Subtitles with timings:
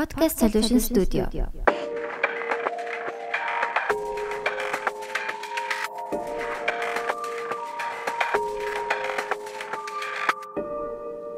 [0.00, 1.28] Podcast Solution Studio.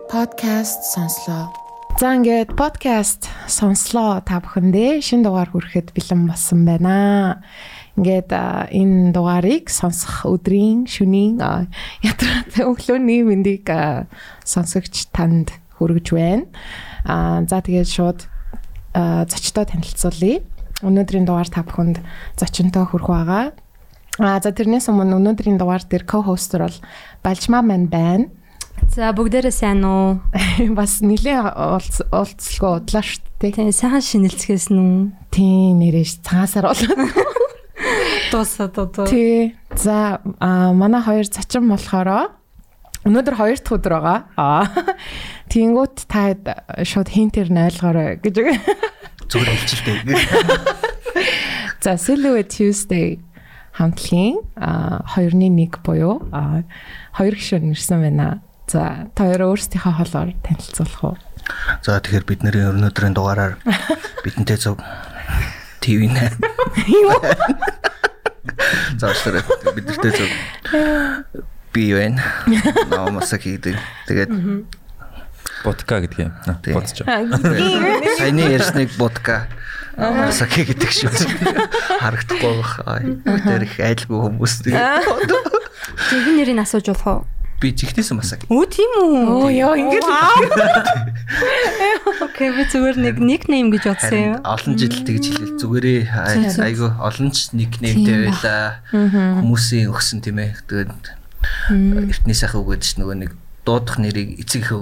[0.06, 1.50] Podcast сонслоо.
[1.98, 7.42] За ингээд подкаст сонслоо та бүхэндээ шинэ дугаар хүрэхэд бэлэн болсон байна.
[7.98, 11.66] Ингээд энэ дугаарыг сонсох өдрийн шөнийн а,
[11.98, 13.66] ятраад өглөөний мэндийг
[14.46, 15.50] сонсогч танд
[15.82, 16.46] хүргэж байна.
[17.02, 18.30] Аа за тэгээд шууд
[18.94, 20.42] зочдоо танилцуулъя.
[20.82, 22.02] Өнөөдрийн дугаар та бүхэнд
[22.36, 23.44] зочинтой хүрэх байгаа.
[24.20, 26.78] А за тэрнээс өмнө өнөөдрийн дугаар дээр co-hoster бол
[27.24, 28.28] Балжмаа маань байна.
[28.92, 30.20] За бүгдээрээ сайн уу?
[30.78, 31.38] Бас нилээ
[32.12, 33.56] уулзалгүй удлаа шүү дээ.
[33.56, 35.14] Тийм сайхан шинэлцгээс нү.
[35.32, 37.00] Тийм нэрэж цагаасаар болоод.
[38.32, 39.06] Дуусаад одоо.
[39.06, 39.54] Тий.
[39.78, 42.36] За манай хоёр зочин болохоро
[43.08, 44.18] өнөөдөр хоёр дахь өдөр байгаа.
[44.38, 44.62] Аа.
[45.52, 46.32] Тэнгүүт та
[46.80, 48.40] шууд хинтэр нойлгоорой гэж.
[49.28, 50.16] зүгээр хэлчихлээ.
[51.84, 53.20] За Silhouette Tuesday
[53.76, 56.64] хамтлагийн а 2-1 буюу а
[57.12, 58.40] хоёр гишүүн нэрсэн байна.
[58.64, 61.16] За та хоёр өөрсдийнхөө холоор танилцуулах уу?
[61.84, 63.60] За тэгэхээр бид нарын өнөөдрийн дугаараар
[64.24, 64.80] бидэнтэй зөв
[65.84, 66.32] ТV нэ.
[68.96, 69.44] За уучлаарай.
[69.76, 70.30] Бид нартэй зөв
[71.72, 72.16] би юу вэ?
[72.88, 73.76] Наамаса хийдэг.
[74.08, 74.30] Тэгээд
[75.62, 76.32] Бодка гэдэг юм.
[76.62, 76.74] Тий.
[76.74, 77.02] Бодч.
[78.18, 79.46] саяны ярьсныг будка
[80.32, 81.12] Саки гэдэг шүү.
[82.00, 82.80] Харагдахгүй байх.
[83.44, 84.64] Тэр их айлгүй хүмүүс.
[84.64, 87.20] Тэгвэл нэрийг асууж болох уу?
[87.60, 88.40] Би чихнээсэн масаг.
[88.50, 89.22] Өө тийм үү?
[89.28, 90.02] Оо ёо ингэж
[92.26, 94.34] Окей, би зүгээр нэг никнейм гэж бодсон юм.
[94.42, 98.82] Олон жил тэгж хэлэл зүгээрээ ай- айгүй олон ч никнеймтэй байла.
[98.90, 100.58] Хүмүүсийн өгсөн тийм ээ.
[100.66, 100.90] Тэгээд
[102.10, 104.74] эртний сайхан гэдэг чинь нөгөө нэг дуудах нэрийг эцэг их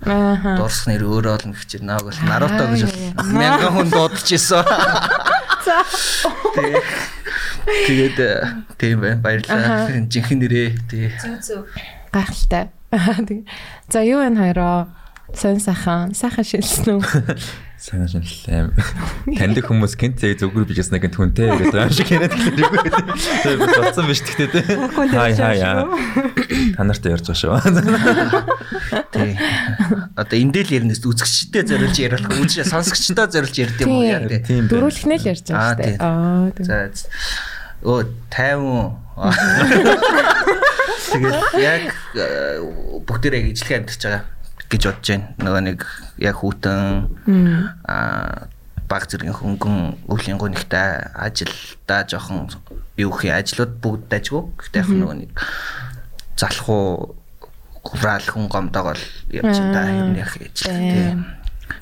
[0.00, 4.64] Дуурсах нэр өөрөө олно гэж чинь нааг бол Наруто гэж бол мянган хүн дуудаж исэн.
[6.56, 6.84] Тэг.
[7.86, 8.30] Тэгээд э,
[8.80, 9.20] тийм байна.
[9.20, 9.92] Баярлалаа.
[10.08, 11.12] Жинхэнэ нэрээ тий.
[12.12, 12.72] гайхалтай.
[13.28, 13.44] Тэг.
[13.92, 14.88] За юу вэ хоёроо?
[15.36, 17.04] Сон сайхан, сайхан шилсэн үү?
[17.80, 18.76] Сайн шинэллээ.
[19.40, 22.76] Таньдаг хүмүүс гинт зэг зүгээр бижсэн гинт хүнтэй гэдэг юм шиг яриад хэлээгүй.
[23.40, 24.64] Тэр би бодсон биш гэхдээ тий.
[25.16, 25.88] Хай хай яа.
[26.76, 27.56] Та нартай ярьж байгаа шүү.
[29.16, 29.32] Тий.
[30.12, 34.44] Одоо эндэл ярнээс үзэгчтэй зориулж яриулах үзэж сонсогчтой зориулж ярьд юм уу яа тий.
[34.44, 35.96] Дөрүүлхнээ л ярьж байгаа Аа, шүү.
[36.04, 36.52] Аа.
[36.52, 36.68] тийм.
[36.68, 36.92] За
[37.80, 38.92] оо 50
[41.10, 42.60] Тэгээд яг э,
[43.08, 44.28] бүгдээрээ ижлэх амьдарч байгаа
[44.70, 45.26] гэж бодож байна.
[45.42, 45.80] Нөгөө нэг
[46.22, 46.80] яг хүүтэн
[47.84, 48.48] аа
[48.90, 52.50] баг зэргийн хөнгөн өвлийн гонигтай ажилдаа жоохон
[52.98, 54.42] юу хий ажлууд бүгд дажгүй.
[54.58, 55.30] Гэхдээ яг нөгөө нэг
[56.34, 57.14] залах уу
[57.86, 61.22] гураал хүн гомдог бол явж та юм яг тийм.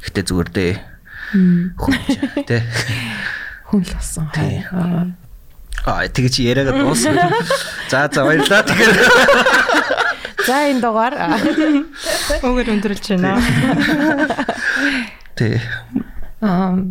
[0.05, 0.75] Гэхдээ зүгээр дээ.
[1.81, 1.95] Хүн
[2.45, 2.61] тий.
[3.73, 4.29] Хүн л болсон.
[5.89, 6.05] Аа.
[6.13, 7.33] Тэгэж яриагаа дуусна.
[7.91, 8.65] За за баярлаа.
[10.49, 11.37] За энэ дугаар аа,
[12.41, 13.37] Өгөр өндөрлж байна.
[15.37, 15.61] тий.
[16.41, 16.89] аа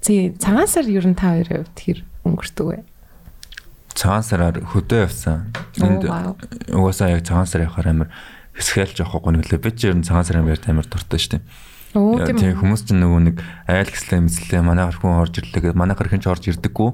[0.00, 2.78] зэ цагаансаар ер нь та хоёрын хувьд хэр өнгөрдөг вэ?
[3.92, 5.52] Цагаан сараар хөдөө явсан.
[5.82, 6.08] Энд
[6.72, 8.08] угаасаа яг цагаан сар явахаар амар
[8.56, 9.60] хэсгэлж явах гонглоо.
[9.60, 11.44] Би ч ер нь цагаан сарын баярт амар дуртай шүү дээ.
[11.96, 12.60] Оо тийм Тийм үү?
[12.60, 13.36] хүмүүс ч нөгөө нэг
[13.68, 16.90] айл гэслээ мэслээ манай хүн орж ирлээ гэдэг манай хэрхэн ч орж ирдэггүй.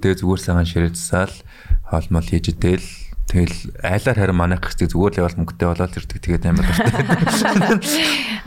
[0.00, 1.34] Тэгээ зүгээр сайхан ширээдсаал
[1.92, 2.80] хоол мол хийж идэл
[3.28, 7.04] тэгэл айлаар харин манай гэхтэй зүгээр л явал мөнгөтэй болоод ирдэг тэгээд амар дуртай.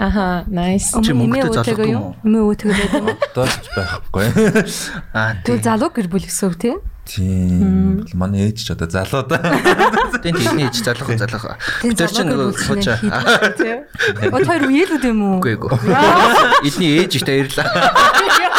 [0.02, 0.90] Аха, nice.
[1.06, 2.18] Чи мөнгөтэй залуу юм уу?
[2.25, 3.14] Эмээ өвөтэйг байдаг уу?
[3.14, 4.25] Одоо ч байхгүй.
[5.14, 5.38] Аа.
[5.46, 6.75] Тэгвэл залуу гэр бүл гэсэн үг тий?
[7.06, 8.06] Тийм.
[8.18, 9.38] Манай ээж ч одоо залуу да.
[10.22, 11.09] Тийм тийм ээж залах.
[11.81, 13.78] Тийм, Тэр чинь залуу нөгөө.
[14.34, 15.38] Од хоёр үеэлүүд юм уу?
[15.42, 15.78] Үгүй эгүй.
[16.68, 18.42] Эдний ээж ихтэй баярлаа.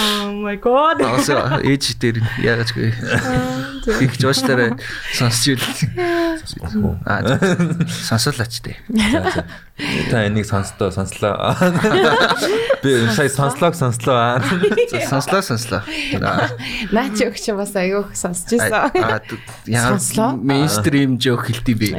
[0.00, 1.02] Oh my god.
[1.04, 2.92] Аа ээж дээр яагаад гүй.
[4.00, 4.78] Их жоочлаараа
[5.12, 5.64] сонсч үл.
[7.04, 7.36] Аа.
[7.88, 8.32] За, за.
[10.10, 11.56] Та энийг сонслоо сонслоо.
[12.82, 14.40] Би сая сонслоог сонслоо.
[15.10, 15.82] Сонслоо сонслоо.
[16.22, 16.48] Аа
[16.92, 18.96] Наач өгч бас аюух сонсч ирсэн.
[18.96, 19.20] аа
[19.66, 19.98] яа
[20.40, 21.92] мейнстрим жоок хэлтий би.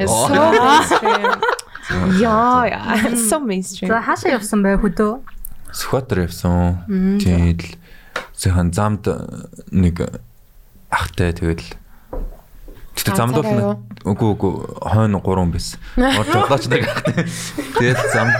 [2.18, 3.92] Яа, яа, so mainstream.
[3.92, 5.20] За хаашаа явсан бай хөдөө?
[5.74, 6.88] Сүхбаатар явсан.
[7.20, 7.76] Тэгэл
[8.38, 9.10] зөвхөн замд
[9.72, 10.02] нэг
[10.90, 11.66] ахтай тэгэл
[12.94, 14.54] Тэгтээ замд Ганцаараа бол үгүй үгүй
[14.94, 15.78] хойно 3 байсан.
[15.98, 17.26] Орж жолооч нэг ахтай.
[17.78, 18.38] Тэгээд замд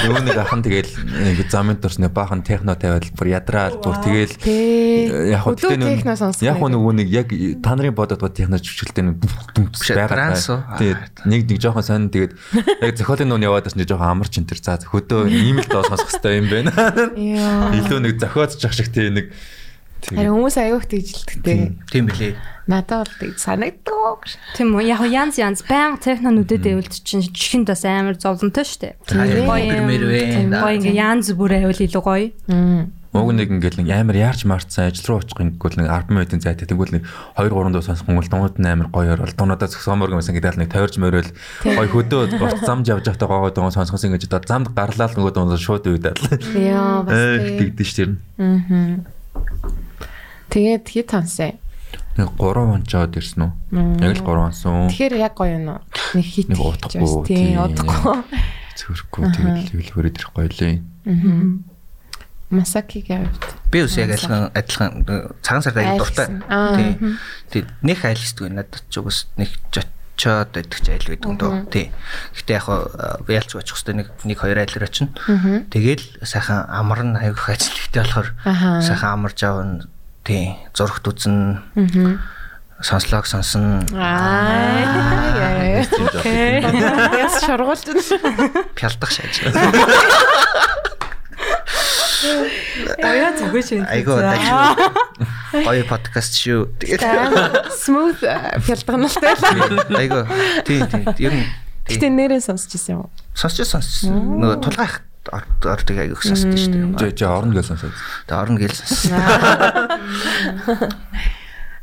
[0.00, 4.32] Нөгөө нэг ахын тэгэл нэг замын дурс нэг баахан техно тавиал бүр ядраал бүр тэгэл
[4.40, 5.28] Тэ.
[5.34, 6.40] яг хөө техно сонсох.
[6.40, 7.28] яг хөө нөгөө нэг яг
[7.60, 10.08] та нарын бодод бод техно чүчгэлтэй нэг байгаа.
[10.08, 10.64] транс уу?
[10.80, 12.32] Тэгээд нэг нэг жоохон сонь тэгээд
[12.80, 15.84] яг зохиолын нүн яваад бас нэг жоохон амарч энэ төр за хөдөө ийм л доо
[15.84, 16.72] сонсох хэрэгтэй юм байна.
[17.76, 19.36] Илүү нэг зохиоцчих шиг тий нэг
[20.08, 21.76] Харин хүмүүс аюух тэгжилдэгтэй.
[21.92, 22.34] Тийм билээ.
[22.70, 24.24] Надад бол тэг санагддаг.
[24.56, 24.88] Тийм үү.
[24.88, 28.96] Яг янз янз баян технонүүдэд эвэлд чинь чихэнд бас амар зовлонтой штэ.
[29.10, 29.44] Вэ.
[29.44, 32.30] Гоё ингээ янз бүр айвал илүү гоё.
[33.10, 36.62] Уг нэг ингээл нэг амар яарч марцсан ажил руу очих гингүүл нэг 10 минутын зайтай
[36.62, 40.38] тэгвэл нэг 2 3 дуу сонсох бол дунд нь амар гоё орол дуунуудаа зөксөмөр гэсэн
[40.38, 41.30] гэдэг нэг тавирж мөрөөл
[41.66, 45.34] гоё хөдөө урт замж явж байхдаа гоо дуу сонсохос ингэж одоо замд гарлаа л нөгөө
[45.34, 46.22] дуу шууд үйдэл.
[46.54, 47.74] Яа бас тэг.
[47.74, 48.14] тэгдэж тэр.
[48.38, 49.02] Аа.
[50.50, 51.54] Тэгээд хит хансаа.
[52.18, 54.02] Нэг 3 онцоод ирсэн үү?
[54.02, 54.90] Яг л 3 онсон.
[54.90, 55.80] Тэгэхээр яг гоё юм уу?
[56.18, 56.48] Нэг хит.
[56.50, 57.64] Нэг удахгүй, Тийм, тийм.
[57.64, 58.18] удахгүй.
[58.76, 60.74] Цөөрхгүй тэгэл хэлбэрээр ирэх гоё лээ.
[62.50, 63.46] Масакигийн хувьд.
[63.70, 64.92] Би ус яг адилхан адилхан
[65.38, 66.26] цагаан сард аяг дуртай.
[66.26, 66.42] Айлсан.
[66.50, 66.90] Аа, Тий.
[67.50, 67.62] Тий.
[67.86, 71.70] Них айлсдгүй надад ч угс нэг жочоод байдаг ч айл байдаг дөө.
[71.70, 71.94] Тий.
[72.34, 75.14] Гэтэ яг хаа ялч очих хэвээр нэг нэг хоёр айлраа чинь.
[75.70, 78.34] Тэгэл сайхан амарн аяг ажил ихтэй болохоор
[78.82, 79.86] сайхан амарж авна.
[80.30, 80.54] Тий.
[80.78, 81.58] Зурагт үзэн.
[82.78, 83.82] Сонслог сонсон.
[83.98, 85.82] Аа.
[87.42, 88.62] Шаргуулж байна.
[88.78, 89.42] Пялдах шааж.
[93.02, 93.82] Аяа зүгээр шин.
[93.90, 95.66] Айгуу дажгүй.
[95.66, 96.78] Гоё подкаст шүү.
[96.78, 97.02] Тэгээд
[97.74, 98.22] Smooth
[98.70, 99.34] фялдганалтай.
[99.98, 100.30] айгуу.
[100.62, 101.26] Тий, тий.
[101.26, 101.50] Ер нь.
[101.90, 103.10] Гэтэ нэрээ сонсч ирсэн юм.
[103.34, 104.38] сонсч сонссон.
[104.38, 107.16] Нөгөө тулгайх ордог айгуух сонссон шүү Жи дээ.
[107.20, 107.92] жи орно гэсэн сонсоод.
[108.24, 109.12] Тэгээ орно сонссон.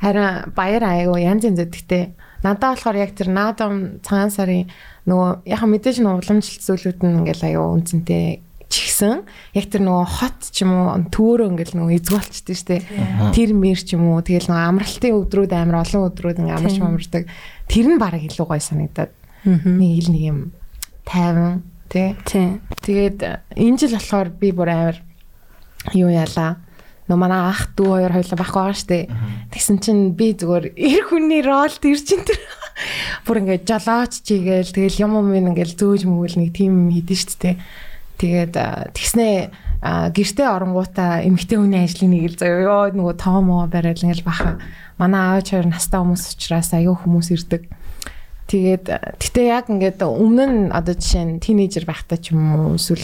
[0.02, 2.14] Харин баяр аягүй янз янз өгдөгтэй.
[2.46, 4.70] Надад болохоор яг тэр наадам цагаан сарын
[5.10, 8.26] нөгөө яхаа мэдээж нөгөө уламжлалт зүйлүүд нь ингээл аягүй үнцэнтэй
[8.70, 9.26] чигсэн.
[9.58, 12.78] Яг тэр нөгөө хот ч юм уу төөрөө ингээл нөгөө эзгүүлчихдээ штэ.
[13.34, 17.24] Тэр мэр ч юм уу тэгэл нөгөө амралтын өдрүүд амар олон өдрүүд ингээ амарч амардаг.
[17.66, 19.12] Тэр нь бараг илүү гоё санагдаад.
[19.48, 20.40] Нэг ил нэг юм
[21.10, 22.16] тайван тий.
[22.28, 22.62] Тийм.
[22.84, 24.98] Тэгээд э, энэ жил болохоор би бүр амар
[25.96, 26.62] юу яалаа.
[27.08, 29.08] Нөө манай ах дүү хоёр хоёлаа бах байгаа штэ.
[29.56, 32.40] Тэгсэн чинь би зүгээр эр хүний ролд ир чин тэр
[33.26, 37.56] бүр ингээд жолооч чигээл тэгэл юм юм ингээл зөөж мөгөл нэг тим хийдэн штэ.
[38.20, 39.36] Тэгээд э, тэгснээ
[39.82, 44.58] а, гэртээ оронгуудаа эмгтэй хүний ажлын нэг л заяа ёо нөгөө тоомоо барайл ингээл баха
[44.98, 47.70] манай аав хоёр настай хүмүүс учраас аюу хүмүүс ирдэг.
[48.48, 48.86] Тэгээд
[49.20, 53.04] гэтээ яг ингээд өмнө нь одоо жишээ нь тинейжер байхдаа ч юм уу эсвэл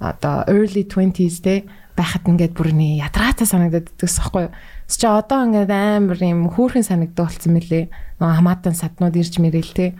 [0.00, 1.68] одоо early 20s те
[1.98, 4.54] байхад ингээд бүр нэг ядраатай санагдаад идэгс аахгүй юу.
[4.86, 7.90] Тэс чи одоо ингээд амар юм хөөрхөн санагддаг болсон мөлий.
[8.22, 9.98] Нөгөө хамаатан саднууд ирж мэрэл те.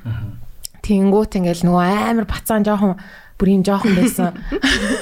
[0.87, 2.96] Тэнгүүт ингээд нөгөө амар бацаан жоохон
[3.35, 4.38] бүр юм жоохон байсан.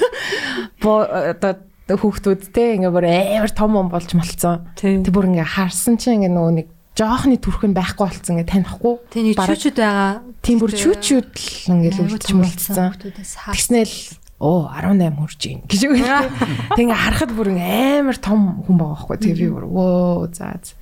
[0.81, 1.53] Бо одоо
[1.87, 4.67] хүүхдүүд те ингээд бүр амар том юм болж малцсан.
[4.73, 6.67] Тэг бүр ингээд харсан чинь ингээд нөгөө нэг
[6.97, 8.93] жоохны төрхөн байхгүй болцсон ингээд танихгүй.
[9.37, 10.11] Бараг- чүчүүд байгаа.
[10.41, 12.89] Тийм бүр чүүчүүд л ингээд үлдчих мөлцсөн.
[12.89, 13.53] Хүүхдүүдээс хаа.
[13.53, 13.95] Тэгснээл
[14.41, 16.01] оо 18 хүрч ийн гэж үг.
[16.73, 19.17] Тэг ингээ харахад бүр ингээ амар том хүн байгаа байхгүй.
[19.21, 20.57] Тэгээ би бүр вөө заа.
[20.57, 20.77] заа.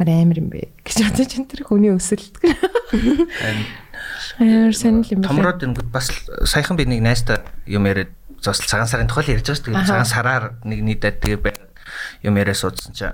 [0.00, 2.34] Мар амар юм бэ гэж бодож энэ тэр хүний өсөлт.
[4.40, 5.28] Амар сонир юм байна.
[5.28, 9.44] Томроод ирэнгүүт бас л саяхан би нэг найстаа юм яриад зоосл цагаан сарын тухайл ярьж
[9.44, 9.76] байгаа шүү дээ.
[9.76, 9.90] Аха.
[9.92, 11.54] Цагаан сараар нэг нийтэд тэгээ.
[12.24, 13.12] Юм яриа суудсан чинь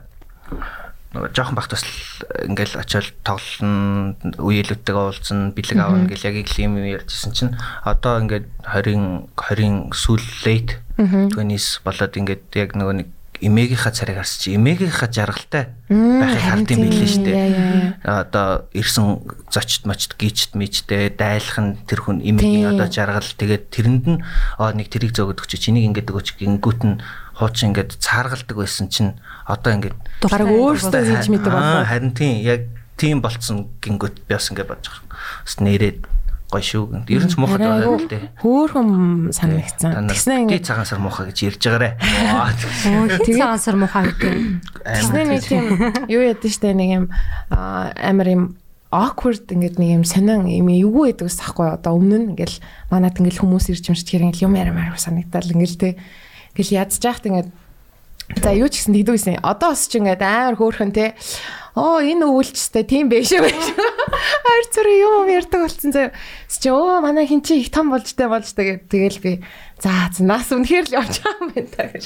[1.16, 1.96] нөгөө жоохон бахт бас л
[2.44, 7.56] ингээл очиод тоглоно, үеэлүүдтэйгээ уулзсан, бэлэг аавна гэл яг их юм ярьжсэн чинь.
[7.82, 13.08] Одоо ингээд 20 20 сүүл late 20s болоод ингээд яг нөгөө нэг
[13.40, 17.36] эмээгийнхаа царайг харс чи эмээгийнхаа жаргалтай байхыг билээ дээ.
[17.36, 18.20] Яа, яа, яа.
[18.24, 19.20] одоо ирсэн
[19.52, 23.29] зочд мочд гीчт мичтэй дайлах нь тэр хүн эмээгийн одоо жаргал.
[23.36, 24.22] Тэгээд тэрэнд нь
[24.56, 26.96] аа нэг тэрийг зөөгд өгч чи энийг ингээд өгч гингүүт нь
[27.36, 29.12] хуучин ингээд цааргалдаг байсан чинь
[29.44, 31.88] одоо ингээд Бараг өөрсдөө хийж мэддэг Аа, болов.
[31.93, 32.60] харин тийм яг
[32.96, 35.44] тийм болцсон гингүүт би бас ингээд бодож байгаа.
[35.44, 35.98] Бас нэрээд
[36.46, 36.84] гоё шүү.
[37.10, 38.24] Ер нь ч муухай байгаа л дээ.
[38.40, 38.88] Хөөхөн
[39.34, 40.06] санагдсан.
[40.08, 41.90] Тэгснэ тий ингээ цагаан сар муухай гэж ярьж байгаарэ.
[43.20, 44.32] Хит цагаан сар муухай гэдэг.
[44.86, 45.64] тэгснэ нэг тийм
[46.06, 47.05] юу яд штэ нэг юм
[47.50, 48.44] аа, амар юм
[48.94, 52.62] awkward ингээд нэг юм сонин юм эвгүй байдаг ус тахгүй одоо өмнө нь ингээл
[52.94, 55.90] манад ингээл хүмүүс ирж юмш тэгэхээр ингээл юм яриамаар санагдал ингээл те
[56.56, 57.53] ингээл ядж яахт ингээд
[58.41, 61.13] за юу ч гэсэн тэгдэгсэн одоо бас ч ингээд амар хөөрхөн те.
[61.77, 66.17] Оо энэ өвөлчтэй тийм биш үү хайр цэр юм ярьдаг болсон заяа
[66.48, 69.32] чи оо манай хин чи их том болж тэ болж тэгээд тэгэл би
[69.77, 69.93] за
[70.25, 72.05] нас үнэхээр л явж байгаа юм байна та гэж.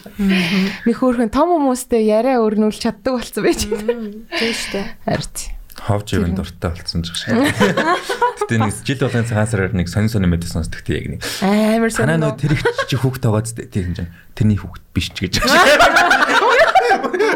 [0.90, 3.70] Нэг хөөрхөн том хүмүүстэй яриа өрнүүлж чаддаг болсон байж.
[3.70, 4.86] Тийм шүү дээ.
[5.06, 7.40] харт Ховж ивэн дуртай болсон ч шээ.
[7.40, 11.20] Гэтэ нэг жил болгон цагаан сараар нэг сонин сонин мэдээ сонсдог тий яг нэг.
[11.40, 12.22] Амар Танаа сонин.
[12.28, 14.12] нөө тэр их чи хүүхд тагаад тий юм чинь.
[14.36, 15.40] Тэрний хүүхд биш ч гэж.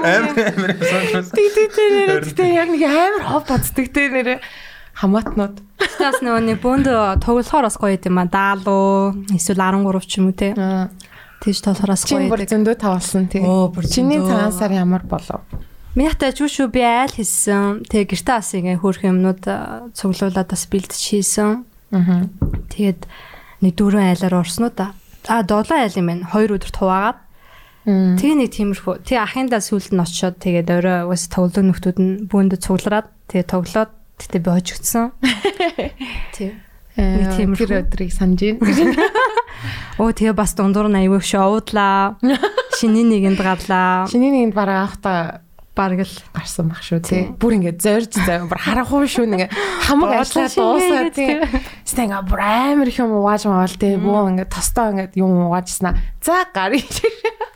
[0.04, 1.32] Амар амар сонсон.
[1.32, 4.38] Тэг тэг тэг нэрээ тэг яг нэг амар хов боддог те нэрээ
[5.00, 5.56] хамаатнууд.
[5.80, 6.86] Тэгээс нөгөө нэг бөөнд
[7.24, 8.26] тоглохоор бас гоё юм а.
[8.28, 10.52] Даалуу эсвэл 13 ч юм уу те.
[10.54, 10.92] Аа.
[11.42, 12.52] Тэгж тоглохоос Чи гоё бүр байдаг.
[12.52, 13.42] зөндөө тавалсан тий.
[13.42, 15.42] Оо, бүр Чиний цагаан сар ямар болов?
[15.94, 17.86] Минийхтэй ч шүү би айл хийсэн.
[17.86, 21.62] Тэгээ гэртээ бас ингээ хөөх юмнууд а, цуглуулад бас бэлдэж хийсэн.
[21.94, 22.26] Аа.
[22.74, 23.06] Тэгээд
[23.62, 24.90] нэг дөрвөн айлаар орсон уу да.
[25.30, 26.26] А долоо айл юм байна.
[26.26, 27.18] Хоёр өдөрт хуваагаад.
[27.86, 29.06] Тэгээ нэг тиймэрхүү.
[29.06, 33.92] Тэгээ ахиндаа сүлд нь очиод тэгээд орой уус тоглоом нөхдүүд нь бүүндээ цуглараад тэгээ тоглоод
[34.18, 35.04] тэгтээ би хож өгсөн.
[36.34, 36.58] Тэг.
[36.98, 37.78] Нэг Нэг тиймэрхүү.
[37.86, 38.98] өдрийг санаж байна.
[40.02, 42.18] Оо тэгээ бас дундуур нь аягүй шоудлаа.
[42.82, 44.10] Шиний нэгэнд гарлаа.
[44.10, 45.44] Чиний нэгэнд бараа авахта
[45.74, 47.26] Бараг л гарсан баг шүү тий.
[47.26, 47.34] Тий.
[47.34, 49.50] Бүр ингэ зорж зав бүр харахгүй шүү нэг
[49.82, 51.42] хамаг ажиллаа дуусаа тий.
[51.82, 53.98] Тэстэ ингэ бүр амар их юм угааж маавал тий.
[53.98, 55.98] Бөө ингэ тостоо ингэ юм угаажснаа.
[56.22, 56.86] За гарыг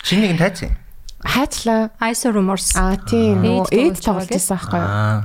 [0.03, 0.75] Шинийг нь тайцсан.
[1.23, 1.91] хайчлаа.
[2.11, 2.75] Ice Rumors.
[2.75, 5.23] А тий ээж тоглож байсан байхгүй юу?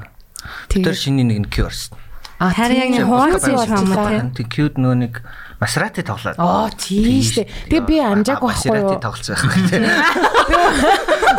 [0.70, 1.90] Тэр шиний нэг нь Cures.
[2.38, 2.98] А Харин яг тий.
[3.02, 5.14] нэг хуваалцсан Хуваалцсан юм уу, Тэг cute нөө нэг
[5.64, 6.36] Maserati тоглоод.
[6.36, 7.48] Оо тий штэ.
[7.72, 9.00] Тэгээ би амжаагүй байхгүй юу?
[9.00, 9.88] тоглосон байх тийм.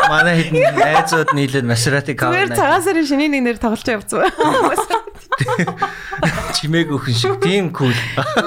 [0.09, 4.25] Манай хэдэн найзууд нийлээд Maserati Зүгээр cover цагаан сарын шиний нэг нэр тоглож явцсан.
[6.55, 7.95] чимээг өхөн шиг тийм cool.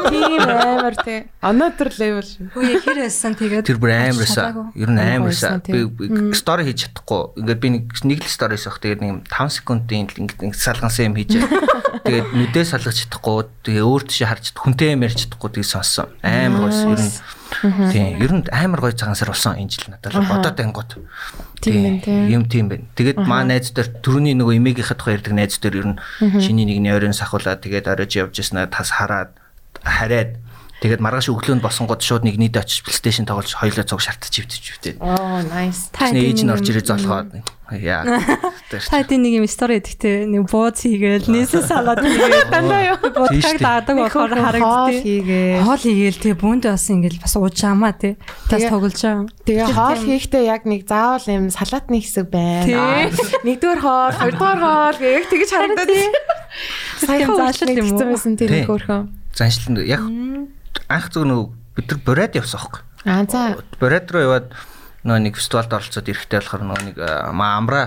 [0.10, 1.27] Тийм амар тий.
[1.43, 2.50] Another level шүү.
[2.55, 4.72] Үгүй хэр байсан тэгээд Тэр бүр амарсаа.
[4.74, 5.60] Ер нь Амар амарсаа.
[5.62, 7.38] Би стори хийж чадахгүй.
[7.43, 8.79] Ингээд би нэг нэг л сторис авах.
[8.81, 11.38] Тэгээд нэг 5 секундын ингээд салгансан юм хийж.
[12.07, 13.46] Тэгээд нүдээ салгаж чадахгүй.
[13.67, 15.50] Тэгээ өөр тийш харж хүнтэй юм ярьж чадахгүй.
[15.67, 16.07] Сонссон.
[16.24, 16.79] Амар гойс.
[16.88, 18.21] Ер нь тийм.
[18.24, 20.91] Ер нь амар гой цагаан сар болсон энэ жил надад бодоод ангууд.
[21.59, 22.01] Тийм.
[22.31, 22.88] Юм тийм байна.
[22.95, 26.00] Тэгээд маа найз дээр түрүүний нөгөө эмээгийнхээ тухай ярьдаг найз дээр ер нь
[26.39, 29.36] шиний нэгний оройн сахуулаад тэгээд оройж явж яснаа тас хараад
[29.83, 30.39] хараад
[30.81, 34.98] тэгээд маргааш өглөөнд босонгод шууд нэг нийт очиж PlayStation тоглож хоёлоо цуг шартаж ивтэж ивтээд.
[35.01, 35.89] Оо nice.
[35.89, 37.34] Тэсний ээж нь орж ирээ золгоод.
[37.74, 38.05] Яа.
[38.69, 42.98] Та тийм нэг юм стори гэдэгтэй нэг бууз хийгээл нийсээ салаад хийгээл Дандаа юу?
[43.27, 43.60] үү.
[43.60, 45.03] даадаг болохоор харагдтыг.
[45.03, 45.65] хийгээ.
[45.67, 48.13] Хоол хийгээл тий бүүндээ бас ингээл бас уужаамаа тий.
[48.48, 49.27] Тас тоглож байгаа.
[49.43, 53.12] Тэгээ хоол хийхдээ яг нэг заавал юм салаатны хэсэг байна.
[53.43, 55.91] Нэгдүгээр хоол, хоёрдугаар хоол гэх тэгэж харагдаад.
[57.03, 58.00] Саяхан заашил юм уу?
[58.00, 59.12] юм байсан тэр нэг хөөрхөн.
[59.36, 60.01] Заншлан яг
[60.89, 62.81] анх зөв нөгөө бид нар бороод явсан хөөхгүй.
[63.05, 63.57] Аа за.
[63.81, 64.48] Бороод руу яваад
[65.07, 67.84] нөгөө нэг фестивалд оролцоод ирэхтэй болохоор нөгөө нэг амра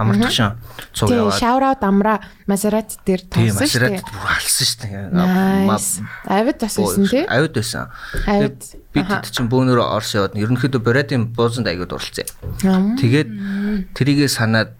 [0.00, 0.56] амарч шин
[0.96, 1.36] цуг яваад.
[1.36, 2.14] shout out амра
[2.48, 4.00] Maserati дээр Тийм тоосон шүү дээ.
[4.00, 6.00] бүр алсан шүү дээ.
[6.24, 7.24] Авид бас байсан тий.
[7.28, 7.92] Авид байсан.
[8.24, 8.56] Авид.
[8.96, 12.26] Тэгээд бид чинь бөөнөрөө орс яваад ерөнхийдөө Борадын буузанд аягууд оролцсон.
[12.64, 12.96] Ам.
[12.96, 13.28] Тэгээд
[13.94, 14.79] тэрийгээ санаад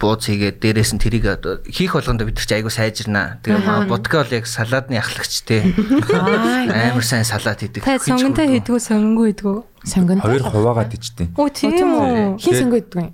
[0.00, 1.24] бууз хийгээд дээрээс нь тэрийг
[1.70, 3.38] хийх болгондоо бид нар чи айгу сайжирнаа.
[3.46, 5.62] Тэгээ маа будка бол яг салаадны ахлагч те.
[6.10, 7.86] Амар сайн салаад хийдэг.
[7.86, 9.58] Та сонгонтой хийдгүү сонгонгүй хийдгүү.
[9.84, 10.18] Сонгон.
[10.24, 11.28] Хоёр хуваагаад ичтэй.
[11.36, 12.40] Оо тийм үү.
[12.40, 13.08] Хин сонгоо иддэг юм.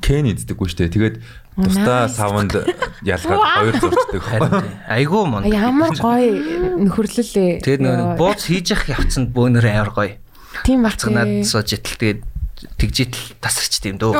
[0.00, 0.88] Кен иддэггүй штэ.
[0.88, 1.20] Тэгээд
[1.60, 2.16] тусдаа Nice.
[2.16, 2.52] савнд
[3.04, 4.24] ялгаад хоёр зурчдаг.
[4.88, 5.44] Айгу мон.
[5.44, 7.60] Ямар гоё нөхөрлөлөө.
[7.60, 10.16] Тэгээд нөгөө бууз хийж явах явцанд бөөнөр амар гоё.
[10.64, 10.96] тийм баг.
[10.96, 12.20] Цанаад сууж итэл тэгээд
[12.80, 14.16] тэгжитэл тасарч тийм дөө.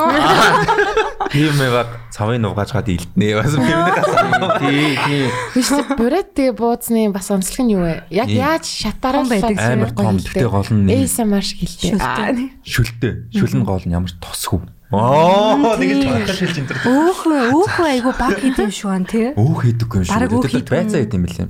[1.33, 3.33] Тийм байгаад цавын нугаж гад илднэ.
[3.41, 4.29] Бас юмны гасан.
[4.61, 5.25] Тий, тий.
[5.57, 8.05] Биш бүрээд тэгээ бууцны бас онцлог нь юу вэ?
[8.13, 9.57] Яг яаж шатараа байдаг.
[9.57, 11.97] Амар том, тэгтээ гол нь шиг хэлтэй.
[11.97, 13.13] Аа, Шүлтэй.
[13.33, 14.61] Шүл нь гол нь ямар тосгүй.
[14.95, 16.79] Оо, тэгэж бодож хэлж энэ төр.
[16.87, 19.35] Өөхөө өөхөө айгу баг хийдэм шүү ан тий.
[19.35, 20.79] Өөх хийдэггүй юм Тэгээд хийдэггүй.
[20.79, 21.49] байцаа хийдэм билээ.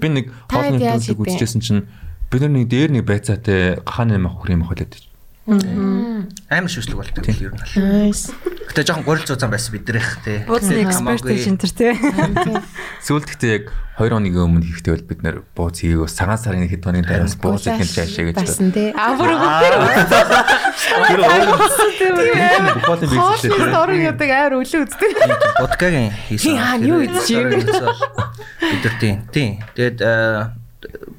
[0.00, 1.84] Би нэг хоолны төлөв үзчихсэн чинь
[2.32, 4.96] бид нар нэг дээр нэг байцаатай гахааны юм хөх юм хөлөөд.
[5.44, 7.60] Амар шүслэг болтой юм ер нь.
[7.76, 8.32] Nice.
[8.72, 10.40] Гэтэ жоохон горил зузаан байсан биднэрх тий.
[10.48, 11.92] Бууцны эксперт гэж энэ төр тий.
[13.04, 13.68] Сүүлд гэхдээ яг
[14.00, 17.60] 2 хоногийн өмнө хийхдээ бол бид нар бууз хийгээгөө цагаан сарын хэд хоногийн дараас бууз
[17.60, 18.40] хийх жаашаа гэж.
[18.40, 18.88] Басан тий.
[18.96, 19.36] Аа бүр
[21.04, 25.12] Тэр өөр бухалын хоолны бизнес дөрөв ядаг амар өлөө үздэг.
[25.60, 26.40] Будкагийн хийсэн.
[26.40, 27.52] Тий, аа, юу хийж юм?
[27.52, 29.14] Бид нар тий.
[29.28, 29.48] Тий.
[29.76, 30.63] Тэгээд э,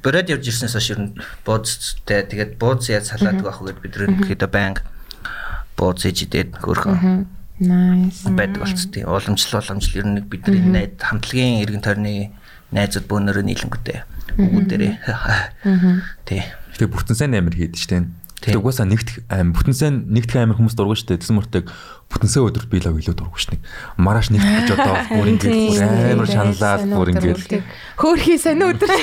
[0.02, 1.14] бороод явж ирснээс хойш ер нь
[1.46, 4.82] бууцтай тэгээд бууз яаж салаадаг байх вэ гэд бид нар ихэд банк
[5.76, 8.28] бууз хийж идээд хөрхөн Nice.
[8.28, 9.04] байдаг болц тий.
[9.04, 12.36] Уламжлал уламжлал ер нь бидний найд хамтлагийн эргэн тойрны
[12.68, 14.04] найзууд бөөнөрөө нийлэнгүүтэй.
[14.36, 14.94] Бүгдээрээ.
[16.28, 16.44] Тий.
[16.76, 18.04] Тэгээ бүтэн сайн амир хийдэж штэ.
[18.44, 21.16] Тэгээ угаасаа нэгт бүтэн сайн нэгт амир хүмүүс дурган штэ.
[21.16, 21.72] Тэсэн мөртөг
[22.06, 23.60] бүтэнсээ өдөр би л илүү дурггүй шнийг.
[23.98, 25.82] Маргааш нэг гэж одоо бүр ингээд бүр
[26.14, 27.38] амар шаналаад бүр ингээд
[27.98, 28.90] хөөхий сайн өдөр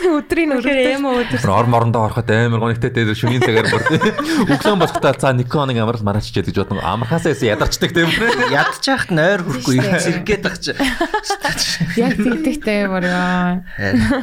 [0.00, 1.44] өдрийн Үнэхээр юм уу өдөр.
[1.44, 3.84] ор морондоо ороход амар гонигтай дээр шөнийн цагаар бүр
[4.56, 6.80] өглөө босхтаа цаа нэг хоног амар л маргааш чийдэг гэж бодсон.
[6.80, 8.08] Амархаасаа ядарчдаг тийм.
[8.54, 10.72] Ядчих нойр хүрхгүй зэрэгэд баг чи.
[12.00, 13.04] яг тэгдэгтэй бүр.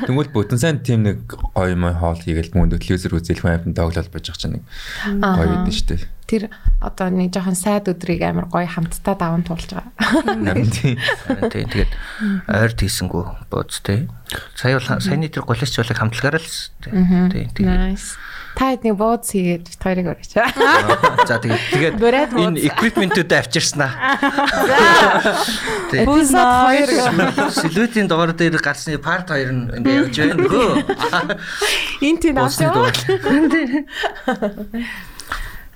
[0.10, 4.10] Тэнгүүл бүтэн сайн тийм нэг гоё мой хоол хийгээл мөнд телевизэр үзэл хүн амьтан тоглол
[4.10, 4.64] бож байгаа чинь нэг
[5.22, 6.17] гоё идэв штэ.
[6.28, 6.52] Тэр
[6.84, 9.96] одоо нэг жоохон сайд өдрийг амар гоё хамтдаа даван туулж байгаа.
[10.76, 11.00] Тийм.
[11.48, 11.92] Тийм тэгээд
[12.52, 14.12] ойр тийсэнгүү бууз тий.
[14.52, 16.52] Сая бол саяны тэр голч чуулыг хамтлагаараа л
[16.84, 18.20] тийм Nice.
[18.58, 20.34] Та хэд нэг бууз хийгээд бит хоёрыг өрөөч.
[21.30, 22.42] за тэгээд тэгээд бууз.
[22.42, 23.92] энэ equipment-үүд авчирснаа.
[25.94, 26.02] Тий.
[26.04, 26.44] Эпизод
[26.76, 30.74] 2 Сэлвэтийн дугаар дээр гарсны part 2 нь ингээ явж байна нөхөө.
[32.02, 32.98] энэ тийм дугаар.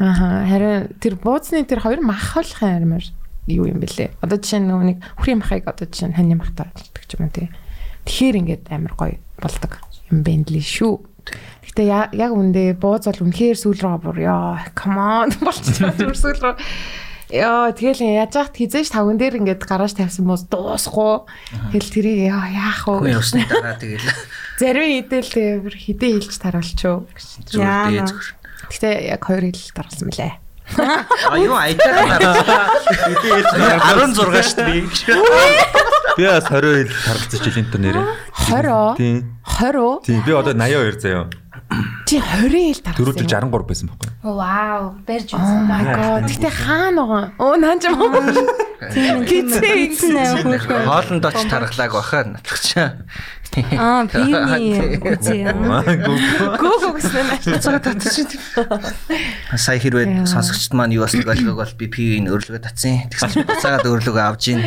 [0.01, 3.05] Аа харин тэр бууцны тэр хоёр мах болох юмар
[3.45, 4.17] юу юм бэлээ.
[4.17, 7.33] Одоо жишээ нь нэг хүрийн махыг одоо жишээ нь хань махтаа ажилтдаг ч юм уу
[7.33, 7.53] тий.
[8.09, 9.77] Тэгэхээр ингээд амар гоё болдог
[10.09, 10.93] юм байна лээ шүү.
[11.69, 11.83] Гэтэ
[12.17, 16.55] яг үндэ бууз бол үнэхээр сүүл рүү бүр яа come on болчихсон зүгээр сүүл рүү
[17.31, 21.31] Яа тэгэл яаж яахт хизээш тавган дээр ингээд гараж тавьсан бууз дуусахгүй.
[21.71, 23.07] Тэгэл тэрийг яа яах вэ?
[23.07, 24.03] Хүн усны дараа тэгэл
[24.59, 27.07] Зарим идэл тэр хідээ хэлж таруулчуу.
[27.55, 28.40] Яа, зүгээр наа.
[28.71, 30.33] Гэтэ яг хоёр хэл дарсан мөлий.
[30.71, 33.51] А юу айтаа гарсан.
[34.15, 34.15] 16
[34.47, 34.87] шүү дээ.
[36.17, 38.05] Би бас 20 хэл таргалцаж жилийн төр нэрээ.
[38.47, 39.17] 20 Тийм.
[39.43, 39.99] 20 уу?
[40.05, 40.19] Тийм.
[40.23, 41.27] Би одоо 82 заяа.
[42.07, 42.99] Чи 20 хэл дарсан.
[42.99, 44.09] Дөрөвдөл 63 байсан байхгүй.
[44.21, 45.63] Вау, барьж Oh үзсэн.
[45.71, 46.23] my god.
[46.27, 47.27] Гэтэ хаана байгаа?
[47.39, 47.99] Оо наач юм.
[48.91, 50.83] Тийм Гизээ тийм хөөхөө.
[50.87, 52.89] Хоолнд оч тархлааг баха натлах чаа.
[53.51, 55.51] Аа, пивний үзье.
[55.51, 57.43] Гүүг гэсэн наач.
[59.59, 63.11] Сая хэрвээ сонсогчд маань юу басныг ойлгоог бол би пивийн өрлөгөө татсан.
[63.11, 64.63] Тэгсэн чинь буцаагаад өрлөгөө авж ийн.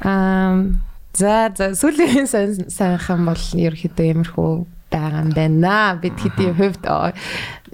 [0.00, 0.64] Аа
[1.12, 4.50] за за сүлийн сайн сайхан бол ерөөхдөө иймэрхүү
[4.88, 6.00] байгаа юм байна.
[6.00, 6.88] Бид хэдийн хувьд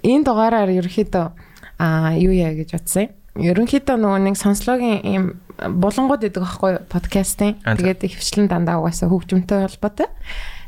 [0.02, 1.26] энэ дугаараар ерөөхдөө
[1.78, 3.21] аа юу яа гэж бодсон юм.
[3.32, 5.24] Ерөнхийдөө нөгөө нэг сонслогийн ийм
[5.56, 7.56] булангууд гэдэг аахгүй подкастын.
[7.64, 10.08] Тэгээд ихвчлэн дандаа угаасаа хөгжмөнтэй холбоотой.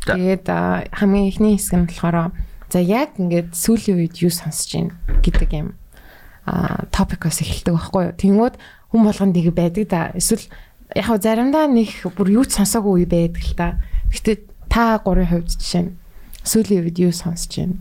[0.08, 0.48] Тэгээд
[0.96, 2.32] хамгийн ихний хэсэг нь болохоор
[2.72, 5.68] за яг ингээд сүүлийн үед юу сонсож байна гэдэг юм
[6.48, 8.16] а топикос эхэлдэг байхгүй юу.
[8.16, 8.54] Тэнгүүд
[8.92, 10.02] хүн болгонд нэг байдаг да.
[10.16, 10.48] Эсвэл
[10.92, 13.68] яг хөө заримдаа нэг бүр юу ч сонсоогүй үе байдаг л та.
[14.12, 15.96] Гэтэ та гурийн хувьд жишээ нь
[16.44, 17.76] сүүлийн үед юу сонсож байна?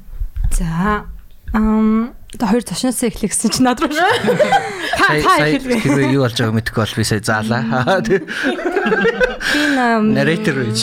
[0.52, 1.08] За.
[1.54, 3.94] Ам та хоёр ташнаас эхлэх гэсэн чинь над руу.
[3.94, 5.86] Та та эхэлгээ.
[5.86, 8.02] хэрвээ юу болж байгааг мэдэхгүй бол би сая заалаа.
[8.02, 8.18] Би
[9.78, 10.80] Narrator гэж.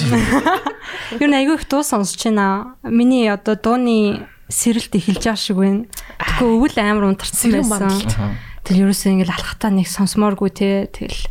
[1.18, 2.78] Юу нэг айгүй их дуу сонсож байна.
[2.87, 5.90] Миний одоо дууны сэрэлт эхэлж байгаа шиг байна.
[6.22, 7.90] Тэгэхгүй өвөл амар унтарсан байсан.
[8.62, 10.87] Тэгэл ерөөсөө ингээл алхахтаа нэг сонсомооргүй те.
[10.87, 11.26] Тэгэл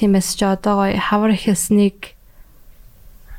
[0.00, 2.16] тийм байсан ч одоо гоё хавар ихснийг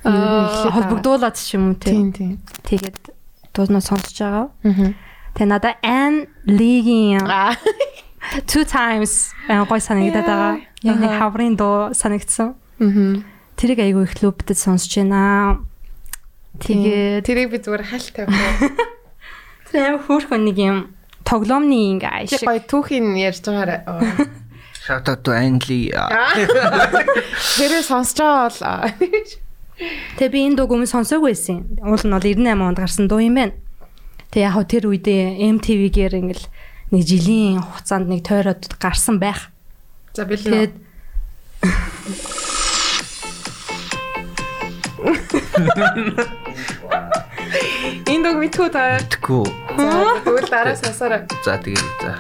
[0.06, 1.92] Аа, холбогдуулаад ч юм уу те.
[1.92, 2.34] Тийм тийм.
[2.64, 3.12] Тэгээд
[3.52, 4.48] дуунаа сонсож байгаа.
[4.64, 4.94] Аа.
[5.40, 5.80] Тэгээ надаа
[6.44, 7.56] Lee-ийн Аа.
[8.44, 10.56] Two Times аа, гоё санагдаад байгаа.
[10.84, 12.60] Яг нэг хаврын дуу санагдсан.
[13.56, 15.64] Тэрийг айгүй их лүптэд сонсож байна.
[16.60, 18.36] Тэгээд тэрийг би зүгээр хальт тавих.
[19.72, 20.78] тэр амар хөөрхөн нэг юм
[21.24, 22.44] тоглоомны ингээ Чи ашиг.
[22.44, 23.80] гоё түүхийн ярьж байгаарай.
[24.84, 25.88] Shout out to Anli.
[27.60, 29.32] Тэрээ сонсож байгаа бол.
[30.20, 31.64] Тэгээ би энэ дууг өмнө сонсоогүй байсан.
[31.80, 33.56] Уул нь бол 98 онд гарсан дуу юм байна.
[34.30, 36.46] Тэгээ яг тэр үедээ MTV-гээр ингээл
[36.94, 39.50] нэг жилийн хугацаанд нэг тойроод гарсан байх.
[40.14, 40.70] За бэлэн.
[40.70, 40.74] Тэгээд
[48.06, 49.02] энэ дог мэдхүү та.
[49.10, 49.50] Тэггүй.
[49.82, 51.26] За тэгвэл дараа сонсороо.
[51.42, 52.14] За тэгээд за.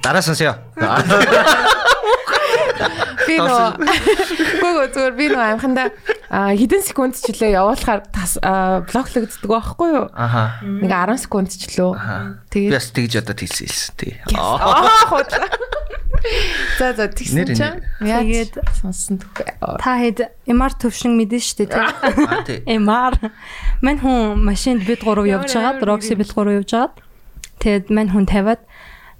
[0.00, 0.56] Дараа сонсё.
[3.28, 3.68] Би нөө
[4.62, 5.84] гоо зүгээр би нөө амханда
[6.32, 8.00] хэдэн секунд ч лөө явуулахаар
[8.88, 10.06] блоклогддог байхгүй юу?
[10.16, 10.58] Аха.
[10.64, 11.92] Нэг 10 секунд ч лөө.
[12.50, 14.12] Тэгээд бас тэгж одоо хэлсэн хэлсэн тий.
[14.36, 15.46] аа худаа.
[16.78, 19.58] За за тэгсэн чинь Тэгээд- сонсон түүхээ.
[19.82, 22.62] та хэд MR төвшин мэдэн штэ тий.
[22.78, 23.14] MR.
[23.84, 26.94] Мань хүн машинд бид гурав явж амар Roxy бид гурав явж хагаад.
[27.58, 28.62] Тэгээд мань хүн тавиад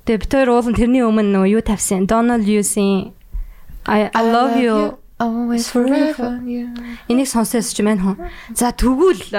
[0.07, 2.07] тэгээд бид хоёр уулын тэрний өмнө нөө юу тавьсан?
[2.07, 3.15] Donald Hughes-ийн
[3.87, 4.99] I, I love you.
[5.23, 6.41] always forever.
[6.45, 6.69] you.
[7.09, 8.17] Энийг сонсоос чи мань хүн.
[8.55, 9.31] За тэгвэл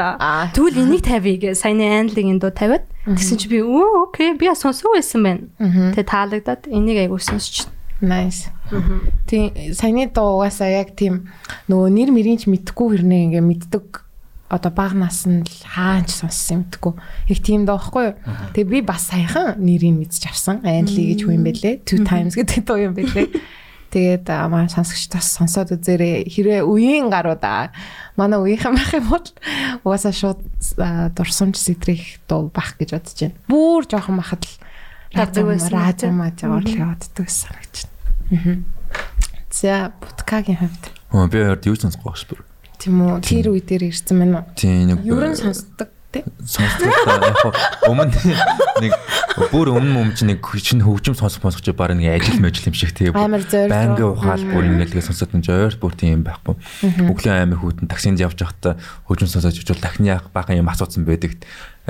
[0.55, 4.95] тэгвэл энийг тавья гэ саяны анлигийн дуу тавиад тэгсэн чи би оо окей би сонсоо
[4.95, 5.43] байсан байна.
[5.59, 7.67] Тэгээ таалагдаад энийг айгуу сонсч.
[7.99, 8.47] Nice.
[9.27, 11.27] Тийм саяны дуу угаасаа яг тийм
[11.67, 13.85] нөгөө нэр мэрийн ч мэдхгүй хэрнээ ингээ мэддэг
[14.53, 16.93] одоо баг наснд л хаанч сонссон юм гэдэггүй.
[17.27, 18.15] Их тийм доохгүй юу.
[18.55, 20.61] Тэгээ би бас саяхан нэрийг мэдчих авсан.
[20.63, 21.83] Анли гэж хүн юм бэлээ.
[21.83, 23.33] Two times гэдэг дуу юм бэлээ.
[23.93, 26.25] Тэгээд аа, маань сонсогч бас сонсоод үзээрэй.
[26.25, 27.69] Хэрвээ үеийн гаруудаа
[28.17, 29.27] манай үеийнхэн байх юм бол
[29.85, 30.41] угаасаа шууд
[30.81, 33.37] аа, дурсамж сэтрэх дуу байх гэж бодож байна.
[33.45, 34.53] Бүр жоохон бахад л
[35.13, 37.85] Радио байсан маа, радио маа жаагаар л яваад ддаг санагч
[38.33, 38.65] байна.
[39.53, 42.41] За буткагийн хувьд Оо би яард юу ч сонсохгүй багш бүр.
[42.81, 44.49] тийм үү тэр үе дээр ирсэн байна уу?
[44.57, 46.23] Тийм нэг Ер нь сонсдог тий.
[46.45, 47.41] сонсдог та яг
[47.89, 48.13] өмнө
[48.85, 48.93] нэг
[49.49, 52.77] бүр өмнө өмнө чинь нэг чинь хөгжим сонсох сонсох чи баг нэг ажил мэжил юм
[52.77, 53.09] шиг тий.
[53.09, 53.17] Руу.
[54.13, 56.55] ухаал бүр ингээл сонсоод энэ ойр бүр тийм байхгүй.
[57.09, 58.77] Бүглэн аймаг хүүтэн таксинд явж байхдаа
[59.09, 61.33] хөгжим сонсож ичвэл дахны бахан юм асуусан байдаг.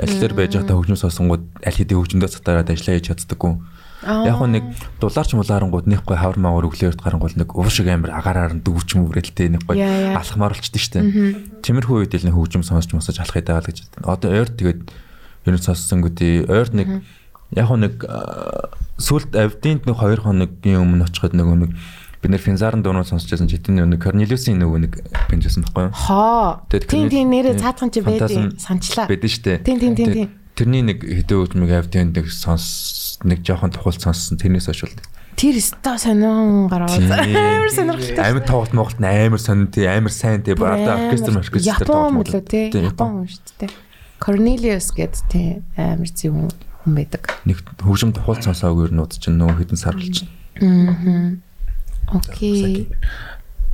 [0.00, 3.60] Аль дээр байж байхдаа хөгжим сонсонгууд аль хэдийн хөгжмөдөө цатараад ажиллаа хийж чаддаггүй.
[4.04, 4.64] Яг хөө нэг
[5.00, 9.48] дулаарч мулаарангууд нэхгүй хавар маагуур өглөөрт гарангуул нэг ув шиг амир агаараар нь дөвч мөврэлтэй
[9.50, 10.20] яа.
[10.20, 11.00] алхмаар болчихдээ штэ.
[11.64, 13.88] Тиймэрхүү үед л нэг хөгжим сонсч мосож алхах идаа л гэж.
[14.04, 14.80] Одоо ойр тэгээд
[15.48, 16.88] ер нь сонссонгуудий ойр нэг
[17.56, 17.94] яг хөө нэг
[19.00, 21.72] сүлд авдинд нэг 2 хоногийн өмнө очиход нөгөө нэг
[22.24, 24.92] бид нэр финзарын дуунууд сонсч байсан чи тийм нэг Корнелиусын нөгөө нэг
[25.28, 25.92] бенжсэн байхгүй юу?
[25.92, 26.64] Хоо.
[26.72, 29.06] Тийм тийм нэрээ тийм, цаатхан чи байдیں۔ Санчлаа.
[29.12, 29.60] Байдэн штэ.
[29.60, 30.28] Тийм, тийм, тийм, тийм.
[30.56, 32.64] Тэрний нэг хэдэн хөгжмийг авдинд нэг сонс
[33.22, 34.98] нэг жоохон тухайлт сонссон тэрнээс хойш бол
[35.34, 38.22] Тэр өстой сонин гараад амар сонирхолтой.
[38.22, 42.42] Амар тоглолт моголт нь амар сонин тий амар сайн тий барда оркестр оркестр Япон мөлөө
[42.46, 42.70] тий.
[42.70, 43.70] Япон юм шүү дээ.
[44.22, 47.34] Cornelius гэд тий амар зүй хүн хүн байдаг.
[47.48, 50.30] нэг хөгжим тухайлт сонсоогүй нууд чинь нөө хэдэн сар байна.
[50.62, 52.14] Аа.
[52.14, 52.86] Окей.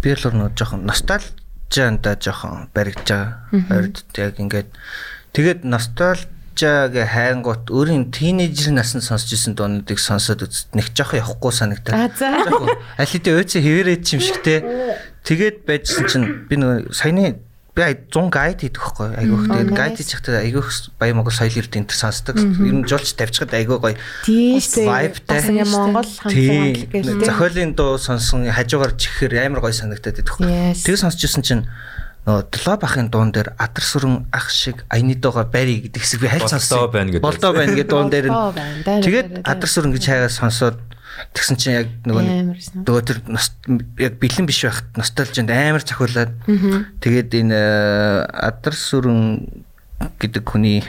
[0.00, 3.68] би л нөө жоохон ностальжианда жоохон баригдаж байгаа.
[3.68, 4.70] Ойрд яг ингээд
[5.36, 5.60] тэгээд
[6.60, 11.94] ностальжиагийн хайнгут өөрийн тийнейжер наснд сонсч ирсэн дуунуудыг сонсоод үзт нэг жоохон явахгүй санагдаад.
[11.94, 12.44] А за.
[12.44, 14.58] Жоохон аль хэдийн өөцөө хэвээрээд юм шигтэй.
[15.24, 20.42] Тэгээд байжсэн чинь би нөгөө саяны би 100 гайд хийдэг байхгүй айгүйх тэгээд гайд захтаа
[20.42, 22.36] айгүйх баян монгол соёл эрд энэ төр сонсдог.
[22.36, 23.96] Ер нь жуулч тавьчихад айгүй гоё.
[24.26, 25.38] Vibe-тай.
[25.38, 27.24] Бас Монгол хамтлаг гэж тий.
[27.24, 30.50] Зохиолын дуу сонсон хажуугаар чихээр амар гоё санагдаад байдаг хөө.
[30.50, 30.82] Yes.
[30.82, 31.62] Тэгээ сонсчихсон чинь
[32.26, 36.28] нөгөө Длоб ахын дуун дээр атар сүрэн ах шиг аяны дууга бари гэдэг хэсэг би
[36.28, 36.90] хальт Болдоо сонссон.
[36.92, 37.24] байна гэдэг.
[37.24, 38.34] Болдоо байна гэдэг дуун дээр нь.
[38.34, 40.76] Болдоо Тэгээд атар сүрэн гэж хайгаа сонсоод
[41.32, 42.24] тэгсэн чинь яг нөгөө
[42.86, 43.18] нөгөө тэр
[44.04, 46.32] яг бэлэн биш байхад ностальжинд амар цахиулаад
[47.00, 49.48] тэгээд энэ э, адар сүрэн
[50.20, 50.84] гэдэг хүний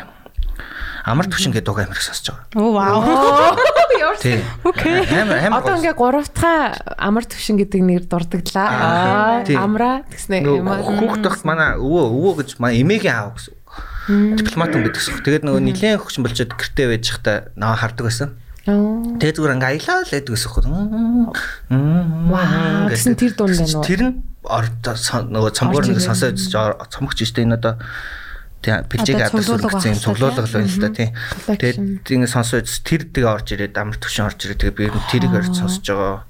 [1.04, 2.48] амар төвшин гэдэг дууг амар их сонсож байгаа.
[2.60, 3.58] Оо вау.
[4.22, 4.40] Тийм.
[4.62, 5.02] Окей.
[5.50, 8.70] Одоо ингээ гуравтаа амар төвшин гэдэг нэр дурдагдлаа.
[8.70, 9.58] Аа, тийм.
[9.58, 10.86] амра гэснэ юм аа.
[10.86, 13.58] Хүүхд тахт манай өвөө өвөө гэж манай эмээгийн аав гэсэн.
[14.38, 15.26] Дипломат хүн гэдэг гэсэн.
[15.26, 18.38] Тэгээд нөгөө нилээн хөгшин болчиход гэртээ байж захта наа хардаг байсан.
[18.62, 20.50] Тэгээд зүгээр ингээ аялаа л байдаг гэсэн.
[22.30, 23.86] Вау, гэсэн тэр дунд байна уу?
[23.90, 24.14] Тэр нь
[24.46, 26.02] нөгөө цомгоор ирээ.
[26.02, 27.82] сонсоод цомгч штэ энэ одоо
[28.62, 31.10] тий бэлжиг Одоо адас цуглуулга л байна л да тий.
[31.50, 35.10] Тэгээд ингээ сонсоод тэр тэгээ орж ирээд амар төвшин орж ирээд тэгээ би ер нь
[35.10, 36.22] тэрийг орж сонсож байгаа.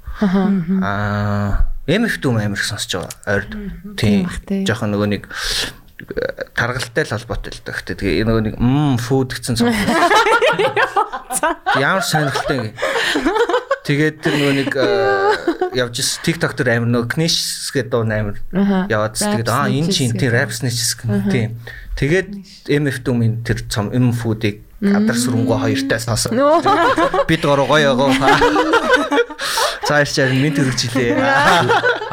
[0.82, 3.14] Аа MF дүм амар их сонсож байгаа.
[3.28, 3.52] Ойрд.
[3.98, 4.24] Тий.
[4.64, 7.76] Жохон нөгөө нэг э, таргалтай л холбоотой л да.
[7.76, 9.74] Гэтэ тэгээ нөгөө нэг мм фуд гэсэн цог.
[11.76, 13.61] Ямар сонирхолтой юм.
[13.82, 18.06] Тэгээд тэр нөгөө нэг э, явж ис TikTok дээр амар нөгөө Knish гэдэг дуу
[18.54, 18.86] Аха.
[18.86, 21.58] яваад Rap тэгээд аа энэ чинь тийм rap snitches гэх тийм.
[21.98, 22.30] Тэгээд
[22.70, 26.34] MF дүмийн тэр цом M food-ыг адар сүрэнгөө хоёртай сонсоо.
[27.30, 28.14] Бид гоо гоё гоё.
[29.86, 31.18] За ирчээр минь төрөгчлээ.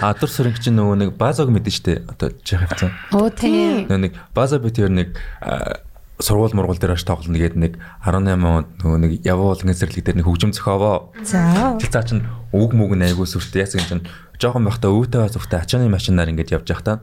[0.00, 2.92] Адар сүрэнг чинь нөгөө нэг базаг мэдэн штэ одоо жих хавцсан.
[3.12, 3.87] Оо тийм.
[3.87, 5.81] Нөгөө нэг база бит ер нэг аа,
[6.18, 10.26] сургууль мургуул дээр аж тоглоно гээд нэг 18 онд нөгөө нэг явуул нэсрэглэг дээр нэг
[10.26, 11.14] хөгжим зохиовоо.
[11.22, 11.78] За.
[11.78, 14.02] Тэр цаа чинь үг мүг айгуу сүртэй яасан чинь
[14.38, 17.02] жоохон байхдаа өвөтэй зүгтээ ачааны машинаар ингэж явж байхдаа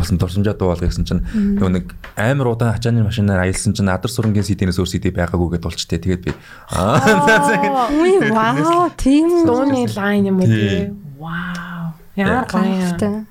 [0.00, 1.24] болсон дурсамжаа дуугал гэсэн чинь
[1.60, 5.68] нөгөө нэг амар удаан ачааны машинаар аялсан чинь адар сүрэнгийн CD-нээс өөр CD байгаагүй гэдээ
[5.68, 6.00] болчтой.
[6.00, 6.32] Тэгээд би
[6.72, 7.00] аа
[8.32, 8.88] вау.
[8.96, 9.44] Тийм.
[9.44, 10.88] Дууны лайн юм уу тий.
[11.20, 11.92] Вау.
[12.16, 13.28] Яа гоё.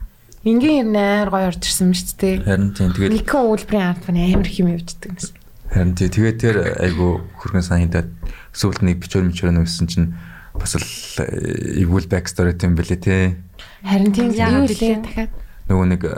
[0.47, 2.35] Ингийн нээр гоё орж ирсэн юм шүү дээ.
[2.47, 5.35] харин тийм тэгээд Никон үйлбэрийн ард байна амар их юм явждаг гэсэн.
[5.67, 8.07] Харин тий тэгээд тэр айгу хөргөн санагдаад
[8.55, 10.15] сүүлд нэг бичвэр мичвэр нүсэн чинь
[10.55, 10.87] бас л
[11.19, 13.35] эвгүй бэк стори тийм бэлээ тий.
[13.83, 14.79] Харин тийм Яагаад юу билээ?
[14.79, 15.31] лээ дахиад.
[15.69, 16.13] Нөгөө нэг э,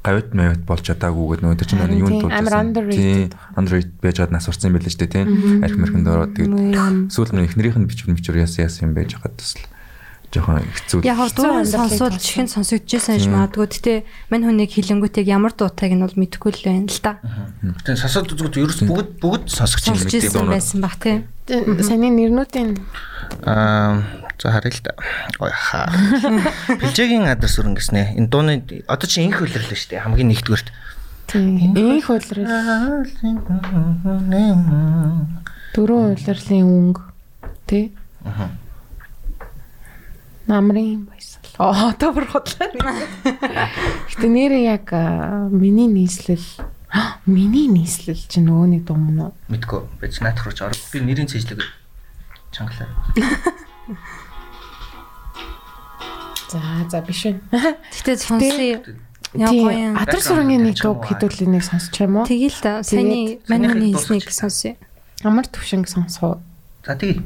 [0.00, 3.34] гавьт мавьт болж чадаагүйгээд нөгөө тэр чинь нөгөө юунд тийм, амар underrated.
[3.58, 5.24] Underrated байж чад нас урсан юм билээ шүү дээ тий.
[5.60, 6.54] Арх мэрхэн дөрөө тэгээд
[7.12, 9.66] сүүлд нь эхнэрийнх нь бичвэр мичвэр яасан яасан юм байж хаад бас л
[10.30, 11.02] жоохон хэцүү.
[11.04, 12.18] Яг сонсоод тооцсон.
[12.18, 13.66] чихэн сонсогдчихсэн гэж магадгүй.
[13.66, 13.94] Гэтэ
[14.30, 17.18] мань хүнийг хилэнгүүтийг ямар дуутайг нь бол мэдэхгүй л байна л да.
[17.82, 20.54] Тэгээ сасаад үзэгд ерөөс бүгд бүгд сонсогч юм гэдэг юм.
[20.54, 21.26] байсан баг тийм.
[21.82, 22.78] Саний нэрнүүдийн
[23.46, 24.06] Аа
[24.38, 24.94] за харъя л да.
[25.42, 25.90] Ой хаа.
[26.78, 28.14] Бэлжээгийн адар сүрэн гэснэ.
[28.16, 30.04] Энэ дууны одоо чи инх хөлөрлөө шүү дээ.
[30.06, 30.68] Хамгийн нэгдүгээрт.
[31.26, 31.74] Тийм.
[31.76, 32.46] Инх улирал
[35.74, 37.02] дөрөв улирлын өнгө
[37.70, 37.92] тий.
[38.26, 38.50] Аа.
[40.50, 41.54] Намрын баясгал.
[41.62, 42.74] Аа тавар хотлоо.
[44.10, 44.90] Гэтэ нэрээ яг
[45.54, 46.42] миний нийслэл
[47.30, 49.30] миний нийслэл чинь нөгөөний дум нь уу?
[49.46, 49.86] Мэдгүй.
[50.02, 50.74] Бич наадах руу ч орох.
[50.90, 51.62] Би нэрийн цэжлэг
[52.50, 52.90] чангалаа.
[56.50, 56.58] За
[56.90, 57.38] за биш вэ.
[57.94, 58.82] Гэтэ сонсъё.
[59.38, 59.62] Яа Тийм.
[59.70, 59.94] гоё.
[60.02, 62.26] Адар сүрэнгийн нэг дуу хэдүүлээ нэг сонсч юм уу?
[62.26, 64.74] Тэгээл саяны Санийхыг маний хийснийг сонсъё.
[65.22, 66.36] Амар төвшинг сонсох уу?
[66.82, 67.22] За тэгээ.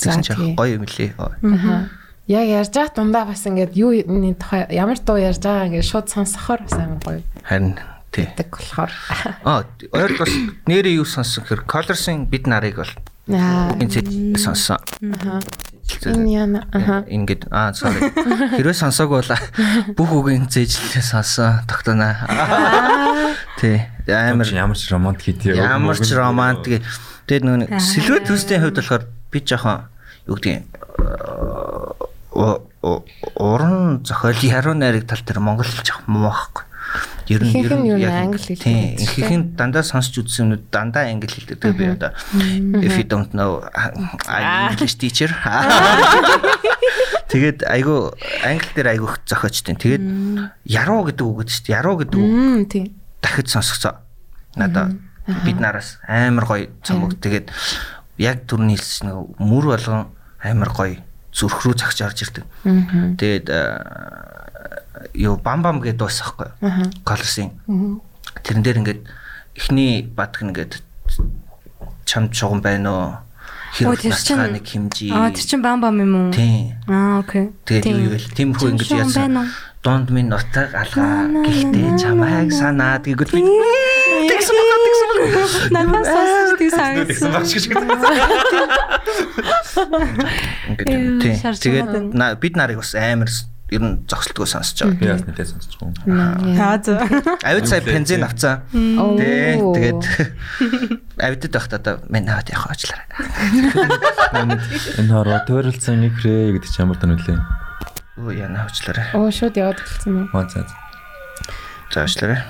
[0.00, 0.16] За,
[0.56, 1.12] гоё юм лээ.
[1.20, 2.00] Аа.
[2.30, 6.06] Яг ярьж байгаа дундаа бас ингээд юу нэг тухай ямар дуу ярьж байгаа ингээд шууд
[6.08, 7.74] сонсохоор бас амар гоё Харин
[8.14, 8.26] тий.
[8.30, 8.92] гэдэг болохоор.
[9.48, 10.30] Аа, ойр бас
[10.70, 12.92] нэрээ юу сонсон хэр Colors-ын бид нарыг бол
[13.30, 13.74] Аа.
[13.78, 14.78] энэ сонссон.
[15.26, 15.40] Аа.
[16.06, 16.60] Энэ яна.
[16.74, 17.02] Аа.
[17.10, 18.10] Ингээд аа sorry.
[18.54, 19.32] Хэрвээ сонсоогүй бол
[19.98, 22.14] бүх үгийн зэжлээ сонссон тогтоно.
[23.58, 23.82] Тий.
[24.10, 25.58] Амар ямар ч романтик хийдээ.
[25.58, 26.82] ямар ч романтик.
[27.26, 29.86] Тэгээд нөгөө нэг сэлвэт төслийн хувьд болохоор би жоохон
[30.26, 30.66] юу гэдгийг
[32.32, 36.64] уран зохиол яруу найраг тал дээр монгол хэл жоох муу байхгүй.
[37.28, 41.60] Ер нь Ихэнх нь англи хэл Ихэнх нь дандаа сонсч үзсэн юмнууд дандаа англи хэлдэг.
[41.60, 42.10] Тэгээ би одоо
[42.82, 43.62] if you don't know
[44.26, 45.30] I'm English teacher.
[47.32, 48.12] Тэгээд айгу
[48.44, 49.76] англи дээр айгу их зохиочтой.
[49.76, 50.04] Тэгээд
[50.68, 51.76] яруу гэдэг үг гэдэг шүү дээ.
[51.78, 52.32] Яруу гэдэг үг
[53.22, 54.02] дахиж сонсгоцоо.
[54.56, 54.92] Надаа
[55.26, 57.50] бид нараас амар гоё цамог тэгээд
[58.18, 60.10] яг түрний хэлсэн мөр болгон
[60.42, 60.98] амар гоё
[61.32, 62.44] зүрх рүү загч орж ирдэг.
[63.16, 63.46] Тэгээд
[65.14, 66.48] юу бам бам гэдэг дуус ахгүй.
[66.60, 66.86] Аа.
[67.04, 67.50] Колорсын.
[68.44, 69.00] Тэрэн дээр ингээд
[69.56, 70.82] эхний бадг ингээд
[72.04, 73.08] чам чуган байна уу?
[73.72, 75.10] Хэрэг чинь- нэг хэмжээ.
[75.16, 76.32] Аа тэр чин бам бам юм уу?
[76.32, 76.76] Тийм.
[76.88, 77.50] Аа окей.
[77.64, 79.48] Тэгээд юу ивэл тиймэрхүү Чам ингэж яасан.
[79.82, 81.26] Донд минь нутаг алгаа.
[81.42, 83.42] Гэхдээ чамайг санаад гэвэл би
[84.30, 85.42] тэгсэн байна тэгсэн байна.
[85.74, 86.70] Намаас сонсож тийг
[87.10, 87.64] Тэгсэн багш гэж.
[90.70, 93.26] Ингээд Тэгээд бид нарыг бас амар
[93.74, 95.02] ер нь зогсолтгүй сонсож байгаа.
[95.02, 96.46] Би бас нэлээд сонсч байгаа.
[96.62, 97.02] Аа зөв.
[97.42, 98.62] Авид сая бензин авцаа.
[98.70, 99.18] Оо.
[99.18, 100.02] Тэ тэгээд
[101.26, 103.10] авидд байхдаа одоо минь хаваад явах ажлаарай.
[104.94, 107.61] Энэ хороо тойролцсон хрээ гэдэг чи ямар тань үлээ.
[108.12, 109.16] Өө яна авчлаарай.
[109.16, 110.26] Оо шууд яваад гэлцэн үү?
[110.36, 110.68] Маа цаа.
[111.88, 112.44] За авчлаарай.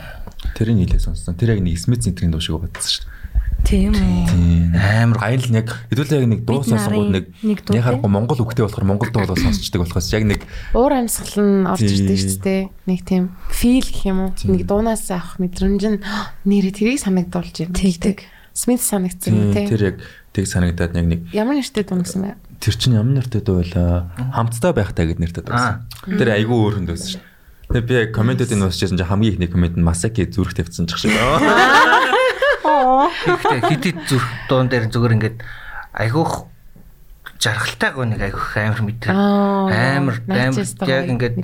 [0.59, 1.39] Тэрийг нийлээ сонссон.
[1.39, 3.23] Тэр яг нэг Смит центрийн дуу шиг бодсон шүү дээ.
[3.63, 4.27] Тийм үү.
[4.27, 4.75] Тийм.
[4.75, 7.27] Амар Аял яг хэдүүлээ яг нэг дуу сонсонгууд нэг
[7.71, 10.43] яг харахгүй монгол үгтэй болохоор монгол дуу болоо сонсчдаг болохоос яг нэг
[10.75, 12.63] Уур амьсгал нь орж ирдэг шүү дээ.
[12.91, 14.35] Нэг тийм фил гэх юм уу?
[14.35, 16.03] Нэг дуунаас авах мэдрэмж нь
[16.51, 17.79] нэрээ тэрийг санагдуулж ирнэ.
[17.79, 18.19] Тэгдэг.
[18.51, 19.67] Смит санагдсан тийм, тий.
[19.71, 19.97] тэр яг
[20.35, 22.35] тэг санагдаад яг нэг Ямар нэртэй дуу гэсэн бэ?
[22.63, 24.15] Тэр чинь ямар нэртэй дуу байлаа.
[24.39, 25.83] Хамтдаа байхтай гэд нэртэй дуу байсан.
[26.07, 27.23] Тэр айгүй өөр хүн дуусан шүү.
[27.75, 31.11] Тэгээ би яг комментуудыг нуусчихсан чинь хамгийн ихний коммент нь Масаки зүрх тавьсан ч шиг.
[33.27, 35.39] Гэхдээ хит хит зүрх дуун дээр зүгээр ингээд
[35.97, 36.47] айгуух
[37.43, 39.11] жаргалтай гоо нэг айгуух амар мэдрээ.
[39.11, 41.37] Амар амар яг ингээд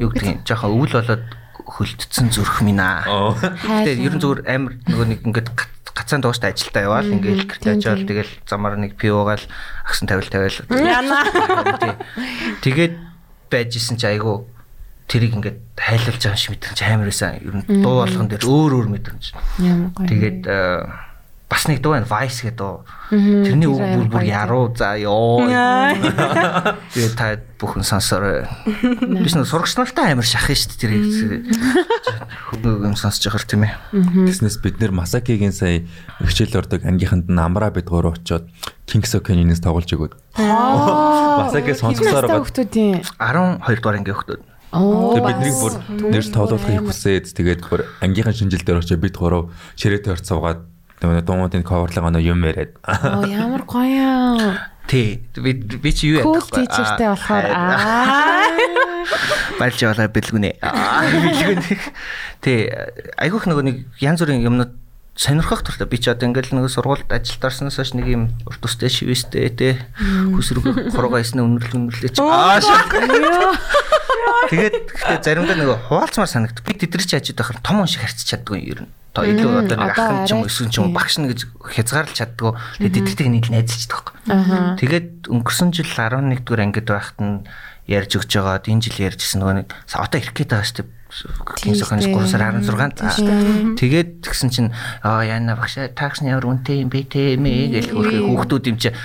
[0.00, 1.24] юу гэдэг юм жоохон өвөл болоод
[1.68, 3.36] хөлдсөн зүрх минь аа.
[3.36, 5.48] Гэтэ ер нь зүгээр амар нөгөө нэг ингээд
[5.92, 7.08] гац- гацаан дууштай ажилдаа яваал.
[7.12, 9.44] Ингээд гэртээ тийм, очиод тэгэл замаар нэг пив уугаал
[9.84, 10.56] агсан тавил тавил.
[12.62, 12.94] Тэгээд
[13.50, 14.48] байж исэн чи айгу
[15.08, 17.36] тэрийг ингээд хайлуулж байгаа шиг мэдрэмж амар байсан.
[17.44, 19.32] Ер нь дуу болгон дээр өөр өөр гоё.
[20.08, 20.88] Тэгээд э,
[21.52, 22.80] бас нэг дуу байна Vice гэдэг дуу.
[23.12, 25.44] Тэрний үг бүр бүр яруу за ёо.
[25.44, 28.48] Тэгээд та бүхэн сонсорой.
[29.20, 31.52] Биш нэг сурагч нартай амар шахах шүү дээ тэрийг.
[32.56, 33.76] Хөнгөө юм сонсож байгаа тийм ээ.
[34.32, 35.84] Тэснээс бид нэр Масакигийн сая
[36.24, 38.48] хичээл ордог ангийнханд нь амраа бид гурав очоод
[38.88, 40.16] Kings of Canyon-ээс тоглож өгөөд.
[40.40, 42.48] Масаки сонсгосоор Настай гоо.
[42.48, 44.40] хүмүүсийн 12 дугаар ангийн хүмүүс.
[44.72, 45.12] Оо.
[45.12, 45.72] Тэгээ биднийг бүр
[46.16, 50.71] нэр тоглохыг хүсээд тэгээд бүр ангийнхан шинжил дээр очиж бид гурав ширээтэй орц суугаад
[51.02, 52.78] нөгөө дуумуудын коверлог оноо юм яриад.
[52.86, 54.58] Оо ямар гоё.
[54.86, 55.22] Тий.
[55.34, 56.66] Би би чи юу Cool ядахгүй.
[56.66, 58.50] teacherтэй болохоор Аа.
[59.60, 60.58] Барьж яваа бэлгүнэ.
[60.62, 61.78] Бэлгүнэ.
[62.42, 62.70] Тий.
[63.18, 64.72] Айгүйх нөгөө нэг янз бүрийн юмнууд
[65.14, 68.88] сонирхох туфта би ч одоо ингээл нөгөө сургуульд ажилд орсноос хойш нэг юм урт устэй
[68.88, 69.68] шивэстэй те
[70.00, 70.64] хүсрэг
[70.96, 72.80] хуруугаа эснэ өнөрлө өнөрлөч аа шээ.
[74.50, 78.56] Тэгээд гэхдээ заримдаа нөгөө хуваалцмаар санагд би тэдрэж ажид байхаар том хүн шиг харьцаж чаддгүй
[78.64, 78.90] юм ер нь.
[79.12, 82.16] То илүү одоо нэг одоо ахын ч юм эсвэл ч юм багш нь гэж хязгаарлаж
[82.16, 82.56] чаддгүй.
[82.80, 84.14] Тэгээд тэдэртэй нийл найзалж байгаа.
[84.32, 84.56] Аха.
[84.80, 87.44] Тэгээд өнгөрсөн жил 11 дугаар ангид байхад нь
[87.92, 91.76] ярьж өгч байгаад энэ жил ярьжсэн нөгөө нэг одоо ирэх гээд байгаа шүү дээ.
[91.76, 92.16] Сохоноос дээ.
[92.16, 92.96] 3 сар 16-нд.
[92.96, 93.76] Тийм шүү дээ.
[93.76, 94.70] Тэгээд тэгсэн чинь
[95.04, 98.96] аа яана багш тагсны ямар үнэтэй юм бэ те мэ гэж хөрхий хүүхдүүд юм чи.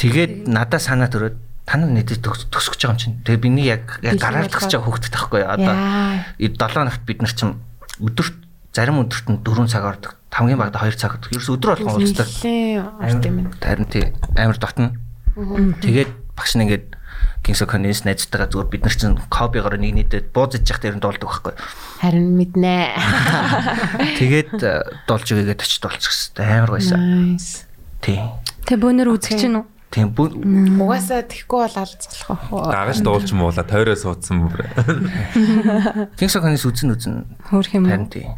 [0.00, 1.36] Тэгээд надаа санаа төрөөд
[1.68, 3.20] та нар нэдэд төсөж байгаа юм чинь.
[3.28, 5.52] Тэгээ биний яг яг гараар тагсж байгаа хүүхдтэй байхгүй юу?
[5.52, 6.24] Одоо Яа.
[6.40, 7.60] 7 ногт бид нар чинь
[8.00, 10.12] өдөрт зарим өдөрт нь 4 цаг ордог.
[10.30, 11.32] Хамгийн багада 2 цаг ордог.
[11.32, 12.28] Ерөөс өдөр болгон уулздаг.
[13.62, 14.04] Харин тий
[14.36, 14.94] амар дотно.
[15.82, 16.98] Тэгээд багш нь ингээд
[17.42, 20.96] Kings of Convenience найзтайгаа зүгээр бид нар чинь копигоор нэг нийтэд бууз иж явах дээр
[20.98, 21.54] нь дуулдаг байхгүй.
[22.02, 22.92] Харин мэднэ.
[24.20, 24.52] Тэгээд
[25.08, 27.38] дуулж өгөөгээд очиж дуулчих хэвээр амар байсан.
[28.02, 28.20] Тий.
[28.66, 29.77] Тэ бөөнөр үзэж чинь үү?
[29.88, 32.68] Тийм бүх Угаасаа тэхгүй бол алцлах уу.
[32.68, 34.68] Дагаж дуулж муула тойроо суудсан бүр.
[36.20, 37.14] Convenience үзэн үзэн
[37.48, 38.12] Хөөх юм харин уу?
[38.12, 38.28] тий.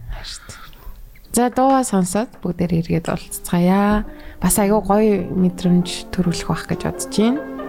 [1.35, 4.07] За дуугаа сонсоод бүгдээр эргээд уулзцаая.
[4.39, 7.60] Бас айгүй гоё мэдрэмж төрүүлэх байх гэж бодож байна.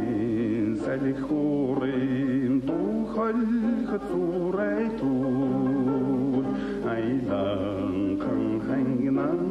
[0.00, 5.16] Айсин салихурин тухалхат сурайтул
[6.92, 9.42] Айлан хан хангнан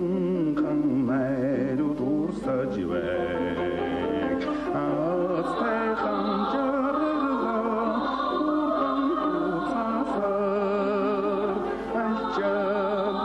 [0.60, 3.60] хан найру турсажвэг
[4.74, 7.56] Ацтай хан жарга
[8.42, 10.30] урдан тухасар
[12.06, 12.58] Ача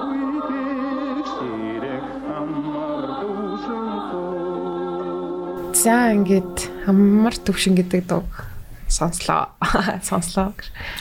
[0.05, 2.05] гүйдэг ширэг
[2.39, 8.25] амар душин сой За ингээд амар төвшин гэдэг дуу
[8.89, 9.49] сонслоо.
[10.09, 10.55] Сонслоо.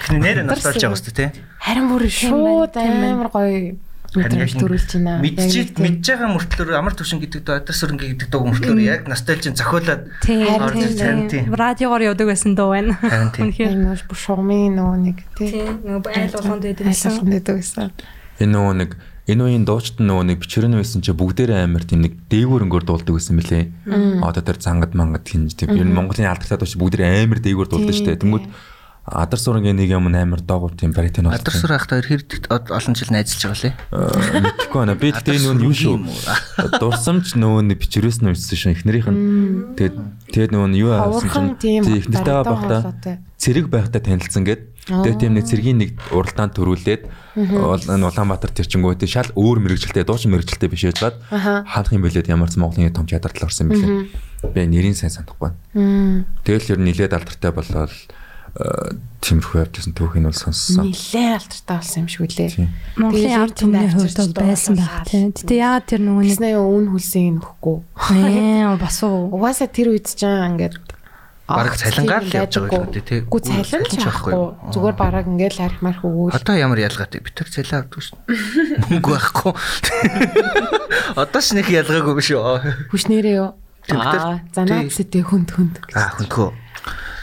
[0.09, 1.41] Нэр нь носталж байгаа шүү дээ тий.
[1.59, 3.77] Харин бүр шууд амар гоё
[4.13, 5.21] мэдрэмж төрүүлж байна.
[5.21, 9.57] Мэдчихэд мэдж байгаа мөртлөөр амар төвшин гэдэг доо адар сүрэнгэ гэдэг дууг мөртлөөр яг носталжийн
[9.57, 10.45] зохиолоод Тийм.
[10.53, 11.43] орж ирж харин тий.
[11.49, 12.93] Радиогоор явдаг байсан дуу байна.
[13.01, 13.73] Үнэхээр.
[13.73, 15.49] энэ бүр шугамын нөгөө нэг тий.
[15.57, 15.81] Тийм.
[15.81, 17.09] Нөгөө айл болгонд байдаг байсан.
[17.09, 17.89] Айлганд байдаг байсан.
[18.37, 18.91] Энэ нөгөө нэг
[19.23, 23.39] энэ үеийн дуучид нөгөө нэг бичрэн байсан чи бүгдээрээ амар тийм нэг дээгүүрэнгөр дуулдаг байсан
[23.39, 23.71] мөлий.
[24.19, 27.95] Одоо тэр зангад мангад хинж тийм ер нь Монголын алдартай дууч бүгдээрээ амар дээгүүр дуулдаг
[27.95, 28.19] штэ.
[28.19, 28.45] Тэнгүүд
[29.03, 31.35] адар сурангийн нэг юм амар доогуур тийм баритын бол.
[31.35, 33.75] Адар сүр ахтай хэр олон жил найзалж байгаа лээ.
[34.43, 34.95] Мэдхгүй байна.
[34.95, 35.95] Би тэгтээ энэ юу шүү.
[36.79, 39.19] Дурсамж нөгөө нэг бичрээс нь үссэн шин эхнэрийнх нь.
[39.75, 39.95] Тэгээд
[40.31, 40.91] тэгээд нөгөө нь юу
[41.59, 42.81] тий эхнэртэйгээ баритон байхдаа
[43.35, 47.03] цэрэг байхдаа танилцсан гээд тэгээд тийм нэг цэргийн нэг уралдаанд төрүүлээд
[47.39, 51.63] энэ Улаанбаатар тэр чингөө тий шал өөр мэрэгчлээ дуучин мэрэгчлээ биш байжгаад Аха.
[51.63, 54.51] ханах юм бэлээд ямар ч Монголын том чадварлал орсон юм бэлээ.
[54.51, 56.27] Би нэрийн сайн санахгүй байна.
[56.43, 57.95] Тэгэл ер нь нилээд алдартай болоод
[58.59, 58.91] э,
[59.23, 60.91] тиймэрхүү явжсэн түүхийг бол сонссон.
[60.91, 62.49] Нилээ алдартай болсон юм шиг үлээ.
[62.51, 62.69] Тийм.
[62.99, 65.31] Монголын ард түмний хувьд бол байсан байх тийм.
[65.31, 67.77] Гэтэ яагаад тэр нөгөө нэг өн хүлсийн нөхгүй.
[68.19, 69.31] ээ бас уу.
[69.31, 70.75] Угаасаа тэр үед ч ингээд
[71.43, 73.19] Бараг цалингаар л явж байгаа юм тий.
[73.27, 74.33] Гү цалин ч байхгүй.
[74.71, 76.31] Зүгээр бараг ингээд арх марх өгөөл.
[76.39, 78.15] Одоо ямар ялгаатай би тэр цалин авдаг шин.
[78.87, 79.51] Мөнгө байхгүй.
[81.19, 82.89] Одоо ч нэг ялгаагүй биш үү?
[82.95, 83.51] Хүчнэрээ юу?
[83.83, 85.75] Тийм, бид нар- Аа, занаад сэтэй хүнд хүнд.
[85.91, 86.49] Аа хүндгөө.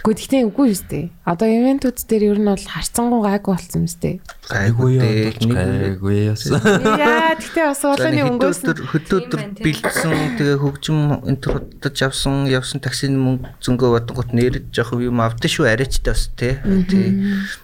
[0.01, 0.99] Гэхдээ гэхдээ үгүй юу сте.
[1.29, 4.21] Одоо ивентүүд дээр ер нь бол харцангуй гайгүй болсон юм сте.
[4.49, 5.37] Гайгүй дээ.
[5.45, 6.49] Гайгүй яс.
[6.49, 13.21] Яа, гэхдээ бас уулын өнгөөс хөдөөдөр бэлдсэн тэгээ хөгжим энэ төр удаж явсан явсан таксины
[13.21, 16.57] мөнгө зөнгөө бодгот нэрэж жоох юм авдсан шүү арайчтай бас тий.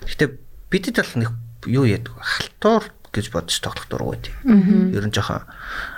[0.05, 0.29] Гэхдээ
[0.68, 1.31] бидэд бол нэг
[1.64, 2.85] юу яадаг халтуур
[3.16, 4.35] гэж бодож тоглох дургуй тий.
[4.92, 5.49] Ер нь жоохон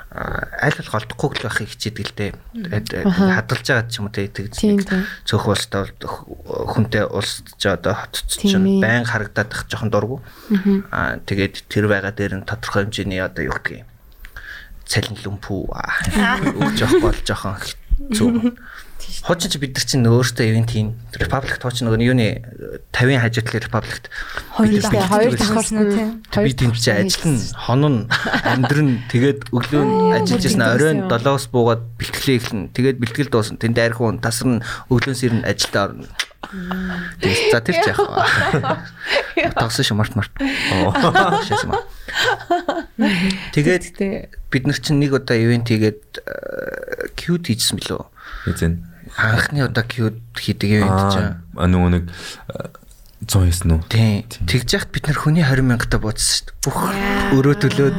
[0.09, 2.31] аль болох олдохгүй л байхыг хичээдэг л дээ.
[3.05, 4.57] Хадгалж байгаа ч юм уу тэгж
[5.29, 8.57] цөөх улстай бол хүнтэй улсч одоо хотч ээ.
[8.57, 10.17] чинь байн харагдаад их жоохон дургу.
[10.89, 13.85] Аа тэгээд тэр байгаа дээр нь тодорхой хэмжээний одоо юу гэдгийг
[14.89, 15.61] цалин лүмпүү
[16.57, 17.55] өгч явах бол жоохон
[18.09, 18.57] зүг.
[18.99, 20.89] Чи бид нар чинь өөртөө ивент хийн.
[21.15, 22.43] Republic тооч нөгөө юуны
[22.91, 24.03] 50 хажуудлын Republic
[24.57, 26.09] Хоёр Бид давхар хоёр бэлдэж давхар байсан уу тийм.
[26.43, 27.95] би тэнд чи ажил нь хонон
[28.43, 33.61] амьдрын тэгээд өглөө нь ажиллаж ясна оройн 7-оос буугаад бэлтгэлээ эхлэн тэгээд бэлтгэл дуусна.
[33.61, 36.09] Тэнд архиун тасарна өглөө сэрн ажилдаа орно.
[37.21, 39.51] Тэгээд за тэр ч яах вэ?
[39.59, 40.33] Тагсан шүү март март.
[41.45, 41.85] Шээс маа.
[43.53, 44.33] Тэгээд Тэ.
[44.49, 46.25] бид нар чинь нэг удаа ивент хийгээд
[47.13, 48.01] кьют хийжсэн билүү?
[48.49, 48.88] Эзэн.
[49.19, 52.03] Анхны удаа кьют хийдэг ивент чинь Аа нөгөө нэг
[53.27, 53.83] 109 нү.
[53.91, 54.23] Тийм.
[54.47, 56.55] Тэгж яхад бид нар хүний 20 мянгата буудсан шүү дээ.
[56.63, 56.77] Бүх
[57.35, 57.97] өрөө төлөөд.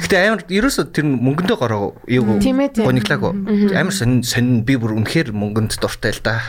[0.00, 3.32] Гэхдээ амар ерөөсөө тэр мөнгөндөө гороо юу гониглаагүй.
[3.76, 6.40] Амар сонин сонин би бүр үнэхээр мөнгөнд дуртай л да.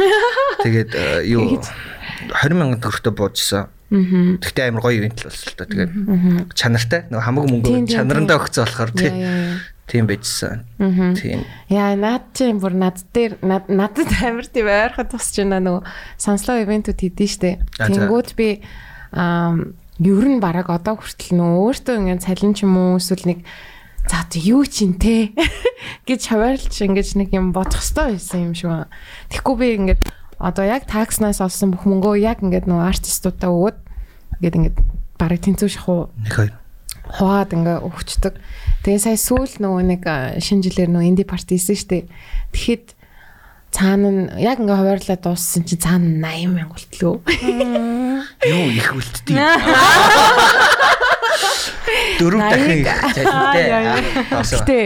[0.64, 3.68] Тэгээд э, юу 20 мянган төгрөгтөө буудсан.
[3.92, 5.68] Гэхдээ амар гоё ивент л болсон л да.
[5.68, 5.92] Тэгээд
[6.56, 7.04] чанартай.
[7.12, 9.75] Нөгөө хамаг Тийм, мөнгө тийм, чанарандаа өгцөө болохоор яа.
[9.86, 10.66] Тийм байжсан.
[10.78, 11.46] Тийм.
[11.70, 15.82] Яа, над чинь бүр над дээр над надад амар тийм ойрхот тусч байна нөгөө
[16.18, 17.50] сонслоо ивентүүд хийдэж штэ.
[17.78, 18.66] Тэнгүүд би
[19.14, 19.54] аа
[20.02, 23.40] ер нь бараг одоо хүртэл нөө өөртөө ингээд цалин ч юм уу эсвэл нэг
[24.10, 25.32] за одоо юу чинь те
[26.08, 28.92] гэж хаваарлж ингэж нэг юм бодох хэрэгтэй байсан юм шиг байна.
[29.32, 30.02] Тэгэхгүй би ингээд
[30.36, 33.78] одоо яг такснаас олсон бүх мөнгөө яг ингээд нөгөө артистуудаа өгөөд
[34.44, 34.76] ингээд ингээд
[35.16, 36.52] бараг тэнцүү шахуу Нэг хоёр.
[37.10, 38.34] Хуваад ингээ өгчдөг.
[38.82, 40.02] Тэгээ сая сүүл нөгөө нэг
[40.42, 42.06] шинэ жилээр нөгөө инди парти хийсэн штэ.
[42.54, 42.86] Тэгэхэд
[43.74, 47.20] цаана нь яг ингээ хуваарлаа дууссан чинь цаана 80 мянга болтлоо.
[48.46, 49.36] Юу их үлдтий.
[52.16, 54.78] Дөрөв дахин Гэтэ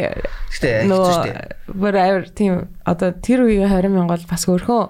[0.51, 1.39] хэцүү нөгөө шүү дээ.
[1.71, 2.55] бүр авир тийм
[2.85, 4.89] одоо тэр үеийн 20 мянга бол бас өөрхөн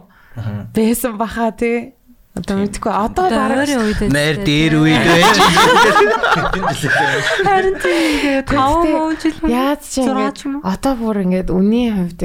[0.74, 1.92] байсан баха тий.
[2.40, 3.68] Одоо мэдгүй одоо бараг
[4.08, 5.36] Найр дээр үед байж.
[7.44, 8.56] харин тийм 5
[8.88, 10.60] мөн жил Яаж ч уу?
[10.64, 12.20] одоо бүр ингээд үнийн хувьд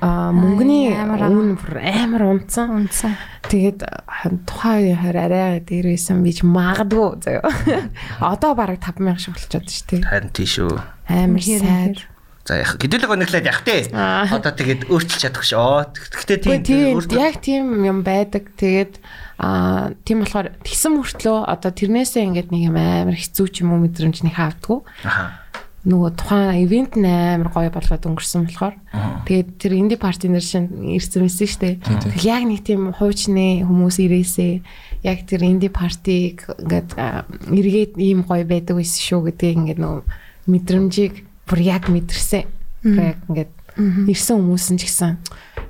[0.00, 2.70] аа, мөнгөний үн бүр амар унтсан.
[2.70, 3.14] унтсан.
[3.48, 7.50] Тэгээд ха- тухайн үеийн харь арай дээр байсан бич магадгүй заяа.
[8.20, 10.02] Одоо бараг 5000 шиг болчиход шүү дээ.
[10.06, 10.76] Харин тийш үү.
[11.08, 11.98] Амар сайд.
[12.48, 13.92] За яг хэдүүлэг гонглаад явах те.
[13.92, 15.84] Одоо тэгээд өөрчилж чадах шоо.
[15.92, 18.56] Гэхдээ тийм яг тийм юм байдаг.
[18.56, 18.96] Тэгээд
[19.36, 23.84] аа тийм болохоор тэгсэн мөртлөө одоо тэрнээсээ ингээд нэг юм амар хэцүү ч юм уу
[23.84, 24.80] мэдрэмж нэг хавдггүй.
[25.04, 25.44] Аха.
[25.88, 28.76] нөгөө тухайн ивент нь амар гоё болоод өнгөрсөн болохоор
[29.24, 31.78] тэгээд тэр инди парти нэр шин ирсэн мэсэн штэ.
[31.80, 34.52] Тэгэл яг нэг тийм хуучны хүмүүс ирээсээ
[35.06, 40.02] яг тэр инди партиг ингээд эргээд ийм гоё байдаг байсан шүү гэдгийг ингээд нөгөө
[40.50, 42.44] мэдрэмжийг бүр яг мэдэрсэн.
[42.84, 43.52] Тэр Яг ингээд
[44.12, 45.18] ирсэн хүмүүс нь ч гэсэн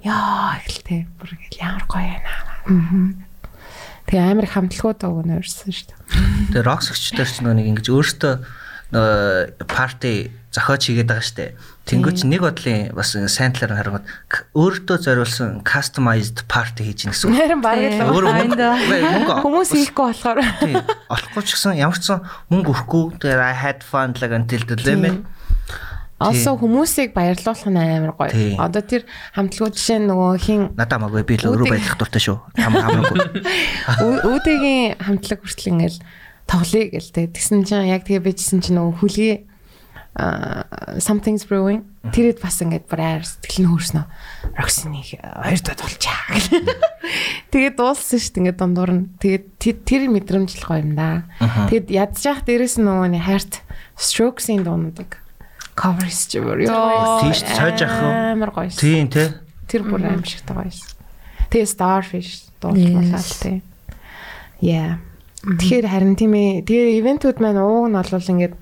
[0.02, 3.28] яа ихэлтэй бүр ингээд ямар гоё байна.
[4.08, 5.92] Тэгээ амар хамтлагууд өгнө өрсөн штэ.
[6.52, 8.34] Тэгээд роксгчдэр ч нөгөө нэг ингэж өөртөө
[9.68, 11.52] парти зохиож хийгээд байгаа штэ.
[11.84, 14.08] Тэнгүүч нэг бодлын бас сайн талаар харангууд
[14.56, 17.36] өөртөө зориулсан customized party хийж гин гэсэн.
[17.36, 20.40] Харин бараг л хүмүүс хийхгүй болохоор.
[21.12, 23.20] Олохгүй ч гэсэн ямар ч сан мөнгө өрөхгүй.
[23.20, 24.64] Тэгээд I had fun like until
[26.18, 28.58] Also хүмүүсийг баярлуулах нь амар гоё.
[28.58, 29.02] Одоо тэр
[29.38, 32.38] хамтлагууд жишээ нь нөгөө хин Надаа магадгүй би л өөрөө байх дуртай шүү.
[32.58, 33.20] Хам хамаагүй.
[34.02, 35.98] Үү- үүдгийн хамтлаг хүртэл ингээл
[36.50, 37.26] тоглоё гэлтэй.
[37.30, 39.34] Тэгсэн чинь яг тэгээ бичсэн чинь нөгөө хүлээ
[40.18, 40.66] а
[40.98, 44.02] something's brewing тэрэд бас ингээд бүр айр сэтгэл нь хөөрснө.
[44.58, 46.18] Роксиныг хоёр дахь тулчаа.
[47.54, 49.04] Тэгээд дууссан шүү дээ ингээд дундуур нь.
[49.22, 51.30] Тэгээд тэр- тэр мэдрэмж л гоё юм да.
[51.70, 53.62] Тэгэд ядчих дээрэс нь нөгөө хайрт
[53.94, 55.22] strokes-ийн дуундаг.
[55.78, 57.22] Covers ч бүр ёо.
[57.22, 58.12] Тийш цааж ах уу?
[58.34, 58.74] Амар гоё.
[58.74, 59.38] Тийм те.
[59.70, 60.90] Тэр бүр аимшигтай гоё юм.
[61.54, 63.62] Тэгээ starfish дуулуулаад тий.
[64.58, 64.98] Yeah.
[65.46, 66.66] Тэгэхээр харин тийм ээ.
[66.66, 68.54] Тэгээ ивентүүд маань ууг нь бол ингээд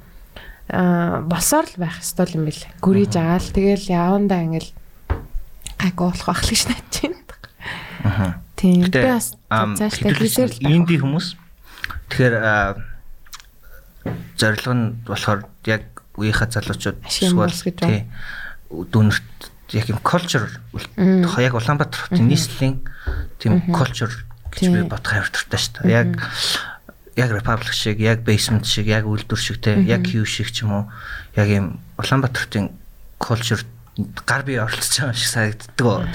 [0.69, 2.69] аа босоор л байх ёстой юм бэл.
[2.85, 4.71] Гүрийж агаал тэгэл явандаа ингээл
[5.81, 7.21] гайгүй болох байх л гэж найж байна.
[8.05, 8.29] Аха.
[8.61, 8.93] Тийм.
[8.93, 11.33] Би бас цаашдаа хийсээр л инди хүмүүс.
[12.13, 12.77] Тэгэхээр аа,
[14.37, 17.35] зорилго нь болохоор яг үеийнхаа залуучууд гэж
[17.81, 18.07] байна.
[18.71, 20.49] дүүнэрт яг юм culture
[21.43, 22.81] яг Улаанбаатар хотын нийслэлийн
[23.39, 24.13] тийм culture
[24.55, 25.91] гэж би бодох амар туртай шүү дээ.
[25.91, 26.07] Яг
[27.17, 30.73] яг Republic шиг, яг Basement шиг, яг үйлдвэр шиг те, яг Q шиг ч юм
[30.73, 30.91] уу,
[31.35, 32.71] яг юм Улаанбаатар хотын
[33.19, 33.65] culture
[34.29, 36.13] гар бие оролцож байгаа шиг санагддаг.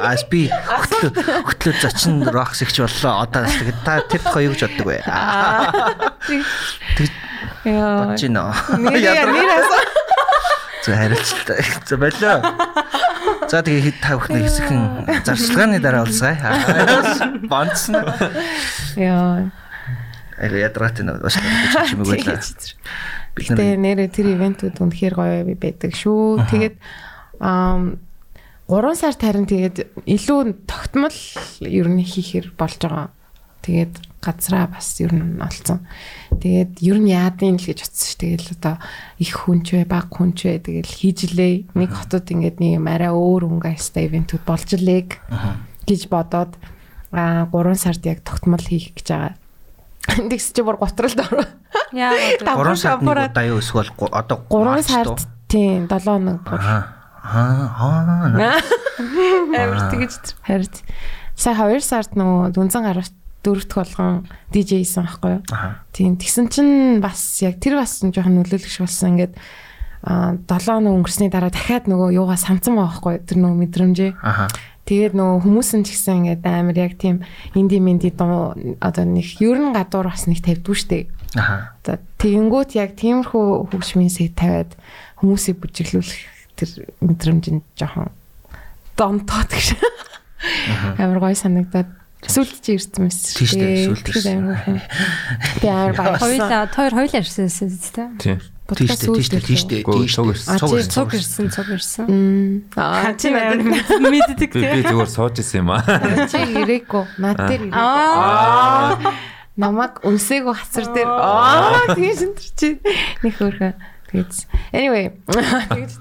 [0.00, 3.28] Аас би хөтлөө хөтлөө зочин рокс ихч боллоо.
[3.28, 3.44] Одоо
[3.84, 5.04] та тэр юу гэж боддог вэ?
[7.64, 8.04] Яа.
[8.04, 8.54] бодож байна.
[9.58, 9.82] Асуу.
[10.84, 11.60] За харилцалтай.
[11.86, 12.38] За болоо.
[13.48, 14.80] За тэгээ хэд та бүхний хэсэгэн
[15.24, 16.36] зарчлагын дараа уулзъя.
[17.50, 17.96] Бонцсон.
[18.96, 19.50] Яа.
[20.38, 21.36] Ага ядраатай нэг бас
[21.90, 22.38] юм байлаа.
[23.34, 26.46] Бид Гэтэ нар нэрээ тэр ивентүүд үнэхээр гоё байдаг шүү.
[26.46, 26.76] Тэгээд
[27.42, 27.98] аа
[28.70, 31.18] 3 сард харин тэгээд илүү тогтмол
[31.64, 33.10] ер нь хийхэр болж байгаа.
[33.68, 35.84] Тэгээд газраа бас ер нь олцсон.
[36.40, 38.16] Тэгээд ер нь яадын л гэж утсан ш.
[38.16, 38.80] Тэгэл одоо
[39.20, 41.76] их хүнч вэ, баг хүнч вэ тэгэл хийжлээ.
[41.76, 45.20] Нэг хотод ингээд нэг юм арай өөр өнгөстэй ивентүүд болж лээ
[45.84, 46.56] гэж бодоод
[47.12, 49.36] аа 3 сард яг тогтмол хийх гэж байгаа.
[50.32, 51.44] Тэгс чи бүр готролд ороо.
[51.92, 52.16] Яа.
[52.40, 56.96] 3 сард нэг удаа юу эсвэл одоо 3 сард тийм 7 хоног бүр Аа.
[57.28, 58.56] Аа.
[59.52, 60.72] Амар тэгэж харин
[61.36, 63.14] сая 2 сард нөгөө дүнзэн гаралт
[63.44, 65.42] дөрөвт болгон DJ хийсэн байхгүй юу?
[65.54, 65.82] Аа.
[65.94, 69.34] Тийм тэгсэн чинь бас яг тэр бас жоохон нөлөөлөгч болсон ингээд
[70.02, 73.14] а 7 хоног өнгөрсний дараа дахиад нөгөө юугаа санцсан байгаа байхгүй?
[73.26, 74.12] Тэр нөгөө мэдрэмжээ.
[74.88, 77.20] Тэгээд нөгөө хүмүүс нь ч гэсэн ингээд амар яг тийм
[77.52, 81.08] инди минди дуу одоо нэг ерөн гадуур бас нэг тавьдгүй штеп.
[81.36, 84.72] За тэгэнгүүт яг тиймэрхүү хөгжмийн тавиад
[85.20, 86.22] хүмүүсийг бүжиглүүлэх
[86.56, 86.70] тэр
[87.04, 88.08] мэдрэмж нь жоохон
[88.96, 89.76] донтоод гэж.
[90.96, 91.90] Амар гоё санагдаад
[92.26, 93.18] сүлд чи ирсэн мэс.
[93.38, 94.82] Тийш дээ, сүлд ирсэн.
[95.62, 96.22] Би амар баярлсан.
[96.26, 98.08] Хоёулаа хоёр хоёулаа ирсэн үстэй.
[98.18, 98.38] Тийм.
[98.68, 100.34] Тийш дээ, тийш дээ, тийш дээ, Гөө, тийш цуг дээ.
[100.34, 100.58] ирсэн.
[100.58, 102.06] Цуг ирсэн, цуг ирсэн.
[102.76, 103.64] Аа чи надад
[104.02, 105.80] мэддэг Би би зүгээр сууж исэн юм аа.
[106.28, 107.04] чи ирээгүй.
[107.16, 107.78] Над дээр ирээ.
[107.78, 108.98] Аа.
[109.56, 111.08] Намаг өнсөөгөө хацар дээр.
[111.08, 112.68] Аа тэгэж энэ чи
[113.24, 113.72] нэг хөөрхөн.
[114.12, 114.32] Тэгээд
[114.76, 115.06] anyway.
[115.72, 115.92] тэгэж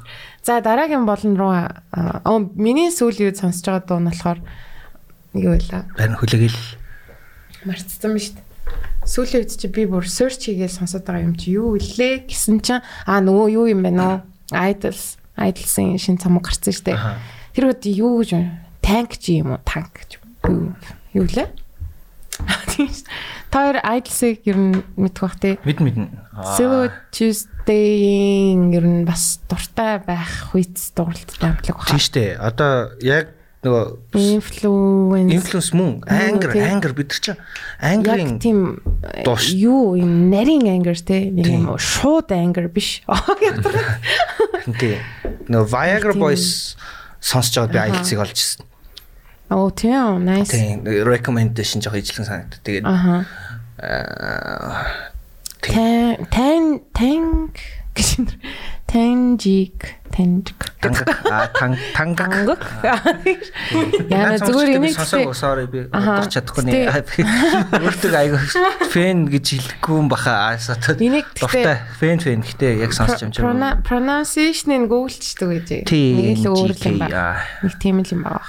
[0.47, 4.39] За дараагийн болон руу аа миний сүүлийн үед сонсож байгаа дуу нь болохоор
[5.41, 5.85] юу байлаа?
[5.95, 6.59] Харин хүлээгэл
[7.65, 8.45] Марцсан ба шүү дээ.
[9.07, 12.83] Сүүлийн үед чи би бүр search хийгээл сонсоод байгаа юм чи юу илээ гэсэн чинь
[13.07, 14.13] аа нөгөө юу юм бэ нөө
[14.51, 16.99] Idols Idols-ын шинэ цамаг гарсан шүү дээ.
[17.53, 18.51] Тэр үед юу гэж байна?
[18.81, 19.61] Tank чи юм уу?
[19.63, 20.19] Tank гэж
[21.13, 21.47] юу лээ?
[22.73, 23.07] Тийм шүү.
[23.53, 25.57] Хоёр Idols-ыг ер нь мэдэх бах те.
[25.63, 26.09] мэд мэднэ.
[26.57, 31.95] Silver Tuesday-ийн ер нь бас дуртай байх хуйц дууралттай амтлаг баха.
[31.95, 32.37] Тийш дээ.
[32.37, 33.36] Одоо яг
[33.67, 33.83] нөгөө
[34.15, 37.43] Influence инфлюенс мөн ангер ангер бид нар чинь яг
[37.91, 38.59] ангерын тийм
[39.35, 43.03] ш- юу юм нарийн ангер те нэг юм шууд ангер биш.
[44.79, 44.97] тий.
[45.51, 46.13] Нөгөө Viagra.
[46.15, 46.77] Boys
[47.19, 47.91] сонсож байгаад би Аха.
[47.91, 48.65] аялцыг олж ирсэн.
[49.49, 50.51] Оо тийм nice.
[50.51, 52.59] Тийм recommendation жоо ижилхэн санагдав.
[52.63, 53.25] Тэгээд аа
[55.61, 57.55] Тан тан танк
[57.95, 58.29] гэж
[58.87, 62.61] танжик тангак а тан тангак ангак.
[64.09, 64.95] Яна зүгээр энийг
[65.35, 66.87] sorry би удах чадахгүй нэ.
[67.75, 68.41] Өөртөө айгаа
[68.95, 70.55] фэн гэж хэлэхгүй юм баха.
[70.55, 73.43] Гэхдээ- дуртай фэн фэн гэхдээ яг сонсч юм чинь.
[73.83, 75.91] Pronunciation-ыг гуглчдаг гэж.
[75.91, 77.43] Нэг л өөр юм байна.
[77.61, 78.47] Нэг тийм л юм байгаа.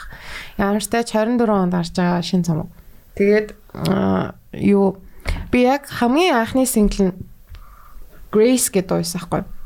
[0.57, 2.71] Ямар ч тач 24 онд гарч байгаа шин цомог.
[3.19, 3.59] Тэгээд
[4.55, 5.03] юу
[5.51, 7.15] би яг хамгийн анхны сингл нь
[8.31, 9.58] Grace гэдэг дуусан байхгүй.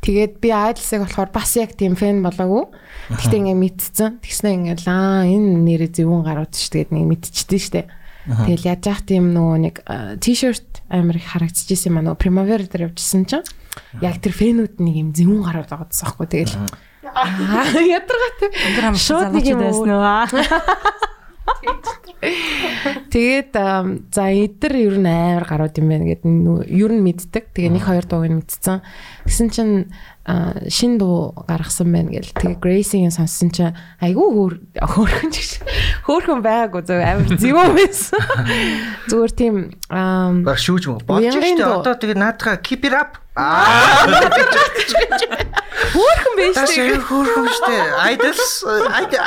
[0.00, 2.72] Тэгээд би Idol-ыг болохоор бас яг тийм фэн болоогүй.
[3.12, 4.10] Гэхдээ ингээ мэдсэн.
[4.24, 6.72] Тэгснэ ингээл аа энэ нэрээ зөвүүн гарууд ш.
[6.72, 7.82] Тэгээд нэг мэдчихдээ штэ.
[8.24, 9.76] Тэгэл яаж яах тийм нөгөө нэг
[10.24, 13.44] t-shirt амар их харагдчихсэн юм аа нөгөө Primavera дээр явжсэн чинь
[14.00, 16.28] яг тэр фэнүүд нэг юм зөвүүн гарууд байгаа гэсэн байхгүй.
[16.28, 16.56] Тэгэл
[17.10, 18.50] аа ядаргатай.
[18.96, 20.04] Шууд нэг юм байсан уу?
[23.10, 23.52] Тэгээд
[24.12, 26.28] за эдэр ер нь амар гарууд юм байна гэдэг
[26.68, 27.44] ер нь мэддэг.
[27.56, 28.84] Тэгээ нэг хоёр дууг нь мэдсэн.
[29.24, 29.74] Тэгсэн чинь
[30.68, 32.30] шин дуу гаргасан байна гэл.
[32.36, 33.74] Тэгээ Gracie-ийн сонссон чинь
[34.04, 35.64] айгүй хөөр хөөрхөн ч
[36.04, 38.20] хөөрхөн байгаагүй зөв амар зөв байсан.
[39.10, 39.54] Зүгээр тийм
[40.44, 41.00] Баг шүүж мө.
[41.08, 43.18] Болж штэ одоо тэгээ наадхаа keep it up.
[43.36, 44.06] Аа
[45.94, 46.98] хөөрхөн байж тээ.
[47.06, 47.76] cool штэ.
[48.10, 48.42] Idols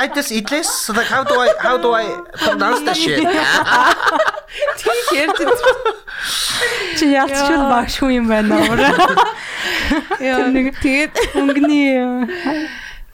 [0.04, 2.04] idols idles like how do I how do I
[2.36, 3.24] pronounce that shit?
[4.80, 5.40] Тийм ярьж
[6.98, 8.76] Чи яалтчгүй багш хүн юм байна уу?
[10.20, 10.52] яа.
[10.84, 11.96] Тэгээд Өнгөний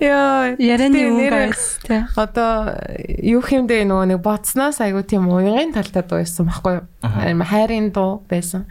[0.01, 2.01] яа ярианы айс тий.
[2.17, 2.75] Одоо
[3.21, 7.45] юу хэмдэ нөгөө нэг боцноос айгу тийм уянгын талтай дуу байсан байхгүй юу?
[7.45, 8.65] Хайрын дуу байсан.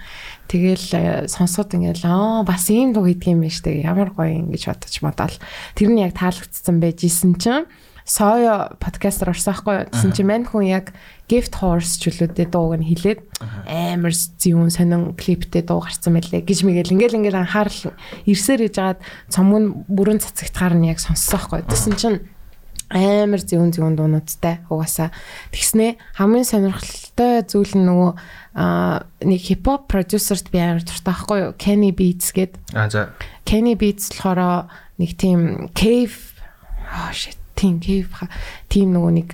[0.49, 3.85] Тэгэл э, сонсоод ингээл аа бас ийм дуу гэдэг юм байна штэ.
[3.85, 5.35] Ямар гоё юм гэж бодож модал.
[5.77, 7.69] Тэр нь яг таалагдсан байж исэн чинь
[8.09, 9.89] Соё подкастер орсон байхгүй юу?
[9.93, 10.97] Тэсэн чинь мань хүн яг
[11.29, 13.21] Gift Horse чөлөөтэй дууг нь хилээд
[13.69, 17.93] амар зүүн сонин клиптэй дуу гарсан байлээ гэж мэгэл ингээл ингээл анхаарал
[18.25, 18.97] ирсээр ижгаад
[19.29, 21.69] цомог нь бүрэн цацагтахаар нь яг сонссон байхгүй юу?
[21.69, 22.19] Тэсэн чинь
[22.89, 25.13] амар зүүн зүүн дуунуудтай угаасаа.
[25.53, 28.11] Тэгснэ хамгийн сонирхолтой зүйл нь нөгөө
[29.21, 31.51] нэг хипхоп продюсерт би амар дуртай байхгүй юу?
[31.61, 33.13] Kenny Beats гээд А за.
[33.45, 34.65] Kenny Beats болохоор
[34.97, 36.33] нэг тийм cave
[36.89, 38.31] oh shit тийм ха-
[38.71, 39.29] тийм нөгөө нэг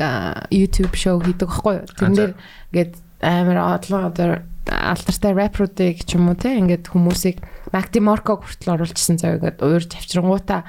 [0.50, 1.86] YouTube show хийдэг байхгүй юу?
[1.94, 2.34] Тэрэн дээр
[2.74, 4.30] ингээд амар одлоо одоо
[4.66, 7.38] алтартай рэпруудыг ч юм уу те ингээд хүмүүсийг
[7.70, 10.66] Mac DeMarco хүртэл оруулчихсан заяа ингээд уурж авчирнгуудаа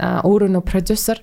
[0.00, 1.20] аа, өөрөө нөө продюсер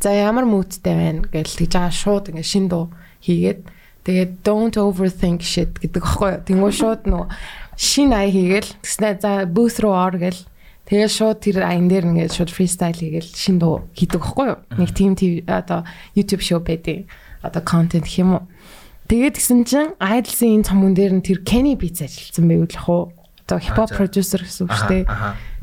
[0.00, 2.92] За ямар мүүдтэй байна гэж тэгж байгаа шууд ингээд шин дуу
[3.24, 3.60] хийгээд
[4.04, 6.44] тэгээд don't overthink shit гэдэг аахгүй юу.
[6.46, 7.24] Тэнгүү шууд нөө
[7.80, 10.36] шин ая хийгээл тэгснэ за booth руу ор гэл
[10.86, 14.58] тэгээд шууд тэр аян дээр ингээд шууд freestyle хийгээл шин дуу хийдэг аахгүй юу.
[14.78, 15.82] Нэг TV одоо
[16.14, 17.10] YouTube show байдیں۔
[17.42, 18.44] Одоо гэх юм уу.
[19.06, 23.04] Тэгээд гисэн чин Idol-ийн энэ цомгон дээр нь тэр Kenny Beats ажилласан байвал ах уу.
[23.46, 25.04] Одоо hip hop producer гэсэн үг шүү дээ.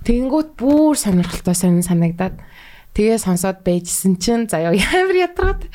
[0.07, 2.39] Тэнгүүт бүр сонирхолтой сонин санагдаад
[2.95, 5.67] тэгээ сонсоод байжсэн чинь заяа ямар ядраад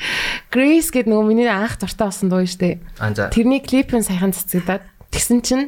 [0.49, 3.29] Grace гэдэг нөгөө миний анх дуртай болсон дуу шүү дээ.
[3.29, 4.81] Тэрний клип нь сайхан цацагдаад
[5.13, 5.65] тэгсэн чинь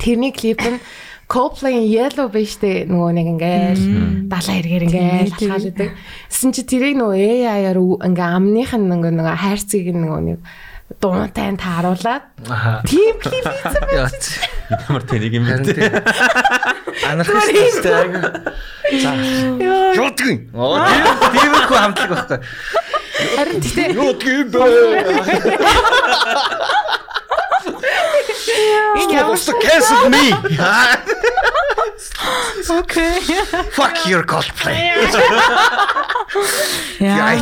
[0.00, 0.80] тэрний клип нь
[1.32, 3.80] Coldplay-ийн Yellow биш дээ нөгөө нэг ингээл
[4.28, 5.96] далаа эргээр ингээл талхаалдаг.
[6.28, 10.44] Тэсэн чи тэрийг нөгөө AI-аар ингээ амных нь нөгөө нөгөө хайрцгийг нөгөө нэг
[11.00, 12.84] дуунтай тааруулаад Аха.
[12.84, 14.12] тийм клип хийсэн байх.
[14.92, 15.64] Ямар тэнийг юм бэ?
[15.72, 15.88] Тийм.
[17.08, 18.12] Анархистай.
[19.00, 19.16] За.
[19.96, 20.52] Юутгин.
[20.52, 22.44] Оо тийм тиймэрхүү хамтлаг байхгүй.
[23.40, 24.60] Харин тэгтээ Юутгин бэ?
[29.00, 30.26] энэ ямар What's the case of me?
[32.68, 33.20] Окей.
[33.76, 34.76] Fuck your Coldplay.
[37.00, 37.38] Яа.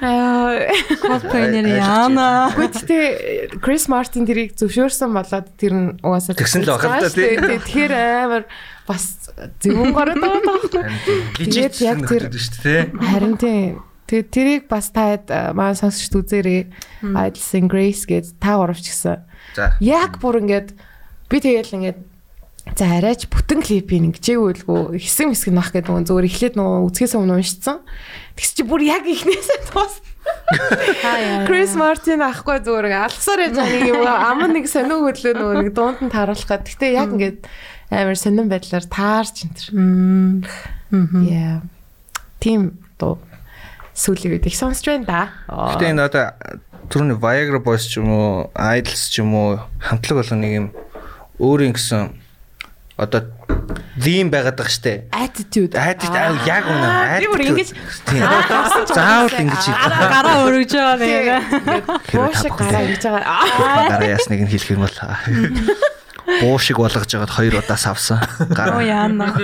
[0.00, 0.70] Аа,
[1.02, 2.52] Coldplay-нэр яана.
[2.56, 7.36] Гэхдээ Крис Мартин тэрийг зөвшөөрсөн болоод тэр нь угаасаа Тэгсэн л бахал та, тий.
[7.36, 7.92] Тэгэхээр
[8.26, 8.44] амар
[8.88, 9.30] бас
[9.60, 10.82] зөвөн гараад байгаа байхгүй.
[11.42, 12.82] Лежит Тэгээд яг тэр- шүү дээ.
[12.96, 13.82] Харин тийм.
[14.06, 16.70] Тэгээд тэрийг бас таад маань сонсч үзээрэй.
[17.02, 19.26] Idle Grace гэж та гуравч гисэн.
[19.58, 19.74] За.
[19.82, 20.78] Яг бүр ингээд
[21.26, 21.98] би тэгээл ингээд
[22.74, 27.38] за арайч бүтэн клипийг ингэжээгүүлгүй хэсэг хэсэг нах гэдэг нөгөө зөвөр эхлээд нөгөө үзгээс өмнө
[27.38, 27.82] уншицсан.
[28.34, 30.02] Тэгс чи бүр яг ихнээсээ туус.
[31.46, 35.56] Крис Мартин ахгүй зүгээр ингээ алгасаар яж байгаа нэг юм ам нэг сонин хөдлөө нөгөө
[35.62, 36.66] нэг дуунд нь тааруулах гад.
[36.66, 37.38] Гэтэ яг ингээд
[37.94, 40.42] амар сонин байдлаар таарч энэ.
[41.30, 41.62] Яа.
[42.42, 43.22] Тим дуу
[43.96, 45.20] сүүлийн үед их сонсч байна да.
[45.48, 46.24] Гэтэ энэ одоо
[46.92, 50.66] түрүүний Viagra Boys ч юм уу, Idols ч юм уу хамтлаг болго нэг юм
[51.40, 52.12] өөрийн гэсэн
[53.00, 53.24] одоо
[54.00, 55.08] theme байгаад байгаа штэ.
[55.10, 55.74] attitude.
[55.76, 55.96] Аа
[56.44, 56.88] яг үнэ.
[57.20, 57.72] Би бүр ингэж.
[58.92, 59.80] Заавал ингэж хийх.
[59.80, 61.84] Гараа өргөж байгаа нэг.
[62.12, 63.88] Буушиг гараа хийж байгаа.
[63.88, 64.96] Дараа ясныг нь хэлэх юм бол
[66.40, 68.18] буушиг болгож жагаад хоёр удаас авсан.
[68.40, 68.82] Оо Гараа.
[68.82, 69.34] яана.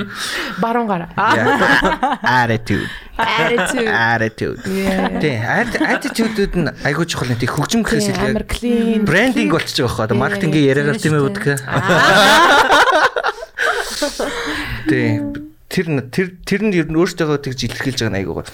[0.59, 1.09] Баруун гараа.
[2.23, 2.89] Attitude.
[3.17, 3.89] Attitude.
[3.89, 4.61] Attitude.
[5.23, 5.39] Тийм.
[5.95, 11.15] Attitude-үүд нь айгуу чухал нэг хөгжим гэхээс илүү брендинг болчих жоох одоо маркетингийн яриагаар тийм
[11.15, 11.45] ээ үдг.
[14.89, 15.33] Тийм.
[15.73, 18.45] Тэр тэр тэр нь ер нь өөртөө тэгж илэрхийлж байгаа нь айгуу гоо.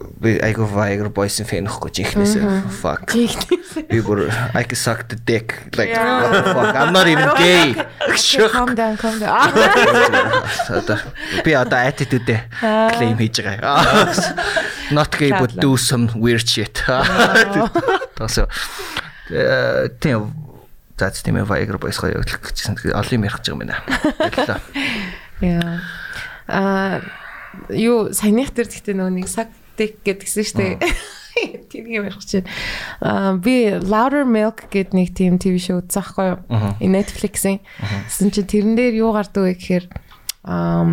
[0.00, 2.72] Би айгуу Viagra Boys-ын фэн ихгүй жинхнээсээ.
[2.72, 3.12] Fuck.
[3.88, 6.72] Би бүр I can suck the dick like what the fuck.
[6.72, 7.76] I'm not even gay.
[8.48, 9.52] Calm down, calm down.
[11.44, 14.08] Би одоо attitude claim хийж байгаа.
[14.96, 16.80] Not gay but do some weird shit.
[18.16, 18.48] Тасо.
[19.28, 20.32] Э тийм
[20.96, 22.76] за тийм Viagra Boys гоё явуулах гэжсэн.
[22.96, 23.76] Олон юм ярих гэж байгаа юм байна.
[25.44, 25.80] Яа.
[26.48, 27.00] Аа,
[27.68, 29.48] юу саяных дээр гэхдээ нөгөө нэг саг
[29.80, 30.76] тек гэдгсэн шүү дээ.
[31.72, 32.44] Тэр юм ярих чинь.
[33.00, 36.38] Аа, би Louder Milk гэдэг нэг тийм ТV шоу үзсэн байхгүй юу?
[36.84, 37.64] Энэ Netflix-ийн.
[38.12, 39.84] Тэсэн чи тэрэн дээр юу гардаг вэ гэхээр
[40.44, 40.84] аа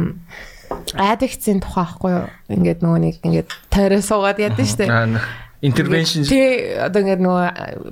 [0.95, 2.25] addicts-ийн тухай байхгүй юу?
[2.51, 5.47] Ингээд нөгөө нэг ингээд тойроо суугаад яд нь шүү дээ.
[5.57, 7.47] Intervention Тэ одоо ингээд нөгөө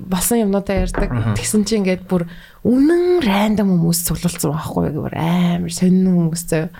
[0.06, 1.10] болсон юмнуудаа ярьдаг.
[1.34, 2.28] Тэгсэн чинь ингээд бүр
[2.62, 6.70] үнэн рандом хүмүүс цуглуулсан байхгүй юу гэвэр амар сонин хүмүүс зөө.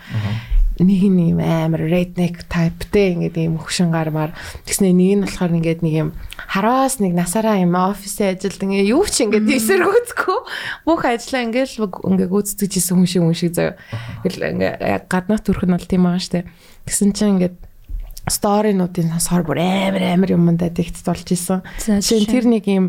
[0.76, 4.36] Нэг нь юм амар redneck typeтэй ингээд ийм хөшин гармаар
[4.68, 9.08] тэгснэ нэг нь болохоор ингээд нэг юм хараас нэг насаараа юм офисын ажилд ингээд юу
[9.08, 10.38] ч ингээд эсэргүүцгүй
[10.84, 13.56] бүх ажлаа ингээд л ингээд гүйцэтгэж исэн хүн шиг хүн шиг.
[13.56, 16.44] Ингээл ингээд гаднах төрх нь бол тийм байгаа штэ.
[16.84, 17.56] Тэгсэн чинь ингээд
[18.26, 21.62] сторинуудын сонсоор бүр амар амар юмдаа дэгт болж исэн.
[21.78, 22.86] Жишээ нь тэр нэг юм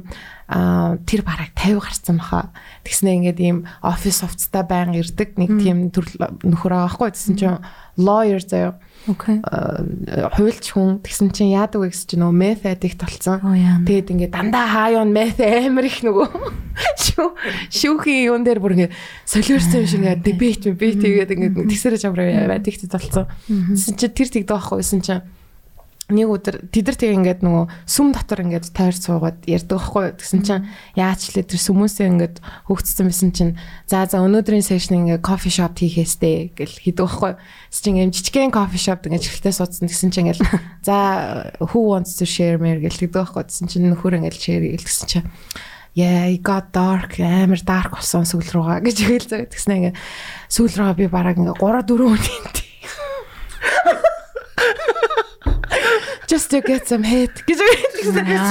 [0.50, 2.50] аа тэр бараг 50 гарсан баха.
[2.82, 7.10] Тэгснэ ингээд ийм офис офцтай байн ирдэг нэг тийм төрөл нөхөр байгаа байхгүй.
[7.14, 7.62] Тэгсэн чинь
[7.98, 8.78] lawyer заяа
[9.08, 9.39] Окей.
[10.36, 13.39] хуульч хүн тэгсэн чинь яадаг вэ гэсэн чинь нөгөө meth addict болсон.
[13.39, 13.80] Оо яа.
[13.88, 16.28] Тэгээд ингээд дандаа хаа юун meth амар их нөгөө
[17.08, 17.28] шүү
[17.72, 18.93] шүүхийн юун дээр бүр ингээд
[19.24, 23.32] солиорсон юм шиг ингээд debate debate тэгээд ингээд тэгсэрэж амраа addicted болсон.
[23.48, 25.24] Тэгсэн чинь тэр тэгдэг байхгүй байсан чинь
[26.08, 30.39] нэг өдөр тэд нар тэг ингээд нөгөө сүм дотор ингээд тойр суугаад ярьдаг байхгүй тэгсэн
[30.39, 30.64] чинь
[30.95, 32.36] яаж ч лээ тэр сүмөөсөө ингээд
[32.72, 33.53] хөгцсөн байсан чинь
[33.91, 37.36] за за өнөөдрийн сешн ингээд кофе шоп хийхээстэй гэл хийдэг байхгүй
[37.76, 39.91] чинь ингээд жижигхэн кофе шоп ингээд чихтэй суудсан.
[39.91, 40.47] Тэгсэн чинь ингээд
[40.88, 40.95] за
[41.60, 45.08] who wants to share мэр гэл хийдэг байхгүй тэгсэн чинь нөхөр ингээд share гэл тэгсэн
[45.12, 45.28] чинь
[45.97, 47.18] Yeah, it got dark.
[47.18, 49.49] Амар dark болсон сүүл рүүгээ гэж хэлж байгаа.
[49.49, 49.95] Тэгснэ ингээ
[50.45, 52.68] сүүл рүүгээ би бараг ингээ 3 4 өдрийн
[56.28, 57.59] Just to get some head гэж.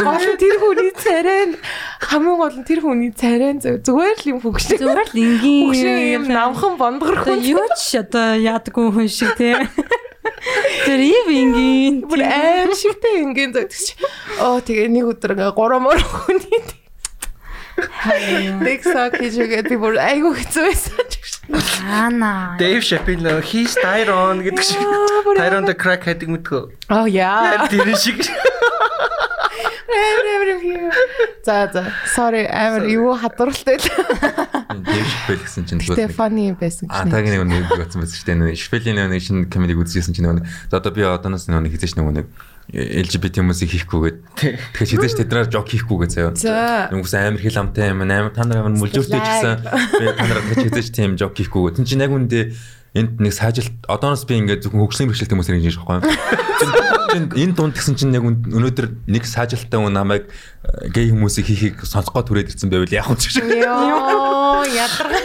[0.01, 1.61] Гол нь тэр хүний царай
[2.01, 4.81] хамгийн гол нь тэр хүний царай зүгээр л юм хөгшин.
[4.81, 7.45] Зүгээр л энгийн Хөгшин юм намхан бондгор хүн.
[7.45, 9.53] юу ч одоо яадаггүй хүн шиг тий.
[10.89, 13.93] Тэр ив энгийн Бүр аим шигтэй ингийн зөв тэгч.
[14.41, 16.61] Оо тэгээ нэг өдөр ингээ 3 мөр хүний
[17.77, 21.21] Тэгсаа гэж үгээд би бүр айгу хэцүү байсан ч
[21.51, 22.57] аана.
[22.59, 24.83] Дэйв Шапино he's Tyron гэдэг шиг.
[25.39, 26.73] Tyron the crack head мэдгүй.
[26.91, 27.67] Oh yeah.
[27.71, 28.21] Тэр шиг.
[31.45, 31.93] За за.
[32.15, 33.79] Sorry амар юу хадваралтай.
[33.79, 36.11] Дэв шпэл гэсэн чинь зүгээр.
[36.11, 37.11] funny байсан А гэж.
[37.15, 38.37] таг нэг нэг бодсон байсан шүү дээ.
[38.43, 42.07] Нэг шпелийн нэг шинэ комедиг үзчихсэн чинь нэг за одоо би одооноос нэг хийжээш нэг
[42.11, 42.27] нэг
[42.75, 46.35] LGBT хүмүүсийг хийхгүйгээд тэгэхээр шидэж тэдраар жок хийхгүйгээ заяа.
[46.35, 46.91] За.
[46.91, 49.55] Нүгс амар хил амтай юм амар та нар амар мүлжүүртэй ч гэсэн
[50.03, 51.79] би та нараа тач хийж тийм жок хийхгүйгээ.
[51.79, 52.51] Тин чинь яг үндэ
[52.97, 57.31] энд нэг саажилт одооноос би ингээд зөвхөн хөгжлийн бэрхшээлт хүмүүс ингэж хийж байгаа юм.
[57.39, 62.25] Энэ дунд гэсэн чинь яг өнөөдөр нэг саажилттай хүн намайг э, гей хүмүүсийг хийхийг сонсгоо
[62.25, 63.37] түрээд ирсэн байвал юм чи.
[63.37, 65.23] Йоо ядаргаа.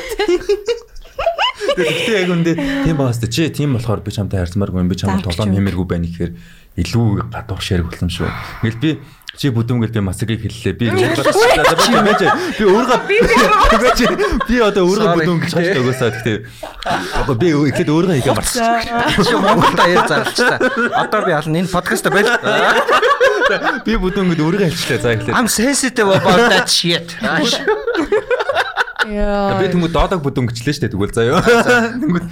[1.78, 2.52] Гэхдээ яг үндэ
[2.86, 5.46] тийм тэ чи тийм болохоор би чамтай харьцмааргүй би чамд юу.
[5.48, 6.32] нэмэргүй байна гэхээр
[6.82, 8.28] илүү гадуур ширэг болсон шүү.
[8.64, 8.92] Ингээл би
[9.36, 10.76] чи бүдүүнгэл би масагийг хэллээ.
[10.76, 11.24] Би өөрөө
[13.08, 14.12] би өөрөө
[14.48, 15.24] би одоо өөрөө Sorry.
[15.24, 16.38] бүдүүн гэж хааж өгөөсаа гэхдээ
[17.16, 18.84] одоо би ихэд өөрөө хийгээ марцсан.
[19.24, 20.60] Чи Монгол даяар зарлчлаа.
[21.00, 22.28] Одоо би ална энэ подкаст байл.
[23.88, 25.00] Би бүдүүнгэл өөрөө хэлчихлээ.
[25.00, 25.32] За эхлээд.
[25.36, 27.16] I'm sensitive about that shit.
[29.08, 29.58] Йоо.
[29.60, 31.42] Би тэнгууд доодог бүдүүн гिचлээ штэ тэгвэл заяа.
[31.42, 32.26] Тэнгууд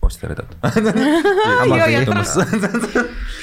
[0.00, 0.48] уучлаарай даа.
[0.64, 2.04] Хамаагүй.
[2.08, 2.34] Хамаас.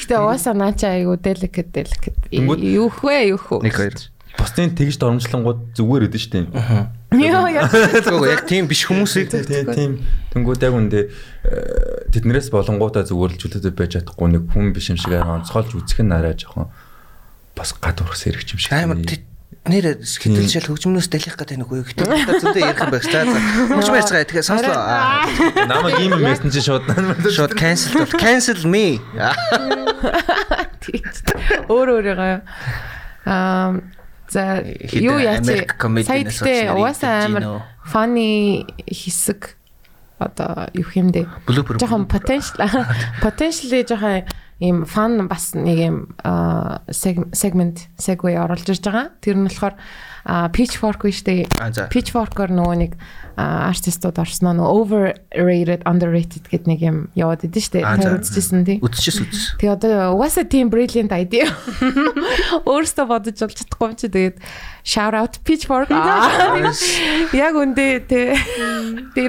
[0.01, 1.85] Гэтэ уусаа наача айгу delicate.
[2.33, 3.61] Тэнгүүд- Юу хвэ юу хөө.
[3.63, 3.95] Нэг хоёр.
[4.37, 6.39] Бусдын тэгж дормжлонгууд зүгээр өдөн штэ.
[7.13, 7.65] Йоо яа.
[7.71, 9.91] Тэгвэл яг тийм биш хүмүүсийг Тийм тийм.
[10.33, 15.41] Тэнгүүд яг үндэ э, тэднэрээс болонгуудаа чөлөөтэй байж чадахгүй нэг хүн биш юм шиг арай
[15.41, 16.67] онцгойлж үзэх нь арай жоохон
[17.57, 18.73] бас гадуурх сэрэгч юм шиг.
[18.77, 18.99] амар
[19.67, 23.05] нэр сэтгэлжил хөгжмнөөс дэлгэх гэдэг нэг үе гэхдээ та зөндөө ярих юм байх.
[23.07, 23.23] За.
[23.27, 24.79] Хөгжмөө ярьцгаа тэгэхээр сонслоо.
[25.67, 26.85] Намайг ийм мессенж шууд
[27.27, 28.99] Шууд cancel бол cancel me.
[31.67, 32.35] Өөр өөрийгөө
[33.27, 33.79] аа
[34.29, 36.35] за юу яач олж
[36.75, 37.43] угаасаа амар
[37.87, 39.55] funny хэсэг
[40.19, 41.27] одоо юу хэмдэ
[41.79, 42.59] жоохон potential
[43.23, 44.27] potentially жоохон
[44.59, 49.11] ийм фан бас нэг юм аа, seg- segment segue оруулж ирж байгаа.
[49.21, 49.75] Тэр нь болохоор
[50.27, 51.47] pitchfork биш үү?
[51.87, 52.91] Pitchfork-оор нөгөө нэг
[53.37, 58.01] артистууд орсноо нөгөө overrated underrated гэдэг нэг юм яваад идэв шүү дээ.
[58.01, 58.77] Тэр үзчихсэн тий.
[58.81, 59.41] Үдчихс үдс.
[59.61, 61.45] Тэгээ одоо угаасаа тийм brilliant idea.
[62.67, 64.37] Өөрөөсөө бодож болж чадахгүй юм чи тэгээд
[64.81, 65.93] shout out pitchfork.
[67.45, 67.85] Яг үндэ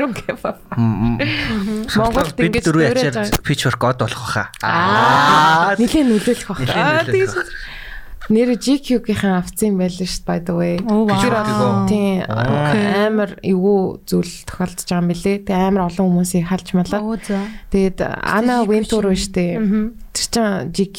[0.01, 0.59] don't give a fuck.
[0.73, 3.29] Монголд ингэж дөрөв байгаа.
[3.45, 4.49] pitchfork god болох хаа.
[4.65, 6.65] Аа, нилээ нөлөөлөх.
[6.65, 7.29] Нилээн Аа, тийм.
[8.29, 10.77] Нэр GQ-гийн авцсан байлээ шүү by the way.
[10.77, 11.33] Тэр
[11.89, 15.33] тийм амар эвгүй зүйл тохиолдож байгаа юм билэ.
[15.49, 17.01] Тэгээ амар олон хүмүүсийг халж за.
[17.73, 19.53] Тэгээд Ана Вентур шүү дээ.
[20.13, 20.99] Тэр чинь GQ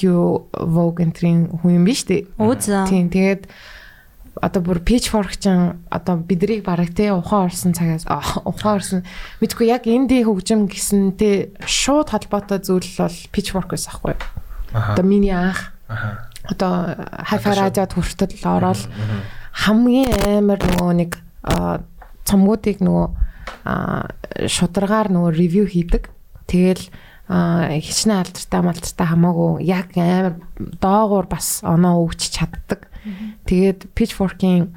[0.58, 2.26] Vogue энтрийн хүн юм биш үү?
[2.90, 3.46] Тийм тэгээд
[4.42, 5.54] одоо бүр pitchfork ч
[5.94, 9.00] одоо бидрийг бараг те ухаан орсон цагаас аа, ухаан орсон
[9.44, 14.16] мэдгүй яг инди хөгжим гэсэн те шууд холбоотой зүйл бол pitchfork байсан хгүй.
[14.74, 15.76] Одоо миний анх
[16.50, 16.74] одоо
[17.26, 18.82] хайфа радиод хүртэл ороод
[19.54, 21.12] хамгийн амар нөгөө нэг
[22.26, 23.08] цомгуудыг нөгөө
[23.66, 24.10] аа,
[24.46, 26.10] шударгаар нөгөө ревю хийдэг.
[26.50, 26.90] Тэгэл
[27.30, 32.90] хичнээн алдартай малдартай хамаагүй яг амар доогуур бас оноо өгч чаддаг.
[33.46, 34.74] Тэгээд Pitchfork-ийн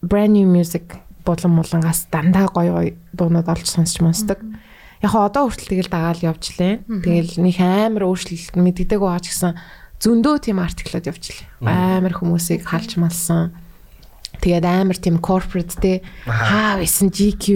[0.00, 4.40] brand new music булан мулангаас дандаа гоё гоё дуунууд олж сонсч монсдог.
[5.02, 6.80] Яг одоо хүртэл тэгэл дагаал явжлаа.
[6.88, 9.52] Тэгэл нэг амар өөрчлөлт мэддэг байгаа ч гэсэн
[10.02, 11.46] зөндөө тийм артиклууд явжлаа.
[11.62, 13.54] Амар хүмүүсийг халж малсан.
[14.42, 17.46] Тэгээд амар тийм corporate те хаа байсан GQ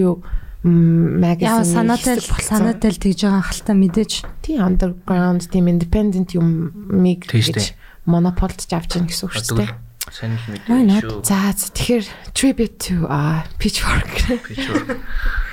[0.63, 4.11] м, Яа magazine санаатай санаатай л тэгж байгаа хальтаа мэдээж.
[4.39, 7.75] тий underground тийм independent юм миг гэж
[8.07, 9.71] монополдж авч яах гэсэн үг шүү дээ.
[10.07, 11.19] сайн л мэдээ шүү.
[11.27, 14.07] За за, тэгэхээр tribute to uh, Pitchfork.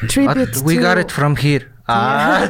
[0.06, 1.66] tribute We got it from here.
[1.90, 2.46] Аа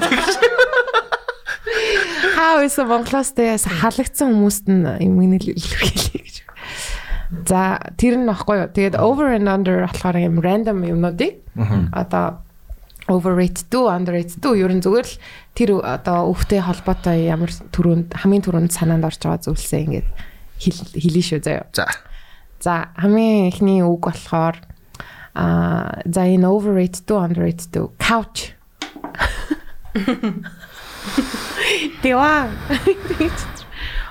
[2.34, 6.36] Хаа байсан Монголоос дээс халагдсан хүмүүст нь юм илэрхийлье гэж.
[7.46, 8.74] За тэр нь баггүй юу.
[8.74, 11.46] Тэгээд over and under болохоор юм random юмнуудыг
[11.94, 12.42] одоо
[13.06, 15.16] overrated дүү underrated дүү ер нь зүгээр л
[15.54, 20.08] тэр одоо өвхтэй холбоотой ямар төрөнд хамгийн түрүүнд санаанд орж байгаа зүйлсээ ингээд
[20.58, 21.70] хэл хэлээ шүү заяа.
[21.70, 21.86] За.
[22.58, 24.58] За хамгийн эхний үг болохоор
[25.38, 28.58] аа за энэ overrated дүү underrated дүү couch.
[32.02, 32.50] Диван.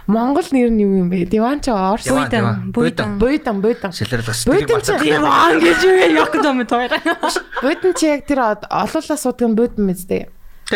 [0.07, 1.25] Монгол нэр нь юу юм бэ?
[1.31, 2.07] Диван ч орс.
[2.07, 2.71] Буйдан.
[2.73, 3.91] Буйдан буйдан.
[3.95, 6.91] Сэлэр бас Буйдан ч Диван гэж юу яг дэмэд хоёр.
[7.63, 10.27] буйдан чи яг тэр олуулаа суудаг нь буйдан мэт дээ.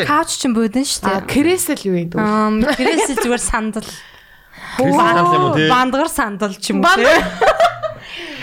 [0.08, 1.28] Кауч ч буудан шүү дээ.
[1.28, 2.20] крэсэл юу юм бэ?
[2.20, 3.88] Аа гэрээс зүгээр сандал.
[4.80, 4.96] Юм?
[5.72, 6.92] Бандгар сандал ч юм уу.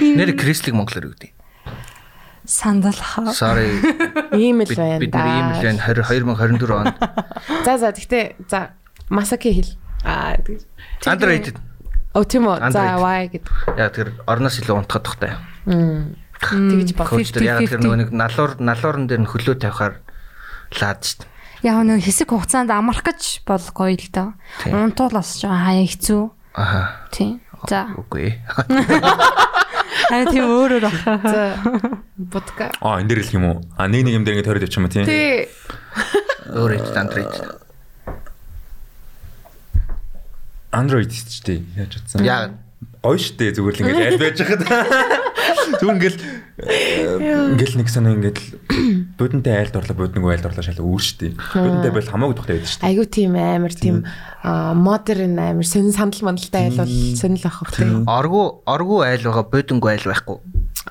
[0.00, 1.33] Нэр Кристлиг монголоор юу гэдэг?
[2.44, 3.32] Сандал хаа.
[3.32, 3.80] Sorry.
[4.36, 6.96] Ийм л байна бид нар ийм л байна 20 2024 онд
[7.64, 8.76] За за гэхдээ за
[9.08, 9.72] Масаки хэл.
[10.04, 10.68] Аа тэгж.
[11.08, 11.56] underrated.
[12.12, 12.60] О тийм үү.
[12.68, 13.48] За why гэд.
[13.80, 15.32] Яа тэр орноос илүү унтахад тухтай.
[15.64, 17.08] Тэгж баг.
[17.40, 20.04] Яг тэр нөгөө нэг налуур налуурн дээр нь хөлөө тавихаар
[20.80, 21.24] лаад штт.
[21.64, 24.28] Яг нэг хэсэг хугацаанд амрах гэж бол гоё л доо.
[24.68, 26.22] Унтуул бас жоо хаяа хэцүү.
[26.54, 27.08] Аха.
[27.08, 27.40] Тийм.
[27.64, 27.88] За.
[27.96, 28.36] Үгүй.
[30.10, 30.98] Аа тийм өөрөөр бах.
[31.24, 31.42] За
[32.16, 32.70] будка.
[32.80, 33.56] Аа энэ дээр хэлэх юм уу?
[33.78, 35.04] А нэг нэг юм дээр ингэ тойроод явчих юм тий.
[35.04, 35.48] Тий.
[36.50, 37.44] Overrated underrated.
[40.74, 41.58] Android ч тий.
[41.78, 42.24] Яаж утсан?
[42.26, 42.50] Яа.
[43.04, 44.62] Гоё штэ зүгээр л ингэ аль байж хахад.
[45.80, 46.18] Зүгээр ингээл
[47.54, 48.38] ингээл нэг санаа ингээд
[49.18, 51.32] будантай айлд орлоо будныг айлд орлоо шал өөр штэ.
[51.54, 52.86] Будантай бол хамаагүй тухтай байдаг штэ.
[52.88, 54.04] Айгу тийм амар тийм
[54.44, 58.04] модерн амар сонин сандал мандалтай айл бол сонил ах хөх тийм.
[58.08, 60.38] Оргу оргу айл байгаа бодонгүй айл байхгүй.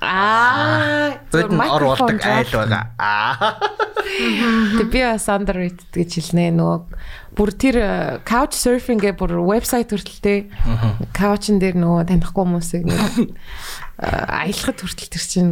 [0.02, 1.20] Аа.
[1.32, 2.84] Бодон ор болдог айл байгаа.
[2.98, 3.54] Аа.
[4.04, 6.78] Тэг би бас underrated гэж хэлнэ нөгөө
[7.34, 7.90] бүр тэр э,
[8.28, 10.52] couch surfing гэ бүр вебсайт хүртэлтэй
[11.18, 13.00] couch-н дээр нөгөө танихгүй хүмүүсийг нэг
[13.98, 15.50] э, аялахад хүртэл тэр чинь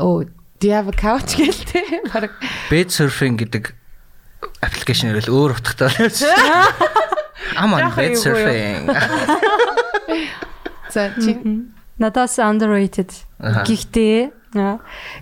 [0.00, 0.24] оо
[0.60, 2.30] do you have a couch гэлтэй баг
[2.68, 3.72] Bed surfing гэдэг
[4.60, 6.68] аппликейшн ирэл өөр утгатай байна.
[7.56, 8.84] Ам ам Жаахан bed surfing.
[10.92, 11.36] за чи
[12.00, 13.12] Надаас underrated.
[13.40, 14.32] Гэхдээ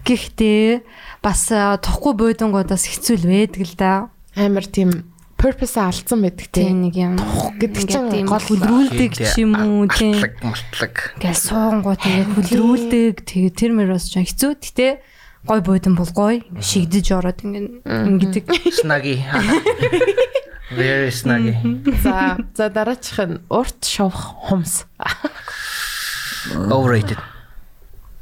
[0.07, 0.83] гэхдээ
[1.23, 1.51] бас
[1.83, 3.95] тухгүй буудангуудаас хэцүү л байдаг л да.
[4.39, 7.15] амар тийм purpose алдсан байдаг Тийм нэг юм.
[7.59, 10.19] гэдэг чинь гол хүлрүүлдэг ч юм уу тийм.
[10.19, 10.95] Малтлаг малтлаг.
[11.19, 13.15] Ингээл суунгууд тэгээд хүлрүүлдэг.
[13.27, 14.53] Тэгээд тэр мөр бас ч хэцүү.
[14.59, 14.89] Гэтэ
[15.49, 16.45] гой буудан бол гой.
[16.61, 18.45] Шигдэж ороод ингээд ингэдэг.
[18.77, 19.17] Snuggy.
[20.79, 21.57] Very snuggy.
[22.05, 24.85] за за дараачих нь урт шовх хумс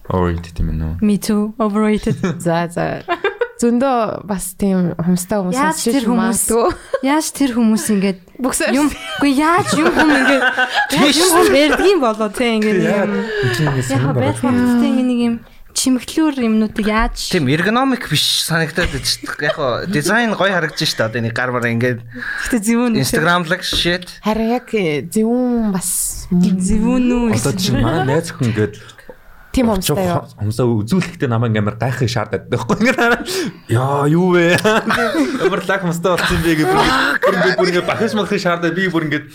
[0.07, 0.55] Overrated.
[0.55, 0.93] Тийм ээ нөө.
[1.03, 1.51] Me too.
[1.59, 2.23] Overrated.
[2.47, 3.03] за за
[3.59, 6.43] зөндөө бас тийм хумстай хүмүүс Яаж тэр хүмүүс.
[7.03, 8.21] Яаж тэр хүмүүс ингээд
[8.77, 10.45] юм үгүй яаж юм хүм ингээд
[10.95, 13.11] яаж юм юм болоо те ингээд юм.
[13.91, 15.35] Яг байх хэрэгтэй нэг юм
[15.77, 19.45] чимэглүүр юмнуудыг яаж Тийм эргономик биш санагдаад дээ.
[19.45, 21.09] Яг гоо дизайн гоё харагдаж шүү дээ.
[21.13, 24.09] Одоо энэ гар мар ингээд гэхдээ зөвүүн Instagram-лаг shit.
[24.25, 24.73] Харин яг
[25.13, 28.75] зөвүүн бас зөвүүн үү Одоо чинь манай найз охин ингээд
[29.57, 30.25] тийм хумстай юу.
[30.37, 33.01] Хумсаа үзүүлэхдээ намайг амар гайхах шаардаад байхгүй ингээд
[33.73, 34.57] яа юу вэ?
[35.45, 39.09] Ямар лаг хумстай болсон бэ гэх бүр ингээд бүр ингээд бахиж махих шаардаад би бүр
[39.09, 39.27] ингээд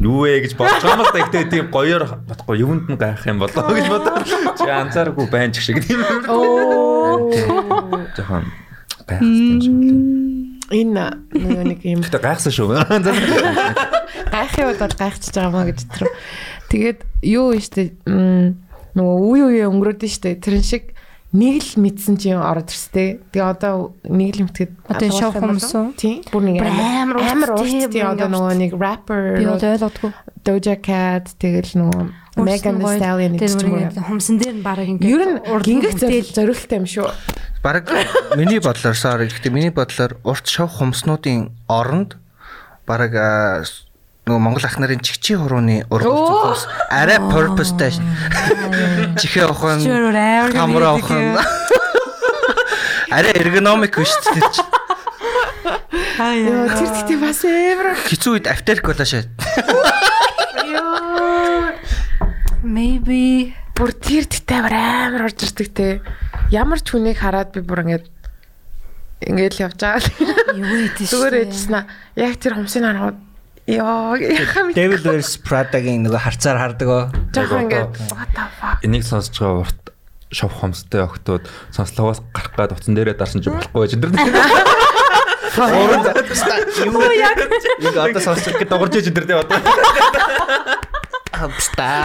[0.00, 3.26] юу вэ гэж бодож байгаа юм л да ихтэй тийм гоёор бодохгүй юунд нь гайхах
[3.30, 4.26] юм болоо гэж бодоод
[4.58, 7.30] чи анзааргүй байна ч шиг тийм Оо.
[8.16, 8.44] жоохон
[9.06, 9.98] гайхах юм шиг лээ.
[10.74, 11.04] Энэ
[11.68, 12.74] нэг юм Гэтэ гайхсан шүү.
[14.32, 16.08] гайхын үед бол гайхчихж байгаа маа гэж тэр.
[16.72, 20.96] Тэгээд юу вэ штэ нөгөө үе үе өнгөрөөд нь штэ тэрэн шиг
[21.34, 23.18] нэг л мэдсэн чинь ороод ирстэй.
[23.34, 25.86] Тэгээ одоо нэг л мэдгээд Одоо энэ шов хүмүүс үү?
[25.98, 26.18] Тийм.
[26.30, 30.10] Бүр нэг амар амар тийм, тийм одоо нөгөө нэг rapper би ойлгодгүй.
[30.46, 32.02] Doja Cat тэгэл нөгөө
[32.38, 33.90] Megan Thee Stallion гэж юм.
[34.06, 35.94] хумсан дээр нь бараг ингээд Ер нь гингэх
[36.30, 37.10] зорилттой юм шүү.
[37.66, 37.90] Бараг
[38.38, 39.26] миний бодлоор sorry.
[39.26, 42.14] Гэхдээ миний бодлоор урт шов хумснуудын оронд
[42.86, 43.14] бараг
[44.24, 47.92] нөгөө Монгол ах нарын чигчи хурууны хумс арай purpose-тай.
[49.20, 49.84] Чихээ ухаан
[50.56, 51.36] хамраа ухаан.
[53.12, 54.70] Арай эргономик биш ч тэр чинь.
[56.16, 59.28] Йоо тэр гэхдээ бас амар Хэцүү үед автерик болоо шээ.
[62.64, 66.00] Maybe бүр тэр тэтээр амар орж ирдэг те.
[66.48, 68.08] Ямар ч хүнийг хараад би бүр ингээд
[69.28, 70.00] ингээд л явж байгаа.
[70.56, 71.84] Юу гэдэг Зүгээр ээжсэн аа.
[72.16, 73.20] Яг тэр хумсын харахад
[73.66, 74.76] мэд.
[74.76, 77.08] Devil Wears Prada-гийн нөгөө харцаар хардаг оо.
[77.32, 78.78] Жохон ингээд what the fuck.
[78.84, 79.80] Энийг сонсож байгаа урт
[80.30, 84.12] шов хомстой октод сонслогоос гарах гад утсан дээрээ дарсан ч болохгүй байж энэ.
[85.54, 86.02] Уран
[86.92, 87.38] юу яг
[87.80, 89.58] яг одоо сонсох гэж дуурж иж энэ одоо.
[91.32, 92.04] Амста.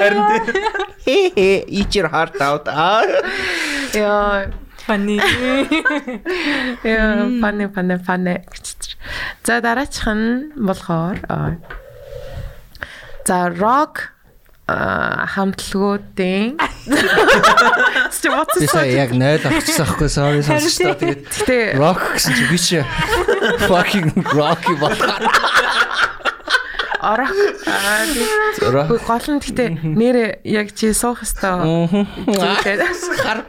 [0.00, 0.24] Харин
[1.04, 2.66] хе хе eat your heart out.
[3.94, 4.65] Яа.
[4.86, 5.18] Фани.
[6.86, 8.44] Яа, фаны фаны фаны.
[9.44, 11.58] За дараачих нь болохоор аа,
[13.26, 14.16] за рок
[14.66, 16.58] хамтлагуудын
[18.20, 22.58] чи бодсон Би сая яг 0 авчихсан байхгүй sorry сонсоо тэгээд rock гэсэн чи би
[22.58, 22.82] чи
[23.70, 25.22] fucking rocky болохоор
[27.06, 27.30] орох.
[27.30, 28.26] Аа тий.
[28.74, 32.92] rock Гэхдээ гол нь гэтээ нэр яг чи суух хэвээр
[33.22, 33.46] хар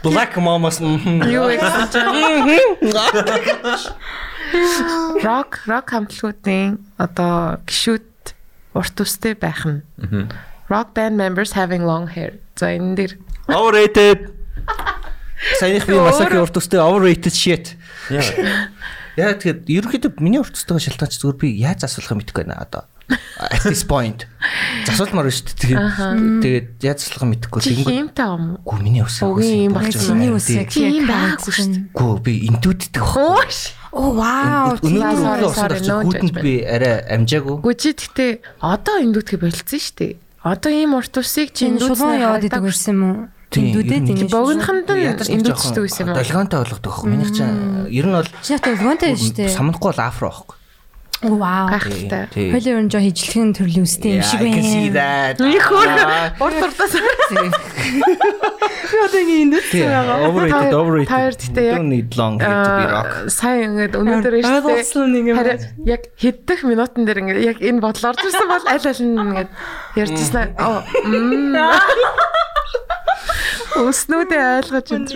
[0.00, 1.84] black mamas юу чинь?
[5.20, 8.08] Рок рок хамтлагуудын одоо гişүүд
[8.74, 9.84] урт үстэй байх нь.
[10.72, 12.40] Rock band members having long hair.
[12.56, 13.12] За энэ дэр
[13.52, 14.32] overrated.
[15.60, 17.76] Саяных би масаки урт өстэй overrated shit.
[18.08, 19.34] Яа.
[19.38, 22.82] Тэгэхэд ерөнхийдөө миний урт өстөйгөө шалтгаанч зүгээр би яаж асуулахыг мэдэхгүй байна одоо.
[23.04, 24.24] At this point.
[24.88, 25.58] Засуулмаар байна шүү дээ.
[25.60, 27.60] Тэгээд тэгээд яаж асуулахыг мэдэхгүй.
[27.60, 28.44] Тэгэнгүүт хиймтэй юм.
[28.64, 29.16] гүү миний ус.
[29.20, 30.38] Үгүй, юм байгаа Чиний юм.
[30.40, 31.84] Тийм яг байхгүй шүү дээ.
[31.92, 33.02] Гүү би интүүддэг.
[33.04, 33.58] Хөөш.
[33.94, 34.74] Оо вау.
[34.80, 37.56] Өнөөдөр очиж хүүтэнд би арай амжаагүй.
[37.62, 40.12] Гү чи гэтээ одоо эндүүдхэ болцсон шүү дээ.
[40.44, 43.16] Одоо ийм урт усыг чи шулуун яваад идэг байсан юм уу?
[43.54, 44.26] Нь тийм.
[44.28, 46.18] Богинохонд нь эндүүдчдэг байсан юм уу?
[46.18, 47.08] Долгионтой болгодог байхгүй.
[47.08, 49.54] Миний чинь ер нь бол Чи төлгөөнтэй шүү дээ.
[49.54, 50.56] самнахгүй бол афро байхгүй.
[51.24, 51.66] Оо вау.
[51.72, 52.28] Гайхалтай.
[52.52, 55.32] Хойлоо ер нь жоо хижилхэн төрлийн үстэй юм шиг байна.
[55.40, 55.88] Их хөр
[56.40, 56.94] урт уртаас
[58.94, 61.08] Одоо ингэ Тийм, Overrated, Та- overrated.
[61.08, 63.10] та хоёр гэхдээ яг- Don't need long hair to be rock.
[63.10, 64.74] Аа, сайн ингээд өнөөдөр шүү дээ.
[64.74, 65.36] Ойлгосон нэг юм.
[65.36, 69.18] Харин яг хэддэх минутан дээр ингээд яг энэ бодол орж ирсэн бол аль аль нь
[69.18, 69.50] ингээд
[69.98, 70.46] ярьжсэн
[71.04, 71.56] мм.
[73.74, 75.10] Өснүүдээ ойлгож энэ.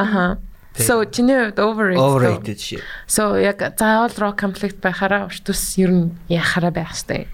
[0.00, 0.38] Аха.
[0.74, 2.02] So чиний хувьд overrated.
[2.02, 2.82] Overrated shit.
[3.06, 7.30] So яг заавал rock conflict байхаараа урт ус ер нь яхаараа байх хэрэгтэй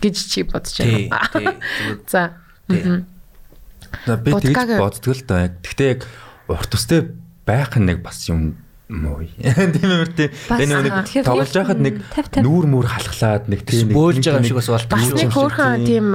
[0.00, 1.60] гэж чи бодож байна.
[2.08, 2.32] За.
[2.68, 5.52] Би тэгж боддог л да.
[5.60, 6.08] Гэхдээ яг
[6.48, 7.12] урт устэй
[7.44, 8.56] байх нэг бас юм
[8.90, 9.22] муу.
[9.22, 10.30] Тийм үү тийм.
[10.50, 11.94] Бас, Тэгээ нэг тоглож байхад нэг
[12.42, 15.30] нүүр мүр халахлаад нэг тийм нэг- Бөөлж байгаа юм шиг бас бол Бас нэг юм
[15.30, 15.86] хөөрхөн тийм.
[15.86, 16.06] тийм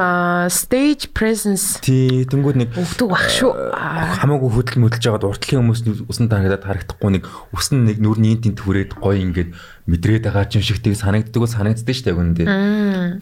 [0.52, 3.52] stage presence Тий, тэнгууд нэг өгдөг баг шүү.
[3.72, 4.20] Аа.
[4.20, 5.80] хамаагүй хөдөл мөдөлж байгаад уртлын хүмүүс
[6.12, 7.24] усан тарагдаад харагдахгүй нэг
[7.56, 9.56] усан нэг нүрний тент хүрээд гоё ингээд
[9.88, 12.44] мэдрээд байгаа юм шиг тийг санагддаг уу санагддаг шүү дээ үндэ.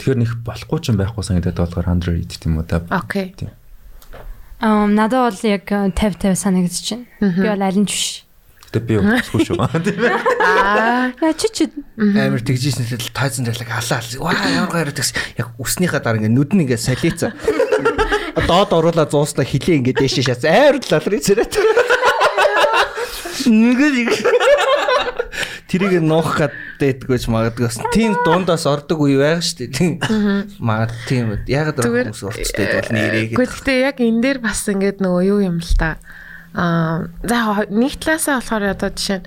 [0.02, 2.82] Тэгэхээр нэг болохгүй ч юм байхгүй санагдаад болохоор underrated юм уу та.
[2.90, 3.36] Окей.
[4.64, 7.06] Аа надад бол яг 50 50 санагдаж байна.
[7.36, 8.08] Би бол аль нь ч биш.
[8.74, 9.62] Гэтэ би өгөхгүй шүү.
[9.86, 10.18] Тийм ээ.
[10.42, 11.14] Аа.
[11.22, 14.02] Яа чи чи амар тэгжсэн л тайзан дэрлэг халаа.
[14.18, 17.38] Ваа ямар гайраад тэгс яг үснийхаа дараа ингээ нүд нь ингээ солиоцсон.
[18.50, 21.54] Доод оруулаа зууснаа хилээ ингээ дээшээ шац амар л лалрыг зэрэг.
[23.46, 24.10] Нэг
[25.70, 26.42] Тэрийг нуух
[26.82, 27.70] гэдэггүйч магадгүй.
[27.70, 29.74] бас Тийм дундаас ордог үе байгаа шүү дээ.
[29.74, 29.94] Тийм.
[30.62, 31.46] Магад тийм үү.
[31.50, 32.14] Яг Зүгээр.
[32.14, 35.74] хүмүүс уртчтэй бол нэрээ Гэхдээ гэхдээ яг энэ дээр бас ингээд нөгөө юу юм л
[35.78, 35.98] та.
[35.98, 36.23] Аа
[36.54, 39.26] за нэг талаасаа болохоор одоо жишээ нь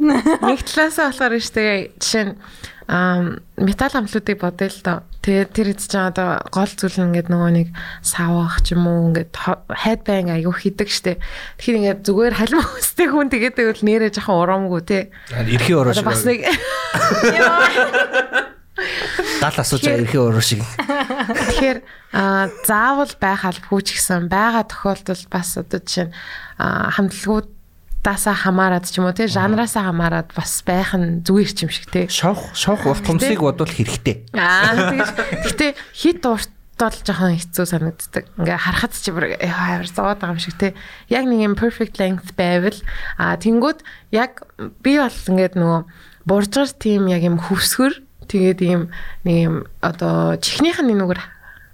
[0.00, 2.36] нэг талаасаа болохоор штэ жишээ нь
[2.84, 5.00] аа металл амлуудыг бодъё л доо.
[5.24, 7.68] Тэгээд тэр хэд ч одоо гол зүйл нь ингээд нөгөө нэг
[8.04, 9.32] савах ч юм уу ингээд
[9.72, 11.16] хайдбанг аягүй хийдэг штэ.
[11.56, 15.08] Тэгэхээр ингээд зүгээр халим өстэй хүн тэгээд байвал нэрээ жоохон урамгүй те.
[15.32, 16.04] Эрхийн шиг.
[16.04, 16.44] бас нэг
[18.74, 20.62] гал асууж байгаа эрхийн уруу шиг.
[20.66, 21.78] Тэгэхээр
[22.10, 26.14] аа, заавал байх албагүй ч гэсэн байгаа тохиолдолд бас одоо жишээ нь
[26.58, 31.70] аа, хамтлагуудаасаа хамаарат ч юм уу тий жанраасаа хамаарат бас байх нь зүгээр ч юм
[31.70, 32.10] шиг тий.
[32.10, 34.26] Шавх шавх урт хумсыг бодвол хэрэгтэй.
[34.34, 35.10] Аа тэгэж
[35.46, 38.26] гэтээ хит урт бол жоохон хэцүү санагддаг.
[38.34, 40.74] Ингээ харахад ч бүр яар зовоод байгаа юм шиг тий.
[41.06, 42.74] Яг нэг юм perfect length байвал
[43.14, 44.42] а тэнгууд яг
[44.82, 45.80] би бол ингээд нөгөө
[46.26, 48.82] буржгар тийм яг юм хөвсгөр тэгээд ийм
[49.24, 51.20] нэг юм одоо чихнийх нь нүгэр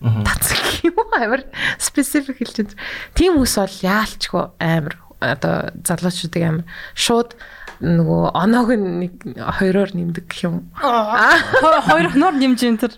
[0.00, 1.44] тацаг юм уу амар
[1.78, 2.76] specific хэлж байна.
[3.14, 6.64] Тийм ус бол яалчгүй амар одоо залуучуудыг амар
[6.96, 7.36] шууд
[7.80, 9.12] нөгөө оноог нэг
[9.60, 10.68] хоёроор нэмдэг гэх юм.
[10.80, 12.94] хоёр хоноор нэмж энэ тэр.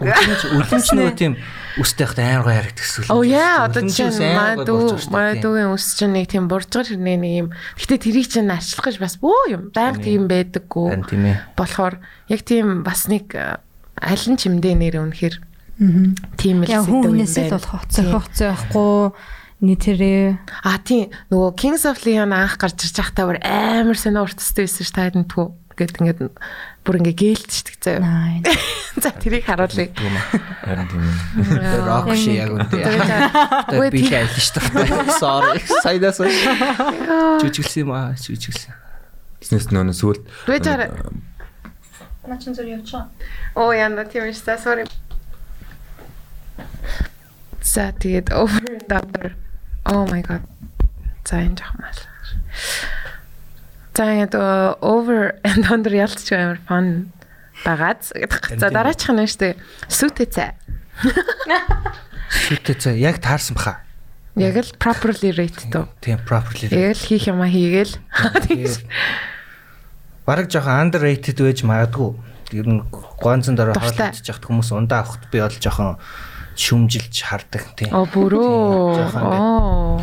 [0.00, 1.34] Үлэмж нөгөө тийм
[1.80, 4.36] үстэй хахад амар гоё харагддаг Оо яа одоо чинь дээ.
[5.12, 7.48] мадуугийн ус чинь нэг тийм буржгар хэрнээ нэг юм.
[7.76, 9.62] Гэтэ тэрийг чинь арчлах гэж бас бөө юм.
[9.72, 10.88] Баян тийм байдаггүй.
[10.92, 11.36] Харин тийм ээ.
[11.56, 11.94] Болохоор
[12.28, 13.60] яг тийм бас нэг э,
[14.00, 14.96] аль нь чимдээ нэр
[15.82, 16.14] Аа.
[16.38, 17.56] тийм л сэдв юм хүнээс л байна.
[17.58, 19.12] бол хоцох хоцоохгүй
[19.62, 20.26] нийтэрээ
[20.66, 24.90] А тийм нөгөө Kings of Leon анх гарч ирж байхдаа амар сонио уртстай байсан ш
[24.94, 25.14] таад
[25.76, 26.20] гэд ингээд
[26.84, 28.42] бүр ингээ гэлдчихдэг заяа.
[29.02, 29.88] За тэрийг харуулъя.
[30.62, 31.04] Харин тийм.
[31.86, 32.84] Рок ши яг үнтэй.
[33.72, 35.16] Үгүй, Би хайлж шүү дээ.
[35.16, 35.60] Sorry.
[35.82, 38.74] Сайдаас жүжиглсэн юм аа, жүжиглсэн.
[39.40, 40.22] Бизнес нөө сүлд.
[42.22, 43.10] Наа чин зүр байгаа.
[43.58, 44.58] Оо яна тийм шүү дээ.
[44.62, 44.84] Sorry.
[47.62, 49.34] За тэгээд over and under.
[49.86, 50.42] Oh my god.
[51.24, 51.98] За энэ жах мал.
[53.94, 54.34] За яг
[54.80, 57.12] over and under ялцч амар fun
[57.64, 58.58] багааз гэдэг.
[58.58, 59.56] За дараачих нь дээ.
[59.88, 60.56] Сүтэ цай.
[62.32, 63.84] Шүтээ цаа яг таарсан баха.
[64.40, 65.92] Яг л properly rate тоо.
[66.00, 66.72] Тийм properly.
[66.72, 68.00] Яг л хийх юма хийгээл.
[70.24, 72.16] Бараг жоохон underrated байж магадгүй.
[72.56, 72.80] Ер нь
[73.20, 76.00] гонцон дараа хоолойч яхад хүмүүс ундаа авахт би бол жоохон
[76.56, 77.92] шүмжилж хардаг тийм.
[77.92, 79.12] Оо бүрөө.
[79.12, 79.20] Ингээд.
[79.20, 80.00] Оо.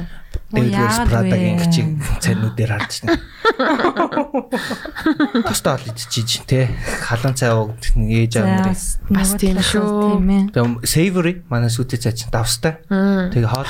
[0.50, 1.66] Prada-гийн вэ?
[1.66, 1.88] гिचиг
[2.26, 3.22] цайнуудээр харж байна.
[5.46, 6.66] Тостоо ол идчихэж тий.
[7.06, 8.78] Халуун цай уугд нэг ээж аав нарын.
[9.14, 9.86] бас тийм шүү.
[10.18, 10.44] Тийм ээ.
[10.54, 12.82] Тэгээ savory манай сүтэ цай чинь давстай.
[12.90, 13.70] Тэгээ Хоол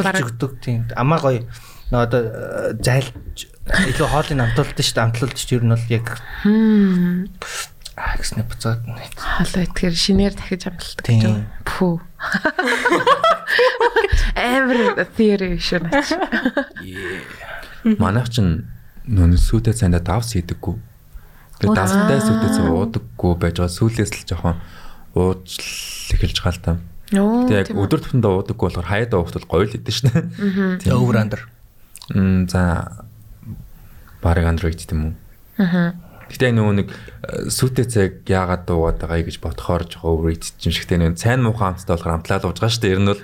[0.00, 0.24] бараг.
[0.24, 0.88] өгдөг тийм.
[0.96, 1.44] Амаа гоё.
[1.92, 5.04] Нөө одоо э, зайлж илүү хоолыг амтуулдаг шүү дээ.
[5.04, 5.56] Амтлуулдаг шүү.
[5.60, 6.06] Ер нь бол яг.
[7.94, 8.82] Аа гэснэ буцаад.
[9.16, 11.20] Хоолой итгэр шинээр дахиж амталдаг Тийм.
[11.22, 11.34] гэж.
[11.62, 11.94] Пүү.
[14.34, 16.08] Every theory шүү наач.
[18.00, 18.66] манайх чинь
[19.06, 20.74] нөө сүлдээ цаанда давс хийдэггүй.
[21.60, 24.56] Тэгээ давстай сүлдээ цаа уудаггүй байж байгаа сүүлээс л жоохон
[25.14, 25.46] ууж
[26.16, 26.72] эхэлж байгаа л та.
[27.12, 27.46] Нөө.
[27.46, 30.10] Тэгээ яг өдөр тутамдаа уудаггүй болохоор хаяада уухтал гоё л идэв шнэ.
[30.90, 31.40] Over under.
[32.10, 33.04] Мм за
[34.24, 35.14] бараг Android юм уу?
[35.60, 35.94] Аа.
[36.34, 40.98] Гэтэ нөгөө нэг э, сүтэ цаг яагаад дуугаад байгаа гэж бодохоор жоохон overrated юм шигтэй
[40.98, 42.94] нэг цайн муухай амттай болохоор амтлаад ууж байгаа шүү дээ.
[42.98, 43.22] Ер нь бол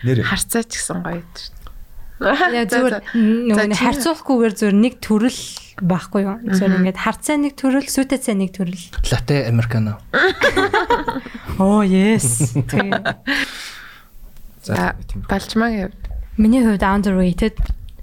[0.04, 1.62] нэр Харцаа ч гэсэн гоё дээ.
[2.22, 5.40] Яа зүгээр нөгөө харьцуулахгүйгээр зүгээр нэг төрөл
[5.82, 6.36] байхгүй юу?
[6.52, 8.84] Зүгээр ингээд харцаа нэг төрөл, сүтэ цай нэг төрөл.
[9.10, 9.98] Latte americano.
[11.58, 12.54] Оо yes.
[14.62, 15.96] За хувьд.
[16.36, 17.58] Миний хувьд underrated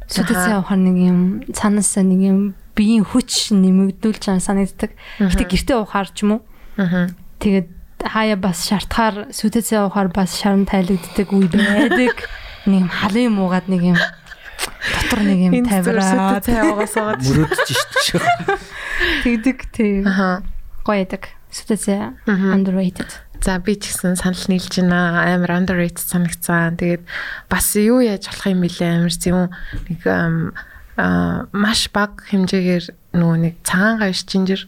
[0.09, 1.19] сүтэ цай ухаар нэг юм
[1.53, 2.39] цаанаасаа нэг юм
[2.79, 4.95] биеийн хүч нэмэгдүүлж чам санагддаг.
[5.19, 6.41] Гэтэ гэртээ ухаар ч юм уу.
[6.79, 7.11] Аа.
[7.43, 7.67] Тэгээд
[7.99, 12.15] хаяа бас шартахаар сүтэ цай ухаар бас шарн тайлагддаг үе байдаг.
[12.69, 16.59] Нэг юм халын юм уугаад нэг юм дотор нэг юм Энэ зүгээр сүтэ тавираад цай
[16.71, 17.21] угаасаагаад.
[17.27, 17.69] Мөрөдж
[18.07, 18.23] шүү.
[19.27, 20.43] тэгдэг тийм Аа.
[20.87, 21.23] гоё ядаг.
[21.51, 23.09] Сүтэ цай underrated.
[23.39, 25.23] За би ч гэсэн санал нийлж байна.
[25.23, 26.75] Амар underrated санагцсан.
[26.75, 27.03] Тэгээд
[27.47, 29.39] бас юу яаж болох юм бэлээ амар юм
[29.87, 30.51] нэг ам,
[30.99, 32.85] аа маш бага хэмжээгээр
[33.15, 34.61] нөгөө нэг цагаан гаш жинжэр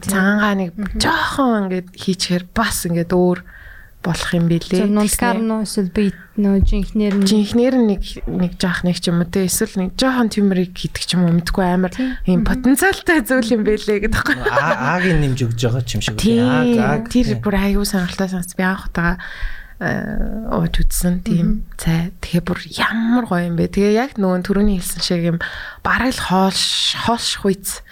[0.00, 3.44] цагаангаа нэг жоохон ингээд хийчихээр бас ингээд өөр
[4.06, 4.86] болох юм бэлээ.
[4.86, 6.04] Нунскар нөө эсвэл би
[6.38, 9.98] нөө жинхнэр нь жинхнэр нь нэг нэг жоох нэг ч юм уу те эсвэл нэг
[9.98, 11.92] жоохон тэмрийг хийдэг ч юм уу мэдгүй амар
[12.24, 14.36] ийм потенциалтай зүйл юм бэлээ гэдэг байхгүй.
[14.46, 16.16] Аа аагийн нэмж өгж байгаа ч юм шиг.
[16.22, 17.02] Тийм.
[17.10, 19.18] Тэр бүр аюу сонирхолтой санагц би анх удаага
[19.76, 22.08] ууж үзсэн тийм цай.
[22.24, 23.68] Тэгээ бүр ямар гоё юм бэ.
[23.68, 25.38] Тэгээ яг нөгөө түрүүний хэлсэн шиг юм
[25.84, 27.84] бараг л хоолш хоолш хуйц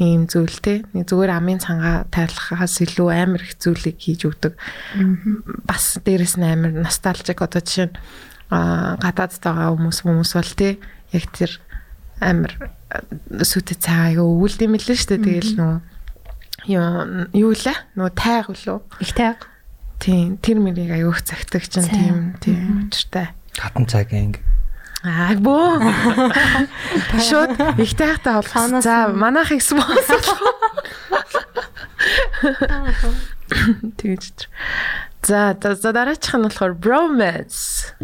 [0.00, 0.88] ийм зүйлтэй.
[0.96, 4.56] Нэг зүгээр амын цангаа тайлахаас илүү амар их зүйлийг хийж өгдөг.
[5.68, 7.96] Бас дээрэс нь амар носталжик одоо жишээ нь
[8.48, 10.80] аа гадаадд байгаа хүмүүс хүмүүс бол тий
[11.12, 11.52] яг тэр
[12.24, 12.72] амар
[13.44, 15.24] сүтэ цай аюу өвөлд юм лээ шүү дээ.
[15.28, 15.78] Тэгээл нөгөө
[16.72, 16.84] юу
[17.36, 17.78] юу лээ?
[18.00, 18.80] Нөгөө тайг үлээ.
[19.04, 19.44] их тайг.
[19.98, 21.94] Тийм, тэр мэрийг аюух цагтаг чинь Цай.
[21.98, 23.28] тийм тийм учиртай.
[23.58, 24.38] Хатан цагийн
[25.02, 25.78] Аа бөө.
[27.22, 28.82] Шууд их тайхтай болох.
[28.82, 30.18] За, нь- манайх их спонсор.
[33.98, 34.48] Тэгэж.
[35.22, 37.94] За, за за, дараачих нь болохоор bromance.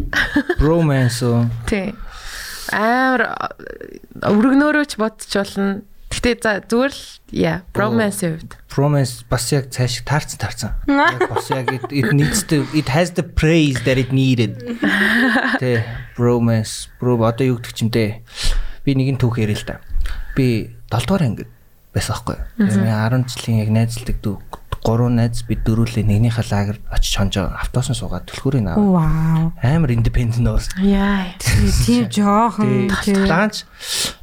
[0.59, 1.23] bromance?
[1.67, 1.95] Тийм.
[2.71, 3.47] Амар
[4.23, 5.83] өргөнөөрөө ч бодож болно.
[6.15, 7.03] Гэтэ за зүгээр л
[7.35, 8.51] яа, bromance-ийн хувьд.
[8.71, 10.71] Bromance бас яг цааш таарсан таарсан.
[10.87, 14.55] Яг бас яг it, needs to it has the praise that it needed.
[15.61, 15.83] Тэ
[16.15, 18.23] bromance, bro одоо юу гэдэг юм бэ?
[18.87, 19.83] Би нэгэн түүх ярил л да.
[20.39, 21.49] Би 7 дугаар ангид
[21.91, 22.37] байсан байхгүй.
[22.63, 24.35] Тэгээ 10 жилийн яг найзлдаг дүү
[24.85, 28.85] гурван найз бид дөрүүлээ нэгнийхээ лагерт очиж хонж автобусны суугаад түлхүүрийг аваа.
[28.85, 29.45] Вау.
[29.65, 30.69] Амар independent нуус.
[30.77, 31.33] Яа.
[31.41, 32.93] Тийм жоохон.
[33.25, 33.65] Даанч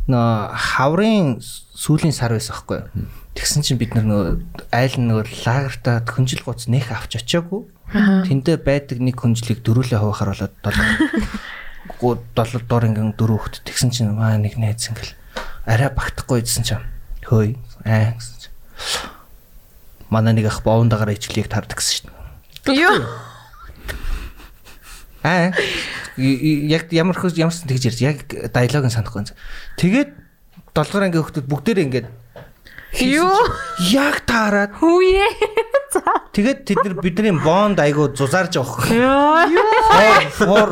[0.06, 1.42] нөө хаврын
[1.82, 2.86] сүүлийн сар байсан байхгүй.
[3.34, 4.30] Тэгсэн чинь бид нар нөгөө
[4.70, 7.66] айл нөгөө лагертаа хөнжил гуц нэх авч очиагүй.
[7.90, 13.90] Тэндээ байдаг нэг хөнжлийг дөрүүлээ хуваахаар болоод 7 гоо 7 дор ингэн дөрөв хөхт тэгсэн
[13.90, 15.14] чинь маа нэг найз ингээл
[15.66, 16.84] арай багтахгүй идсэн чинь
[17.26, 18.54] хөөй аа гэсэн чинь
[20.10, 22.10] манай нэг ах боондагаар ижлийг тардаг гэсэн
[22.66, 22.78] дээ.
[22.78, 23.02] Юу?
[25.26, 25.54] Аа
[26.18, 29.26] яг ямар хөөс ямарсан тэгж ярьж яг диалог нь санахгүй.
[29.78, 30.21] Тэгээд
[30.72, 32.08] 7 дугаар ангийн хүмүүс бүгдээрээ ингээд
[33.00, 33.32] Юу?
[33.92, 35.24] яг таарад Хүүе.
[36.32, 38.88] тэгээд тэд нар бидний бонд айгу зузаарж авах.
[38.88, 39.48] Яа.
[40.32, 40.68] For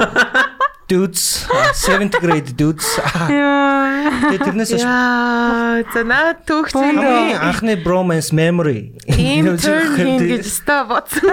[0.89, 1.45] dudes
[1.77, 2.85] 7th grade dudes.
[3.29, 8.97] Тэгээд тэрнээс за наа чинь хамгийн анхны bromance memory.
[9.05, 11.29] хийн гэж ста бодсон.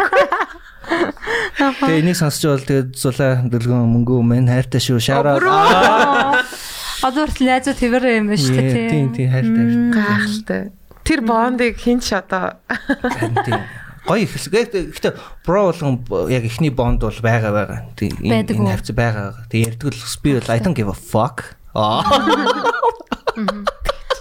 [0.87, 4.99] Тэгээ энийг сонсч бол тэгээд зулаа дөлгөн мөнгө мэн хайртай шүү.
[5.07, 6.47] Out.
[7.05, 8.89] Одоо хүртэл найзууд хэвээр юм байна шүү дээ.
[8.89, 9.65] Тийм тийм хайртай.
[9.93, 10.61] Гайхалтай.
[11.05, 13.61] Тэр бондыг хинч одоо Харин тийм.
[14.07, 14.91] Гоё ихэлгээ.
[14.95, 15.13] Гэхдээ
[15.45, 16.01] бро болгон
[16.31, 17.79] яг ихний бонд бол байгаа байгаа.
[17.99, 19.45] Тийм энэ хавц байгаа.
[19.51, 21.59] Тэгээ ярьдаг л би бол I don't give a fuck.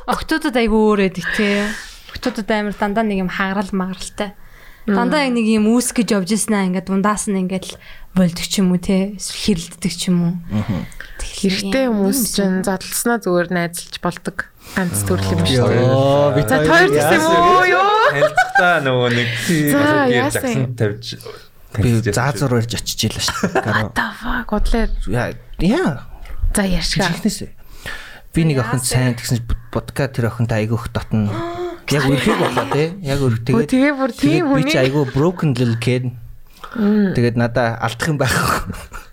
[0.07, 1.71] Октодод айгүй өөр эдэг те.
[2.13, 4.35] Октодод амар дандаа нэг юм хагарал магаралтай.
[4.87, 7.79] Дандаа яг нэг юм үүс гэж явж ирсэн аа ингээд дундаас нь ингээд л
[8.15, 9.19] болдог ч юм уу те.
[9.19, 10.35] Хэрэлддэг ч юм уу.
[11.19, 14.47] хэрэгтэй хүмүүс чинь задлснаа зүгээр найзалж болдог.
[14.79, 15.91] Ганц төрөл юм шүү дээ.
[16.39, 17.91] Би За тойр гэсэн үү юу?
[18.15, 19.29] Танилцахтаа нөгөө нэг
[19.75, 20.43] За, гэр яасан?
[20.47, 21.07] жагсан тавьж
[21.77, 23.91] би заазуур барьж очиж ийлээ шүү дээ.
[23.93, 24.87] Та fuck бодлоо.
[25.61, 26.09] Яа.
[26.55, 26.65] За.
[26.81, 27.51] Чихнэсээ.
[28.33, 29.45] Би нэг охин сайн тэгсэн
[29.75, 31.29] бодка тэр охинтой айгүйх дотно.
[31.95, 32.85] Яг өрхөг болоо те.
[33.07, 36.05] Яг өрх Өө тэгээд тэгээ бүр тийм би ч хүний айгүй broken little kid.
[36.77, 38.67] Тэгээд надаа алдах юм байх.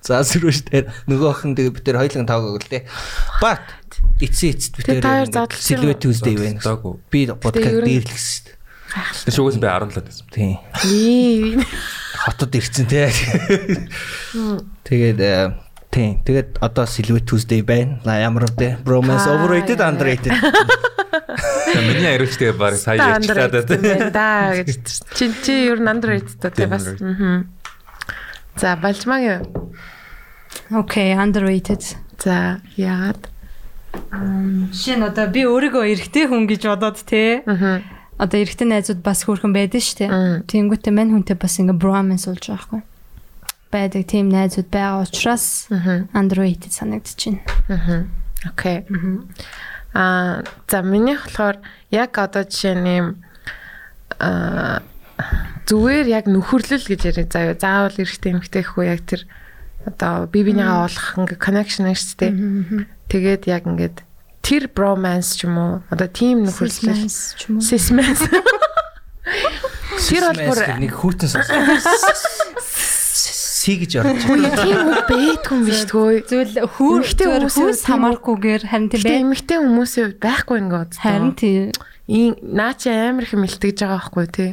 [0.03, 0.79] За сүрвэ штэ.
[1.07, 2.83] Нөгөө охин тэгээд бид тэр хоёулын тавгааг л те.
[3.39, 3.61] But
[4.19, 5.05] эцээ эцэд бид тэр
[5.93, 6.01] уу?
[6.01, 6.59] Tuesday байна.
[7.13, 7.37] Би нь-
[7.87, 8.51] дээрлэгсэн штэ.
[9.29, 10.25] Тэр шугаас би 17 байсан.
[10.33, 10.57] Тийм.
[10.89, 11.61] Ий.
[12.25, 13.09] Хотод ирсэн те.
[14.83, 15.53] Тэгээд э,
[15.93, 16.17] тийм.
[16.25, 18.01] Тэгээд одоо Silhouette Tuesday байна.
[18.03, 18.81] Ямар вэ?
[18.81, 20.33] Bromance overrated underrated.
[21.77, 23.61] Миний хариулт тэгээ баг сая Та ярьчлаа да.
[23.61, 24.81] underrated байна да гэж.
[25.13, 26.89] Чи чи ер нь underrated та тий бас.
[28.57, 29.45] За балжмаг.
[30.73, 31.83] Окей, underrated.
[32.17, 33.29] За яагаад?
[33.93, 37.45] Нь одоо би өөрийгөө эрэгтэй хүн гэж бодоод те.
[37.45, 37.85] Мгм.
[38.17, 40.09] Одоо эрэгтэй найзууд бас хөөрхөн байдаг шүү дээ.
[40.49, 42.81] Тэнгүүтээ мань хүнтэй бас ингээ bromance болж байгаа хгүй.
[43.73, 45.65] Байдаг тийм найзууд байгаа учраас
[46.13, 47.41] underrated санагдчихэв.
[47.73, 47.99] Мгм.
[48.53, 48.85] Окей.
[49.97, 51.57] Аа за миний болохоор
[51.89, 53.17] яг одоо жишээ нь
[54.21, 54.81] аа
[55.65, 57.57] зүгээр яг нөхөрлөл гэж ярив заяа.
[57.57, 59.25] Заавал эрэгтэй эмэгтэй хүү яг тэр
[59.89, 62.33] одоо бие бинийгаа олох ингээ connection шүү дээ.
[63.09, 63.97] Тэгээд яг ингээд
[64.45, 67.63] тэр bromance ч юм уу одоо team нөхөрлөл ч юм уу.
[67.63, 68.21] Sismans.
[70.03, 71.31] Тэр бол бүр- нэг хүүтэн
[73.63, 74.51] си гэж орж байна.
[74.59, 76.11] Тийм үг байтгүй юм биш тгөө.
[76.27, 77.31] Зүйл хүүс тийм
[77.87, 79.19] хамаарахгүйгээр харин тийм бай.
[79.23, 80.91] эмэгтэй хүмүүсийн хувьд байхгүй нэг од.
[80.99, 81.71] Харин тийм
[82.11, 84.51] ийм наа чи амар их мэлтгэж байгаа байхгүй тий.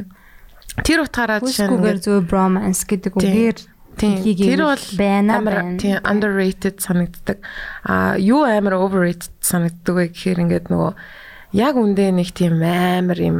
[0.87, 3.59] Тэр утгаараа жишээ нь зүгээр bromance гэдэг үгээр
[3.99, 7.43] тэр бол байна амар тийм underrated санагддаг.
[7.83, 10.91] А юу амар overrated санагддаг вэ гэхээр ингээд нөгөө
[11.59, 13.37] яг үндэ нэг тийм амар юм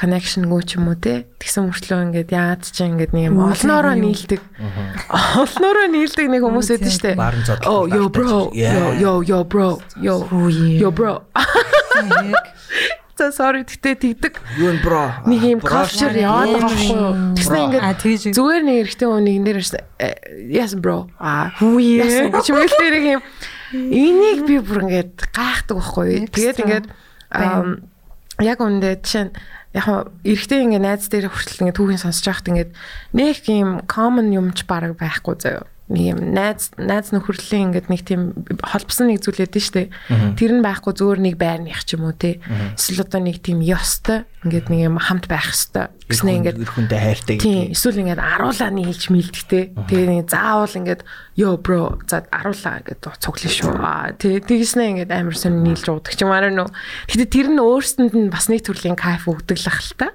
[0.00, 1.28] connection гоо ч юм уу те.
[1.36, 4.40] Тэгсэн мөртлөө ингээд яад ч ингээд нэг юм олноороо нийлдэг.
[5.44, 7.12] Олноороо нийлдэг нэг хүмүүс өгдөн штэ.
[7.68, 10.24] Oh yo bro yo yo yo bro yo
[10.80, 11.28] yo bro
[13.20, 14.40] за sorry гэтээ тэгдэг.
[14.56, 15.12] Юу н бро?
[15.28, 19.84] нэг юм culture яваад байгаа байхгүй тэгснэ ингээд зүгээр нэг эрэгтэй хүн нэгэн дээр ирсэн
[20.00, 20.16] э,
[20.48, 21.12] yes bro.
[21.20, 21.52] А.
[21.60, 22.00] Үгүй.
[22.00, 23.22] yes гэж мэл дээр юм.
[23.76, 26.32] Энийг би бүр ингээд гайхдаг байхгүй.
[26.32, 26.86] Тэгээд ингээд
[28.40, 29.32] яг үндэ жишээ нь
[29.74, 32.70] яг хаа эрэгтэй ингээд найз дээр хүртэл ингээд түүхийн сонсож байхад ингээд
[33.14, 38.46] нэг юм common юмч баг байхгүй заяа нэг юм найз найз нөхөрлийн ингээд нэг тийм
[38.62, 39.82] холбосон нэг зүйл ядэн штэ
[40.38, 42.38] тэр нь байхгүй зүгээр нэг байрных ч юм уу те.
[42.78, 47.36] Эсвэл одоо нэг тийм ёстой ингээд нэг юм хамт байх хэвээр гэснэ ингээд хүнтэй хайртай
[47.42, 49.64] Тийм эсвэл ингээд аруулаа нийлж мэлдэгтэй.
[49.90, 51.02] Тэгээ нэг заавал ингээд
[51.42, 53.74] ёо бро за аруулаа ингээд цуглаа шүү.
[53.74, 56.30] Аа тэгээ тэгснэ ингээд амар сонь нийлж уудаг ч юм.
[56.30, 56.70] Аа нөө.
[57.10, 60.08] Гэтэ тэр нь өөрсөнд нь бас нэг төрлийн кайф өгдөг л ах л та.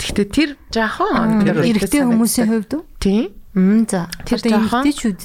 [0.00, 2.82] Гэтэ тэр жаахан эрэгтэй хүмүүсийн хувьд үү?
[3.00, 4.06] тийм Мм за.
[4.26, 4.70] тэр дээр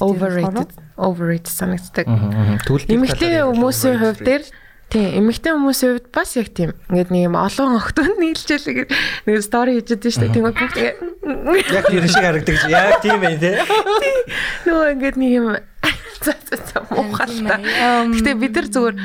[0.02, 2.06] overrated overrated санагддаг.
[2.90, 4.42] Эмэгтэй хүмүүсийн хувьд дээр
[4.90, 8.66] тийм эмэгтэй хүмүүсийн хувьд бас яг тийм ингээд нэг юм олон охтонд нийлжэл
[9.30, 10.34] нэг стори хийж байдаг шүү дээ.
[10.34, 12.56] Тэгвэл бүгд ингээд яг тэр шиг харагдаг.
[12.66, 13.50] Яг тийм байх те.
[14.66, 15.46] Нөгөө ингээд нэг юм
[16.26, 17.62] за за за муухалтай.
[18.10, 18.96] Гэтэ бид нар зүгээр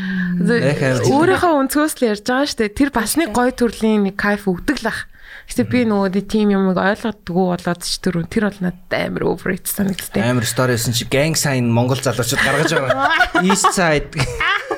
[1.06, 2.78] өөрийнхөө өнцгөөс л ярьж байгаа шүү дээ.
[2.78, 5.11] Тэр бас нэг гой төрлийн нэг кайф өгдөг л ах.
[5.50, 10.22] Гэтэ би нөгөө тийм юмыг ойлгодгүй болоод ч тэр тэр бол надад амар overrated санагддаг.
[10.22, 13.10] Амар сторисэн чи gang sign Монгол залуучууд гаргаж байгаа.
[13.50, 14.12] East side.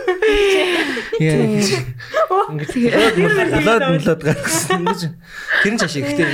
[1.19, 1.45] Яа.
[2.53, 4.81] Ингээд болоод болоод гаргасан.
[4.81, 5.01] Ингэж
[5.63, 6.27] тэр нь цааш ихтэй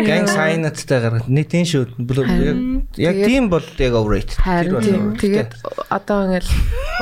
[0.00, 1.28] gang sign-тай гаргах.
[1.28, 2.00] Нэг тийм шүү.
[2.00, 2.56] Яг
[2.96, 4.40] яг тийм бол яг overrated.
[4.40, 5.16] Харин.
[5.20, 5.52] Тэгээд
[5.92, 6.50] одоо ингээл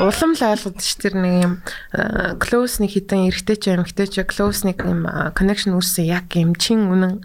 [0.02, 1.54] улам л ойлгоод ш тэр нэг юм
[1.94, 6.26] э, close нэг хитэн эргэтэй ч эмэгтэй ч close нэг юм э, connection үүссэн яг
[6.34, 7.22] юм чин үнэн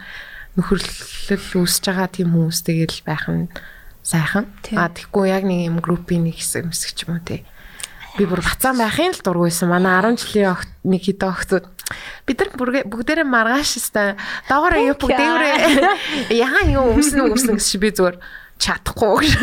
[0.55, 3.49] нөхөрлөл үүсэж байгаа тийм хүмүүстэйгэл байх нь
[4.05, 4.45] сайхан.
[4.77, 7.41] А тэггүй яг нэг юм группийн нэг хэсэг мэсэг ч юм уу тий.
[8.15, 9.67] Би бүр бацаан байхын л дургүйсэн.
[9.67, 11.65] Манай 10 жилийн огт нэг хитэ огтуд
[12.25, 14.15] бид нар бүгд- бүгдээрээ маргааш хэвээр
[14.49, 18.17] доогоор юу бүгдээрээ яа юу өмснө өмснө гэж би зүгээр
[18.55, 19.35] чадахгүй гэж.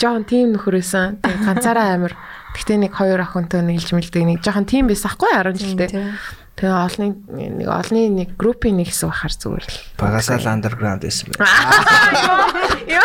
[0.00, 1.20] Жон тим нөхөрөөсөн.
[1.20, 2.16] Тэг ганцаараа амир.
[2.56, 5.92] Гэтэ нэг хоёр охинтой нийлж мэлдэг нэг жоохон тим байсан хгүй 10 жилдээ.
[6.56, 7.06] Тэгээ олны
[7.60, 9.76] нэг олны нэг группийн нэг хэсэг бахаар зүгээр л.
[10.00, 11.44] Багасаа л underground байсан бэ.
[12.88, 13.04] Яа.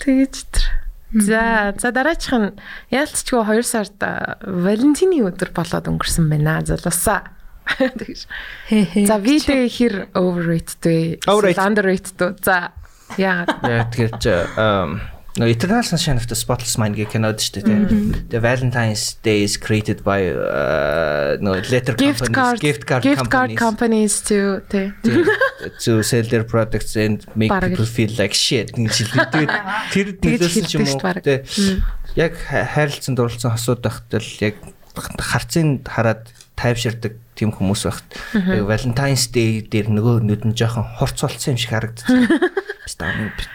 [0.00, 0.64] Тэгэж тэр.
[1.12, 2.56] За за дараачих нь
[2.88, 4.00] яалтчгүй 2 сард
[4.40, 6.64] Валентины өдөр болоод өнгөрсөн байна.
[6.64, 7.36] Залуусаа.
[8.68, 9.06] Хээ.
[9.06, 11.52] За видео хэр overrated вэ?
[11.56, 12.40] Underrated?
[12.42, 12.72] За
[13.20, 13.60] яагаад?
[13.70, 18.28] Яа тэгэхээр No Eternal Sunshine of the Spotless Mind гэх кинод шүү дээ.
[18.28, 23.30] The Valentine's Day is created by uh, no letter Gift companies, card gift card gift
[23.32, 24.92] card companies companies to to,
[25.88, 28.76] to sell their products and make people feel like shit.
[28.76, 31.00] Тэр нөлөөсөн юм уу.
[31.24, 31.48] Тэ.
[32.12, 34.60] Яг ха- хайрлцсан дурлцсан хосууд байхад л яг
[35.16, 36.28] харцын хараад
[36.60, 38.04] тайвширдаг тийм хүмүүс байхад
[38.36, 42.04] яг Valentine's Day дээр нөгөө нүд нь жоохон хурц болсон юм шиг харагддаг.
[42.92, 43.08] Бasta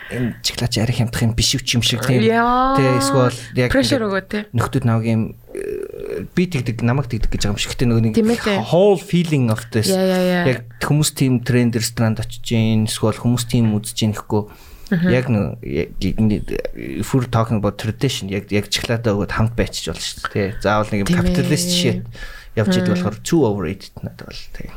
[0.09, 2.26] энэ чиглаач арих хямдах юм биш үч юм шиг тийм.
[2.26, 4.49] Тэ эсвэл яг ингээд өгөө тэ.
[4.49, 7.72] нөхдүүд навгийн э, би тэгдэг намайг тэгдэг гэж байгаа юм шиг.
[7.77, 12.89] Гэтэ нөгөө Тийм нэг whole feeling of this яг хүмүүс тийм тренд ресторанд очиж гин
[12.89, 14.43] эсвэл хүмүүс тийм үзэж гин гэхгүй
[15.14, 20.49] яг if we're talking about tradition яг яг чиглаатаа өгөөд хамт байчих болно шүү дээ.
[20.65, 22.01] Заавал нэг юм Тийм capitalist shit
[22.57, 24.72] явж идэг болохоор too overrated надад бол тэ.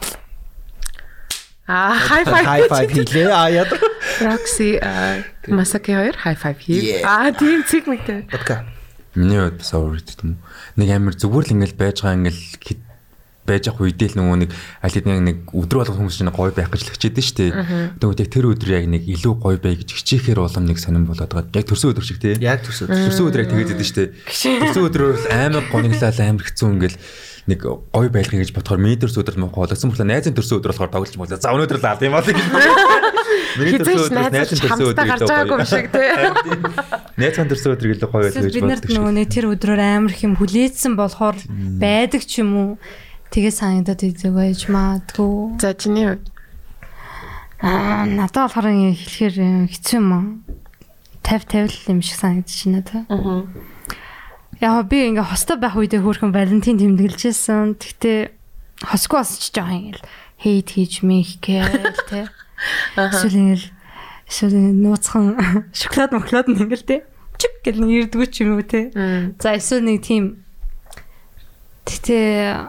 [1.71, 2.47] Аа high five.
[2.51, 3.31] High five хийлээ.
[3.31, 3.71] Аа яд.
[4.19, 6.99] Roxy а, Масаки хоёр high five хий.
[6.99, 7.07] Yeah.
[7.07, 8.27] Аа тийм цэг мэгтэй.
[8.27, 8.67] Бодка.
[9.15, 10.43] Миний хувьд бас overrated юм.
[10.75, 12.87] Нэг амир зүгээр л ингээл байж байгаа ингээл хит-
[13.47, 14.51] байж ах үедээ л нөгөө нэг
[14.83, 17.47] аль хэдийн нэг өдөр болгох хүмүүс чинь гоё байх гэж л хичээдэн штэ.
[17.99, 21.27] Тэгвэл яг тэр өдөр яг нэг илүү гоё бай гэж хичээхээр улам нэг сонирн болоод
[21.35, 21.51] байгаа.
[21.59, 22.39] Яг төрсөн өдөр шиг тий.
[22.39, 22.87] Яг төсөө.
[22.87, 24.05] Төрсөн өдөр яг тэгээд идэв штэ.
[24.31, 26.99] Төрсөн өдрөөр л амар гониглал амар хэцүү ингээл
[27.49, 30.93] нэг гоё байлгах гэж бодохоор миний төрсөн өдөр мөн болгосон болохоор найзын төрсөн өдөр болохоор
[30.93, 31.41] тоглож мөглөө.
[31.41, 32.37] За өнөөдөр л алд юм аа гэж.
[33.59, 36.09] Миний Хизээч өдрөөс найзын төрсөн хамтдаа гарч байгаагүй юм шиг тий.
[37.21, 40.12] Найзын төрсөн өдөр илүү гоё байлгах гэж бид нарт боддог нөгөө нэг тэр өдрөөр амар
[40.12, 41.37] их юм хүлээдсэн болохоор
[41.81, 42.71] байдаг ч юм уу.
[43.31, 45.59] Тэгээ санагдаад идэг байж маадгүй.
[45.62, 46.31] За чиний хувьд
[47.61, 50.25] Аа надад болохоор ингэ хэлэхээр э, хэцүү юм аа.
[51.29, 53.05] 50 50 юм шиг санагдчихна та.
[53.12, 53.45] Аа.
[54.61, 57.81] Яг би ингээ хостой байх үедээ хөөрхөн Валентин тэмдэглэжсэн.
[57.81, 58.19] Тэгтээ
[58.85, 60.05] хосгүй бас ч жоохон ингээл
[60.37, 62.28] хейт хийж мих гээл те.
[62.93, 63.66] Эсвэл ингээл
[64.28, 65.41] эсвэл нууцхан
[65.73, 66.97] шоколад моклод нь ингээл те.
[67.41, 68.93] Чик гэл нэг ирдгүү ч юм уу те.
[69.41, 70.45] За эсвэл нэг тийм
[71.89, 72.69] Тэгтээ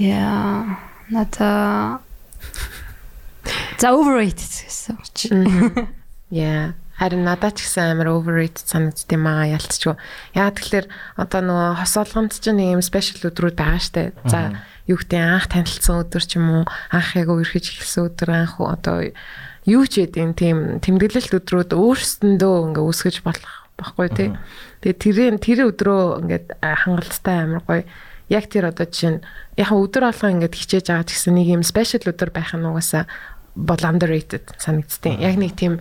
[0.00, 0.80] яа
[1.12, 2.00] надаа
[3.80, 5.28] За overrated гэсэн чи.
[6.32, 6.72] Яа.
[7.00, 9.96] Харин надад ч гэсэн амар overrated санагдд юм аа ялцчихгүй.
[10.36, 10.86] Яа тэгэхээр
[11.16, 14.12] одоо нөгөө хос олгонд ч нэг юм special өдрүүд байгаа штэ.
[14.28, 18.60] За юу гэдэг анх танилцсан өдөр ч юм уу анх яг үерхэж эхэлсэн өдөр анх
[18.60, 19.16] одоо
[19.64, 24.28] юу ч гэдэг тийм тэмдэглэлт өдрүүд өөрсдөндөө ингээ үсгэж болох баггүй тий.
[24.84, 27.82] Тэгээ тэрийн тэр өдрөө ингээд хангалттай амар гоё
[28.28, 29.24] яг тэр одоо жишээ нь
[29.56, 33.08] яг өдөр алга ингээд хичээж байгаа ч гэсэн нэг юм special өдөр байх нь угаасаа
[33.56, 35.24] бол underrated санагдтiin.
[35.24, 35.80] Яг нэг тийм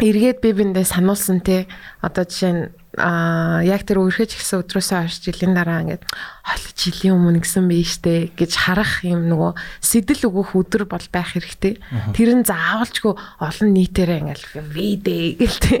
[0.00, 1.66] эргээд би биндээ сануулсан те
[2.00, 2.64] одоо жишээ нь
[2.96, 6.04] а яг тэр үерхэж гисэн өдрөөсөө хойш жилийн дараа ингээд
[6.44, 11.32] хойл жилийн өмнө гисэн биш те гэж харах юм нөгөө сэтэл өгөх өдөр бол байх
[11.32, 11.80] хэрэгтэй.
[12.12, 14.44] Тэр нь заавалчгүй олон нийтээрээ ингээд
[14.76, 15.76] видэ гэл те.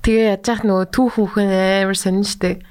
[0.00, 1.52] Тэгээ яаж яах нөгөө түүх хүүхэн
[1.84, 2.64] амар сонин штэ.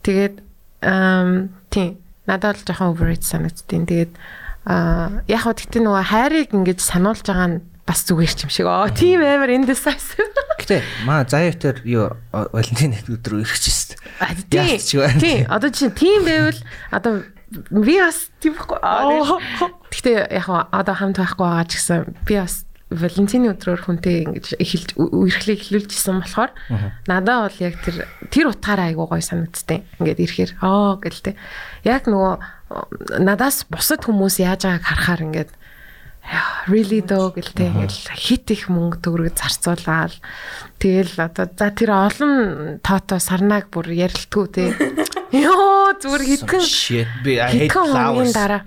[0.00, 0.40] Тэгээд
[0.80, 1.88] тийм
[2.24, 3.84] надад бол жоохон overrated санагдтiin.
[3.92, 4.12] Тэгээд
[4.64, 8.66] а яг хөө тэгтээ нөгөө хайрыг ингэж сануулж байгаа нь бас зүгээр ч юм шиг.
[8.70, 10.26] Аа тийм амар indecisive.
[10.58, 13.98] Гэтэ маа заяа тэр юу Валентин өдөр өрчихсэн.
[14.22, 15.18] А Яалч ч байна.
[15.18, 15.44] тийм.
[15.50, 16.60] Одоо чинь тийм байвал
[16.94, 18.78] одоо би бас тийм байхгүй.
[19.90, 24.46] Гэхдээ яг хаа одоо хамт байхгүй байгаа ч гэсэн би бас Валентины өдрөөр хүнтэй ингэж
[24.60, 26.52] эхэлж үерхлийг эхлүүлжсэн болохоор
[27.08, 29.80] надад бол яг тэр тэр утгаараа айгуу гоё санагдтыг.
[29.96, 31.34] Ингээд ирэхээр аа гэлтэй.
[31.88, 32.36] Яг нөгөө
[33.24, 35.50] надаас бусад хүмүүс яаж байгааг харахаар ингээд
[36.70, 40.14] really дөө гэлтэй ингээл хит их мөнгө төгрөг зарцуулаад
[40.78, 42.34] тэгэл одоо за тэр олон
[42.80, 44.64] тоото сарнааг бүр ярилтгүй те
[45.32, 46.64] Йоо зүгээр хитгэн
[47.24, 48.36] би I hate flowers.
[48.36, 48.62] дараа.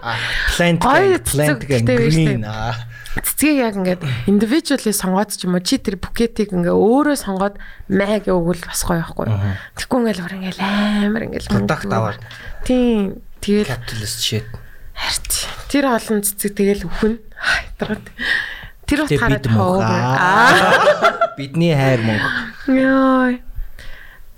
[0.00, 0.16] А.
[0.56, 2.40] Plant Гоё plant биш green.
[2.48, 2.72] аа.
[3.20, 7.60] Цэцгийг яг ингээд individually сонгоод ч юм уу чи тэр букетийг ингээ өөрөө сонгоод
[7.92, 9.28] гэж өгвөл бас гоё байхгүй.
[9.76, 12.20] Тэгэхгүй ингээл өөр ингээл амар ингээл Product аваад.
[12.64, 13.20] Тийм.
[13.44, 14.48] Тэгэл Capitalist shit.
[14.96, 15.30] Харт.
[15.68, 17.20] Тэр олон цэцэг тэгэл өхөн.
[17.36, 18.04] Хайтраад.
[18.86, 20.16] Тэр Тэ утгаараа.
[20.16, 21.34] Аа.
[21.36, 22.28] Бидний хайр мөнгө.
[22.72, 23.42] Яй.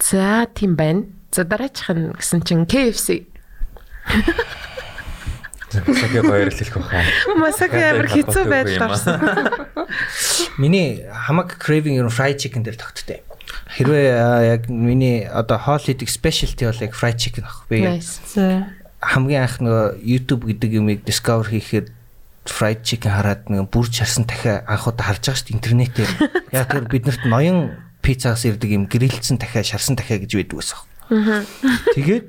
[0.02, 1.06] За тийм байна.
[1.30, 3.28] За дараачих нь гэсэн чинь KFC.
[5.68, 7.04] Сагэ баярлах баха.
[7.36, 9.20] Масаг амар хэцүү байдал орсон.
[10.56, 13.20] Миний хамаг craving ер нь fried chicken дээр тогттой.
[13.76, 17.68] Хэрвээ яг миний одоо хоол хийдэг specialty бол яг fried chicken ах.
[17.68, 17.84] Би.
[19.02, 21.94] Хамгийн анх нөгөө YouTube гэдэг юмыг discover хийхэд
[22.48, 26.10] fried chicken хараад нэг бүр чарсан дахиа анх удаа харж байгаа шүү дээ интернетээр.
[26.58, 27.58] Яг тэр биднэрт ноён
[28.02, 30.80] пиццаас ирдэг юм грилдсэн дахиа шарсан дахиа гэж байдаг байсан.
[31.94, 32.26] Тэгээд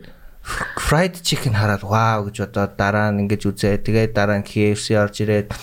[0.78, 3.82] fried chicken хараад вау гэж бодоод дараа нь ингэж үзээ.
[3.82, 5.56] Тэгээд дараа нь KFC орж ирээд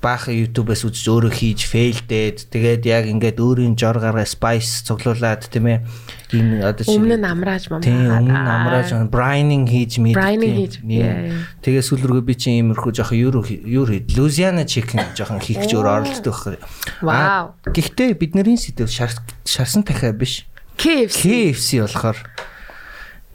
[0.00, 5.68] баахан YouTube-ээс үзэж өөрөө хийж failдээд тэгээд яг ингээд өөрийн жор гаргаа spice цуглуулад тийм
[5.68, 5.84] ээ
[6.32, 7.84] энэ одоо чи- Өмнө нь амрааж мам.
[7.84, 10.16] Тийм өмнө нь амрааж brining хийж мэд.
[10.16, 11.44] Brining хийж, yeah, yeah.
[11.60, 15.88] Тэгээ сүүл рүү би чинь иймэрхүү жоохон юур юур Louisiana chicken жоохон хийх гэж өөр
[16.00, 16.56] оролддог.
[17.04, 19.12] Аа, Гэхдээ бидний сэдв шар
[19.44, 20.48] шарсан дахиа биш.
[20.80, 21.20] KFC.
[21.52, 22.16] KFC болохоор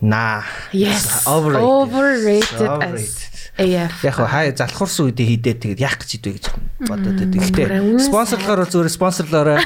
[0.01, 0.43] наа.
[0.73, 1.25] Yes.
[1.29, 2.57] Overrated.
[2.67, 3.24] Overrated.
[4.03, 6.45] Яг хаа хай залхуурсан үедээ хийдээ тэгээд яах гэж идэв гэж
[6.83, 7.39] бодоод байдаг.
[7.39, 9.59] Гэхдээ Үнэн спонсорлохоор зүгээр спонсорлоорой.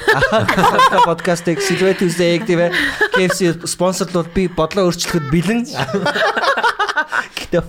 [1.10, 2.74] Подкастыг Silver Tuesday-г тийм ээ.
[3.18, 5.66] KFC спонсорлол би бодлоо өөрчлөхөд бэлэн.
[7.49, 7.66] Гэхдээ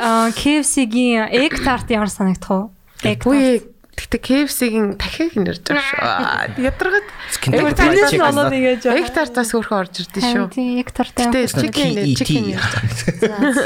[0.00, 2.72] аа, KFC-гийн egg tart ямар санагдах
[3.04, 3.12] вэ?
[3.12, 3.73] Egg tart.
[3.94, 6.66] Үгүй Гэтэ KFC-гийн дахиад нэрж байгаа шүү.
[6.74, 10.46] Fried tart Chicken болоод ингэж Egg tart-аас хөөрхөн орж ирдэ шүү.
[10.50, 11.54] Тийм egg tart Гэтэ юм.
[11.54, 12.18] chicken KET.
[12.18, 12.44] chicken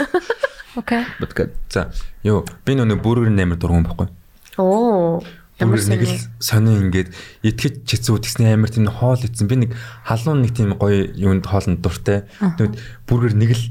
[0.78, 1.02] Окей.
[1.18, 1.48] Бодгоо.
[1.72, 1.88] За.
[2.22, 4.08] Йоо, би нөгөө бүргэр амар дургуун байхгүй.
[4.60, 5.24] Оо.
[5.58, 7.10] Ямар нэг л сонио ингээд
[7.42, 9.48] итгэж чицүү тэгсний амар тийм хоол ицсэн.
[9.50, 9.74] Би нэг
[10.06, 12.28] халуун нэг тийм гоё юунд хоолнд дуртай.
[12.38, 12.78] Тэгвэл
[13.10, 13.64] бүргэр нэг л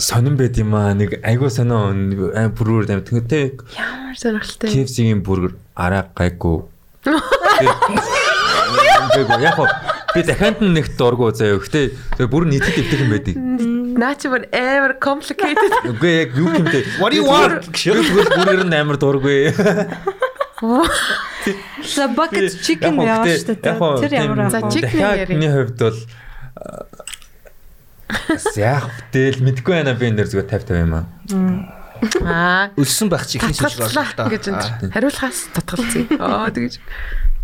[0.00, 0.94] сонирн байд юм аа.
[0.96, 3.44] Нэг айгуу сонио аим бүргэр амар тэгтээ
[3.76, 4.68] ямар сонирхолтой.
[4.72, 6.64] KFC-гийн бүргэр араа гайгүй.
[9.40, 9.68] Яг хоо
[10.14, 11.60] би дахиад нэг дургу заяа.
[11.60, 13.36] Гэтэ бүр нийтэд өвдөх юм байдаг.
[14.00, 15.72] Наа чи бүр амар complicated.
[15.92, 16.82] Үгүй яг юу гэмтэй.
[16.98, 17.68] What do you want?
[17.70, 19.52] Тэгвэл бүргэр нь амар дургүй.
[21.84, 23.76] За bucket chicken яваа шүү дээ.
[24.04, 24.70] Тэр ямар За, аа.
[24.72, 25.98] chicken Дахиадны хувьд бол
[28.56, 31.04] яг тэл мэдгүй байна би энэ дэр зүгээр 50 50 юм аа.
[32.24, 32.72] Аа.
[32.80, 34.90] Өлсөн байх чихний сүлж Татгалцлаа гэж энэ.
[34.94, 36.04] Хариулахаас татгалцъя.
[36.16, 36.80] Аа тэгэж.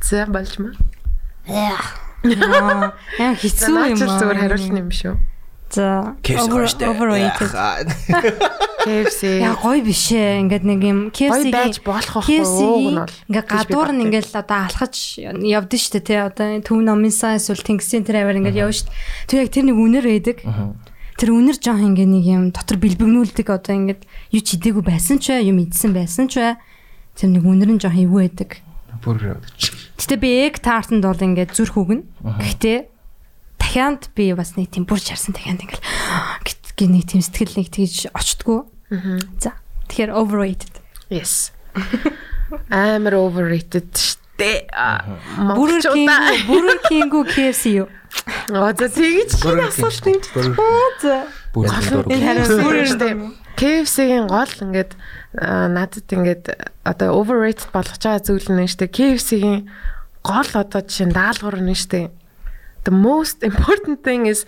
[0.00, 0.72] За болж маа.
[1.46, 1.76] Яа,
[2.24, 4.18] За хэцүү юм чи аа.
[4.18, 5.14] зүгээр хариулна юм шүү.
[5.70, 6.16] За.
[6.22, 6.86] KFC.
[6.86, 7.50] Overrated.
[8.86, 9.20] KFC.
[9.42, 10.46] Яа гоё биш ээ.
[10.46, 13.14] Ингээд нэг юм KFC-гийн байж болох байхгүй ууг нь бол.
[13.26, 17.34] Ингээ гэж би гадуур нь ингээл одоо алхаж явдсан шүү дээ тий одоо төв номынсаа
[17.34, 19.26] эсвэл тэнгисийн тэр аваар ингээл явна шүү дээ.
[19.26, 20.38] Тэг яг тэр нэг үнэр байдаг.
[21.18, 25.34] Тэр үнэр жоох ингээ нэг юм дотор бэлбэгнүүлдэг одоо ингээд юу ч идээгүй байсан ч
[25.34, 26.54] бай, юм идсэн байсан ч бай.
[27.18, 28.62] Тэр нэг үнэр нь жоох эвгүй байдаг.
[29.02, 29.40] Бүр
[29.96, 32.04] Гэтэ би egg tart-нд бол ингээд зүрх үгнэ.
[32.20, 32.95] Гэхдээ
[33.76, 35.84] дахиад би бас нэг тийм бүр чарсан дахиад ингээл
[36.80, 38.64] гэх нэг тийм сэтгэл нэг тэгж очтгүй.
[39.36, 39.52] За.
[39.92, 40.80] Тэгэхээр overrated.
[41.12, 41.52] Yes.
[42.72, 44.64] Амар overrated штэ.
[45.36, 46.40] Монголчуудаа.
[46.48, 47.88] бүрэр кингүү KFC юу?
[48.48, 50.24] Оо за тэгэж чинь асуулт юм.
[51.04, 51.28] За.
[51.52, 52.16] бүр дургүй.
[52.16, 53.08] Энэ хариу бүрэр Штэ.
[53.56, 54.92] KFC-гийн гол ингээд
[55.36, 56.44] надад ингээд
[56.80, 58.88] одоо overrated болгож байгаа зүйл нь штэ.
[58.88, 59.68] KFC-гийн
[60.24, 62.08] гол одоо жишээ даалгавар нь штэ.
[62.86, 64.46] The most important thing is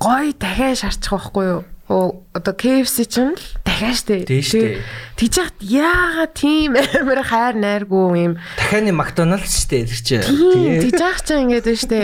[0.00, 1.60] гой дахиад шарчих байхгүй юу?
[1.92, 4.24] Оо одоо KFC чинь л дахиад штэ.
[4.24, 4.80] Штэ.
[5.20, 6.72] Тэгж яхад яагаад тийм
[7.04, 10.24] амар хайр найргүй юм Дахианы McDonald's дээ тэр чинь.
[10.24, 12.00] Тэгж яах чаа ингээд байна штэ.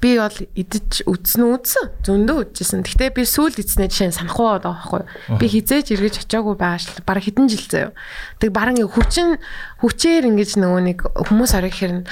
[0.00, 1.84] Би бол идэж үдсэн үдсэн.
[2.04, 2.84] Зөндөө үдчихсэн.
[2.84, 5.02] Гэтэ би сүүл идснээ жишээ нь санахгүй байгаа байхгүй.
[5.40, 7.02] Би хизээж эргэж очиагүй байгаа шл.
[7.06, 7.92] Бараг хэдэн жил заяа.
[8.42, 9.40] Тэг бараг ингээ хүчин
[9.80, 12.04] хүчээр ингэж нөгөө нэг хүмүүс орох хэрн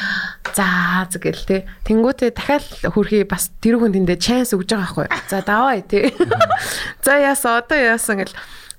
[0.55, 0.67] за
[1.13, 1.69] згэл те.
[1.85, 5.07] Тэнгүүтээ дахиад хөрхий бас тэр хүн тэндээ чанс өгж байгаа байхгүй.
[5.29, 6.15] За даваа те.
[7.05, 8.35] За яасан одоо яасан гэл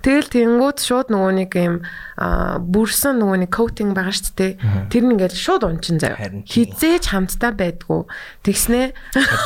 [0.05, 1.75] Тэгэл тэнгууд шууд нөгөө нэг юм
[2.21, 4.53] аа бүрсэн нөгөө нэг коутинг байгаа шүү дээ.
[4.93, 6.45] Тэр нь ингээл шууд унчин заяа.
[6.45, 8.05] Хизээж хамтдаа байдгүй.
[8.45, 8.85] Тэгснээ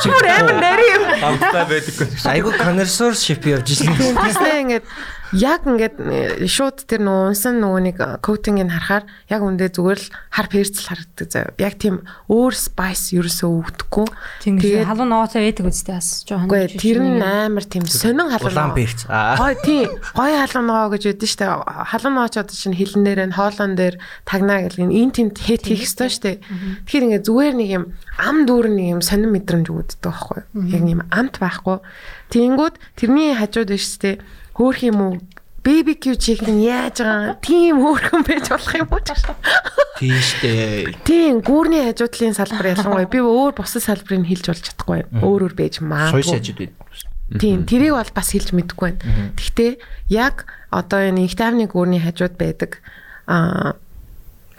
[0.04, 1.04] бүр амар нари юм.
[1.16, 2.06] Хамтдаа байдаггүй.
[2.28, 3.88] Айгу connoisseur ship явж ирсэн.
[3.96, 4.84] Тэгснээ ингээд
[5.32, 10.08] яг ингээд э, шууд тэр нөө унсан нөгөө нэг коутингийг харахаар яг үндэ зүгээр л
[10.34, 11.54] хар перцэл харагддаг заяа.
[11.62, 14.06] Яг тийм өөр spice ерөөсөө өгдөхгүй.
[14.42, 16.50] Тэгээд халуун нууцаа байдаг үстэй бас жоохон.
[16.50, 18.50] Үгүй тэр нь амар тийм сонин халуун.
[18.50, 19.06] Улаан перц.
[19.06, 19.38] Аа.
[19.38, 19.86] Гой тий.
[20.18, 21.46] Гой халуун ногоо гэж ядэн штэ.
[21.94, 26.10] Халуун одоо чинь хилэн дээр нь хоолон дээр тагнаа гэл ин тент хэт хийх ёстой
[26.10, 26.42] штэ.
[26.90, 27.84] Тэгэхээр ингээд зүгээр нэг юм
[28.18, 30.40] ам дүүр нэг юм сонин мэдрэмж өгдөг байхгүй.
[30.74, 31.78] Яг юм амт байхгүй.
[32.30, 34.22] Тэнгүүд тэрний хажууд биш штэ.
[34.60, 35.14] Хөөх юм уу?
[35.64, 39.24] BBQ chicken яаж байгаа тийм хөөрхөн байж болох юм уу гэж.
[39.96, 40.92] Тийштэй.
[41.04, 45.08] Тийм гүүрний хажуудлын салбар ялангуяа би өөр бусад салбарыг хэлж болж чадахгүй.
[45.24, 46.36] Өөр өөр байж магадгүй.
[46.36, 46.76] ажид байд.
[47.40, 49.32] Тийм тэрийг бол бас хэлж мэдэхгүй байна.
[49.36, 49.72] Гэхдээ
[50.12, 52.84] яг одоо энэ их тайвны гүүрний хажууд байдаг
[53.28, 53.80] аа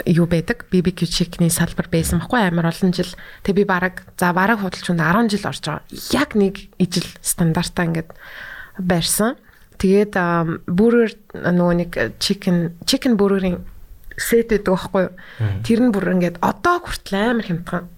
[0.06, 3.10] юу байдаг BBQ chicken-ийн салбар байсан байхгүй амар олон жил.
[3.46, 5.86] Тэг би бараг за бараг худалчунд 10 жил орж байгаа.
[6.10, 8.10] Яг нэг ижил стандартаа ингээд
[8.82, 9.38] барьсан.
[9.82, 10.14] Тэгээд
[10.70, 11.90] бүрээр нөгөө нэг
[12.22, 13.58] chicken chicken бүрээрийн
[14.14, 15.14] сет гэдэг байхгүй юу?
[15.66, 17.90] Тэр нь бүр ингээд одоо хүртэл амар хямдхан.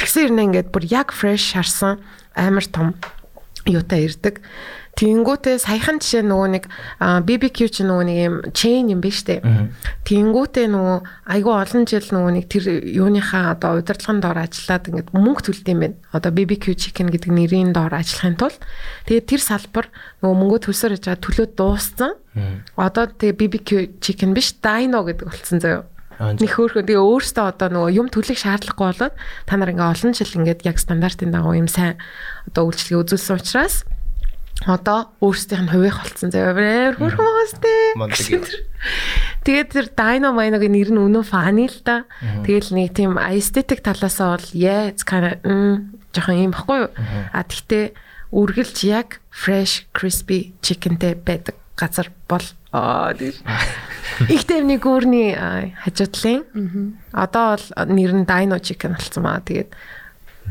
[0.00, 2.00] Тэгсэн ирнэ ингээд бүр яг fresh харсан
[2.32, 2.96] амар том
[3.68, 4.40] юутай ирдэг.
[4.98, 6.64] Тэнгүүтээ саяхан жишээ нөгөө нэг
[7.00, 9.40] BBQ чи нөгөө нэг юм chain юм биш үү?
[10.04, 10.98] Тэнгүүтээ нөгөө
[11.30, 15.80] айгүй олон жил нөгөө нэг тэр юуныхаа одоо удирдлагын доор ажиллаад ингээд мөнгө төлд юм
[15.80, 15.96] байна.
[16.12, 18.60] Одоо BBQ chicken гэдэг нэрийн доор ажиллахын тулд
[19.08, 19.86] тэгээд тэр салбар
[20.20, 22.12] нөгөө мөнгө төлсөөр яж байгаа төлөө дууссан.
[22.76, 23.70] Одоо тэгээ BBQ
[24.04, 25.86] chicken биш Dino гэдэг болсон заяа.
[26.20, 29.14] Нэг хөөрхөн тэгээ өөртөө одоо нөгөө юм төлөх шаардлагагүй болоод
[29.48, 31.96] та нар ингээ олон жил ингээд яг стандартын дагуу юм сайн
[32.44, 33.88] одоо үйлчлэгээ үзүүлсэн учраас
[34.66, 36.52] одоо өөрсдийнх нь хувийнх болсон заяа.
[36.52, 37.24] Амар хөрхөн
[37.60, 37.96] тээ.
[39.44, 42.04] Тэгээд тэр Dynamite-гийн нэр нь өнөө фаны л да.
[42.44, 45.40] Тэгэл нэг тийм aesthetic талаасаа бол yeah it's kind of
[46.12, 46.90] жоохон юм баггүй юу?
[47.32, 47.96] А тэгтээ
[48.36, 53.32] үргэлж яг fresh crispy chickenтэй байдаг газар бол аа тийм.
[54.28, 56.44] Их төвний гүүрний аа, хажуудлын.
[57.16, 59.40] Одоо бол нэр нь Dino chicken болсон маа.
[59.40, 59.72] Тэгээд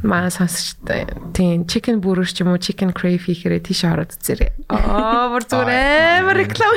[0.03, 1.05] маа сонсчтой.
[1.35, 4.51] Тийм chicken burger ч юм уу chicken crave хийхээрээ тийш ороод үзээрэй.
[4.71, 6.73] Аа бүр зүгээр амар реклам.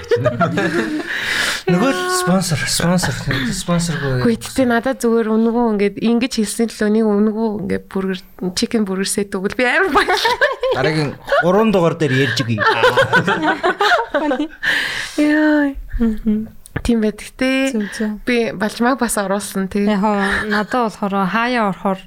[1.70, 3.14] Нөгөө л спонсор, спонсор,
[3.54, 4.26] спонсоргүй.
[4.26, 8.18] Гэхдээ тэгтээ надад зүгээр өнгөө ингээд ингэж хэлсэн л өнийг өнгөө ингээд burger
[8.58, 10.50] chicken burger set өгвөл би амар баярлалаа.
[10.74, 11.10] Дараагийн
[11.46, 12.58] 3 дугаар дээр ярьж өгье.
[15.18, 15.74] Яа.
[16.82, 16.98] Тийм
[17.70, 18.10] Зүг зүг.
[18.26, 19.68] би балчмаг бас оруулсан.
[19.68, 20.16] Яг Тэгээ хоо
[20.48, 21.98] надад болохоор хаяа орохоор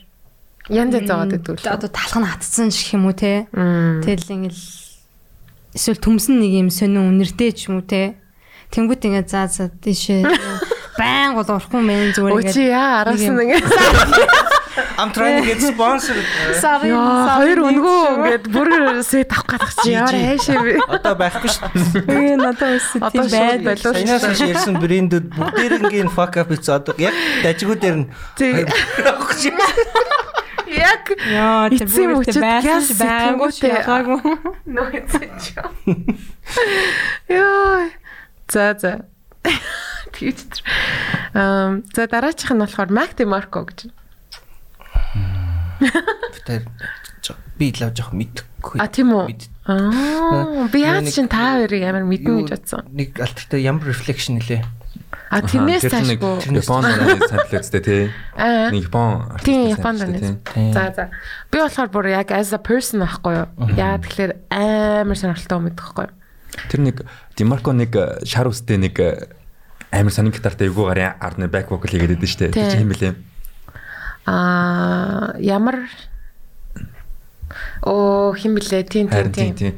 [0.69, 1.67] янз янз зовоод гэдэг л.
[1.69, 3.45] одоо талх нь хатцсан ч гэх юм уу те.
[3.53, 4.63] Тэгэл ингээл
[5.77, 8.17] эсвэл төмсөн нэг юм сонин үнэртэй ч юм уу те.
[8.73, 10.25] Тэнгүүт ингээд заа заа тийшээ
[10.97, 13.65] байн гол орохгүй мэн зүгээр ингээд яа араас нь ингээд
[14.97, 16.15] I'm trying to get sponsor.
[16.59, 18.67] сарын Яа, хоёр өнгөө ингээд бүр
[19.03, 20.75] set авах гэдэг чи яа хайшаа би.
[20.87, 21.67] Одоо байхгүй шүү.
[22.11, 26.95] Тэгээ надад Одоо тийм байд байлуу шүү хойш ярьсан брэндүүд бүгдээрнгийн fuck up хийц одоо
[26.99, 28.05] яг дажгуудэр нь
[28.35, 28.67] Тий.
[30.75, 34.19] Яг Эцсийн мөчөд ч байгаагүй ялгаагүй.
[34.67, 35.43] нөөцөж.
[37.31, 37.89] Яа.
[38.51, 39.05] За за.
[40.13, 40.61] Тэгж.
[41.33, 43.89] Ам за дараачих нь болохоор Mac DeMarco гэж.
[46.45, 46.63] тэр
[47.57, 48.79] би л жоох мэдхгүй.
[48.79, 49.31] А тийм үү?
[49.67, 52.83] Аа би яаж чин та хоёрыг амар мэднэ гэж бодсон.
[52.91, 54.63] Нэг альтернатив ямар reflection нэлээ.
[55.35, 56.55] А тэрнээс цаашгүй.
[56.55, 56.85] Япон
[57.27, 58.03] сампл үстэй тий.
[58.39, 58.71] Аа.
[58.71, 60.39] Нэг Япон Тийм Японд байна.
[60.71, 61.09] За за.
[61.51, 63.47] Би болохоор бүр яг as a person ахгүй юу?
[63.75, 66.15] Яа тэгэхээр амар сонирхолтой юм гэдэгхгүй юу?
[66.71, 67.03] Тэр нэг
[67.35, 69.27] Димарко нэг э, шар үстэй нэг э,
[69.91, 72.55] амар сонин гитартай эвгүй гарын арны back vocal хийгээд байдаг шүү дээ.
[72.55, 73.13] Тэр чинь хэм бэлээ.
[74.31, 75.83] Аа ямар
[77.81, 79.53] Оо хин блэ тийм тийм тийм.
[79.55, 79.73] тий.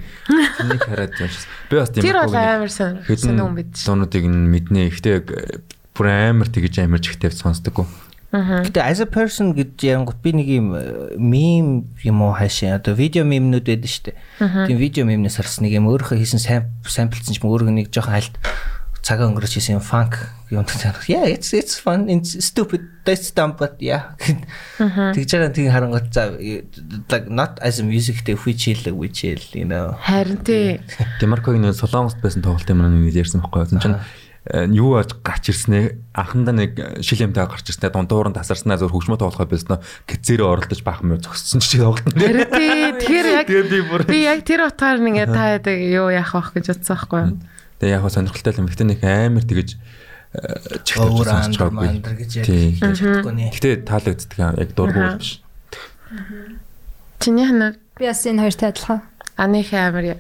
[0.58, 1.48] Тэнийг хараад шиг.
[1.70, 3.72] Би бас Тэр бол амар сонирхолтой юм бид.
[3.74, 4.88] дуунуудыг нь мэднэ.
[4.92, 5.62] Ихтэй яг, э,
[5.96, 7.86] бүр амар тэгж амар чихтэй сонсдоггүй.
[8.28, 10.68] Гэтэ as a person гэж янгот би нэг юм
[11.16, 14.68] мим юм уу хаашаа одоо видео мемнүүд байдаг шүү дээ.
[14.68, 16.44] Тийм видео мемнээс харсан нэг юм өөрөө хийсэн
[16.84, 18.36] самплцсан ч өөрөө нэг жоохон хальт
[19.02, 20.18] цагаа өнгөрөөж хийсэн юм funk
[20.50, 20.96] юм дээр.
[21.08, 24.16] Yeah, it's it's fun, it's stupid, that's dumb but yeah.
[24.80, 26.32] Тэгж байгаа тийм харангуй за
[27.12, 29.96] like not as a music day we chill we chill you know.
[30.08, 30.80] Харин тий.
[31.20, 33.68] Димаркогийн нэг солонгост байсан тоглолт юм нэг ярьсан байхгүй.
[33.68, 34.00] Тэгвэл чинь
[34.48, 38.96] э, юу аж гарч ирснээ анхандаа нэг шил юмтай гарч ирснээ дундуур нь тасарснаа зөв
[38.96, 42.16] хөгжмөө тоглоход байсан кэцээрээ оролдож бахан мөр зогссон ч тоглолт.
[42.16, 42.96] Харин тий.
[43.04, 43.48] Тэгэхээр яг
[44.08, 47.36] би яг тэр утгаар нэгээ та яадаг юу яах вэ гэж бодсон байхгүй юу?
[47.80, 48.68] Тэгээ яг сонирхолтой юм.
[48.68, 51.88] Гэтэ нэг амар тэгэж э, чихтэй Өөр сонсч андер байгаагүй.
[51.88, 52.66] мандер гэж яг Тий.
[52.78, 53.46] хэлж чадахгүй нэ.
[53.54, 55.18] Гэтэ таалагддаг аа, яг дургуй Аха.
[55.22, 55.30] биш.
[57.20, 59.02] Чиний ханаа Би бас энэ хоёртой адилхан.
[59.38, 60.18] аныхаа амар.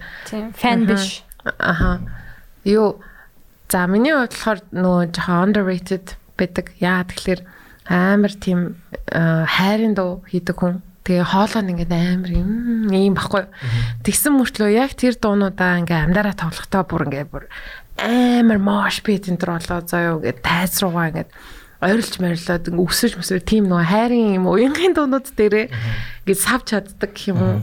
[0.58, 1.24] Фан биш.
[1.60, 2.02] аха.
[2.66, 3.02] юу
[3.70, 6.74] за миний хувьд болохоор нөгөө жоохон underrated байдаг.
[6.82, 7.42] Яа тэгэхээр
[7.90, 8.76] амар тийм
[9.12, 10.82] э, хайрын дуу хийдэг хүн.
[11.08, 12.52] Тэгээ хоолойд ингээд амар юм
[12.92, 13.48] ийм баггүй.
[14.04, 17.48] Тэгсэн мөртлөө яг тэр дуунуудаа ингээ амдаараа тоглохдоо бүр ингээ бүр
[17.96, 21.32] амар мош бит энэ төр болоо заяа ингээд тайз руугаа ингээд
[21.80, 25.72] ойрлж морилоод өсөж мөсөө тийм нөгөө хайрын юм уянгийн дуунууд дээрээ
[26.28, 27.58] ингээд сав чаддаг юм уу.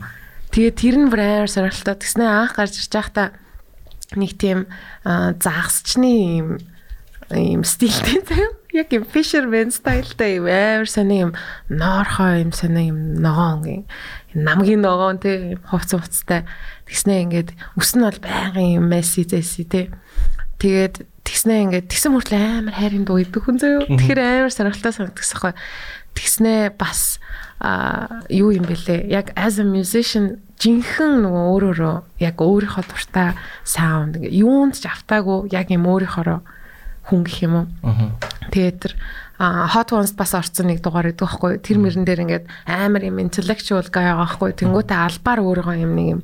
[0.49, 2.01] Тэгээ тэр нь амар сонирхолтой.
[2.01, 3.29] Тэгснэ анх гарч ирж байхдаа
[4.17, 4.71] нэг тийм
[5.05, 6.11] а, загасчны
[6.41, 6.49] юм
[7.29, 8.64] ийм стилтэй заяа.
[8.75, 11.33] Яг юм fisherman стайлтай юм амар сони юм
[11.71, 13.85] ноорхоо юм сони юм ногоон юм
[14.35, 16.43] намгийн ногоон тий хувц хувцтай.
[16.91, 19.95] Тэгснэ ингээд өс нь бол байнгын юм месси зэси тий.
[20.59, 23.87] Тэгээд тэгснэ ингээд тэгсэн мөртлөө амар хайрын дуу идэг хүн заяа.
[23.87, 25.55] Тэгэхээр амар сонирхолтой санагдчихсан байхгүй.
[26.19, 27.23] Тэгснэ бас
[27.63, 29.07] а юу юм бэлээ.
[29.07, 31.97] Яг as a musician жинхэнэ нөгөө өөрөөрөө
[32.27, 36.43] яг өөрийнхөө дуртай саунд ингээ юунд ч автаагүй яг юм өөрийнхоороо
[37.09, 37.67] хүн гэх юм уу.
[38.53, 38.95] Тэгээд тэр
[39.39, 41.53] hot ones бас орцсон нэг дугаар гэдэг байхгүй.
[41.59, 44.51] Тэр мөрөн дээр ингээд амар юм intellectual guy байгаа байхгүй.
[44.55, 46.21] Тэнгуүтэ албаар өөрийнхөө юм нэг юм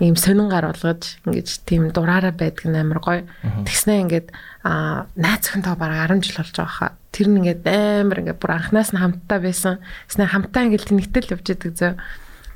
[0.00, 3.22] ийм сонин гар болгож ингэж тийм дураараа байдаг нь амар гоё.
[3.64, 4.28] Тэгснэ ингээд
[5.16, 6.92] найз охинтой бараг 10 жил болж байгаа хаа.
[7.14, 9.78] Тэр нь ингээд амар ингээд бүр анханаас нь хамтдаа байсан.
[10.10, 11.94] Тэгснэ хамтдаа ингээд тэнэгтэл явж идэг зөө.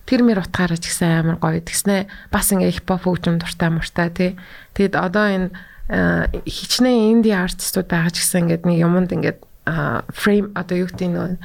[0.05, 1.63] Тэр мэр утгаараа ч гэсэн амар гоё.
[1.63, 4.31] Тэгснэ бас ингээд хипхоп хөгжим дуртай муртай тий.
[4.75, 5.49] Тэгэд одоо энэ
[5.89, 9.41] хичнээн инди артистууд байгаа ч гэсэн ингээд нэг юмд ингээд
[10.13, 11.37] фрейм одоо юу гэдэг нөө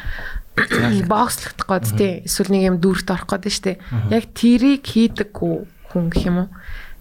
[1.08, 2.14] бокслогдох гээд тий.
[2.28, 3.80] Эсвэл нэг юм дүрт орох гээд штэ.
[4.12, 5.56] Яг тэрийг хийдэггүй
[5.96, 6.50] хүн гэх юм уу?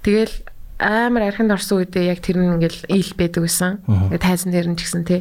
[0.07, 0.35] Тэгэл
[0.81, 3.73] амар архинд орсон үедээ яг тэр нь ингээл ил байдаг байсан.
[3.87, 5.21] Ингээд тайзан дээр нь ч гэсэн тий.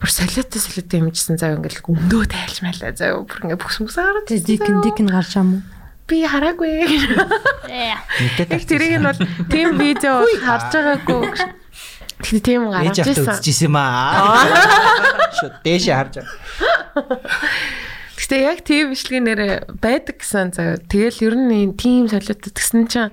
[0.00, 4.28] Бүр солиотой солиотой юмжсэн зав ингээл өндөө тайлж майлаа зав бүр ингээд бүс бүс хараад
[4.28, 5.62] Дик дик нь гарч юм уу?
[6.10, 6.70] Би хараагүй
[7.70, 11.22] яг тэрийг нь бол тийм видео харж байгаагүй
[12.20, 13.32] Тэгтээ тийм гарч ирсэн.
[13.32, 14.44] үзчихсэн юм аа.
[15.40, 17.16] Шот дээшээ харж байгаа.
[18.20, 19.40] Гэтэ яг тийм бичлэгийн нэр
[19.80, 20.76] байдаг гэсэн заяа.
[20.84, 23.08] Тэгэл ер нь тийм солиотой тэгсэн чинь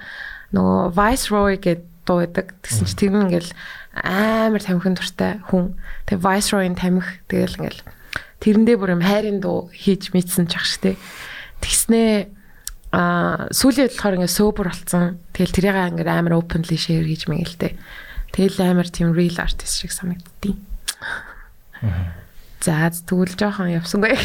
[0.51, 2.51] нөгөө Viceroy гэдэг дуу байдаг.
[2.67, 3.51] Тэгсэн чинь тэр нь ингээл
[3.95, 5.79] амар тамхин дуртай хүн.
[6.11, 7.81] Тэгээ Viceroy-ын тамхи тэгэл ингээл
[8.43, 10.99] тэрэндээ бүр юм хайрын дуу хийж мэдсэн ч ах штэ.
[11.63, 12.36] Тэгснээ
[12.97, 15.21] а сүүлийн болохоор ингээд sober болсон.
[15.37, 17.77] Тэгэл тэрийг ингээд амар openly share хийж мэгэлтэй.
[18.33, 20.57] Тэгэл амар тийм real artist шиг санагддیں۔
[22.65, 24.17] За тэгвэл жоохон явсангүй.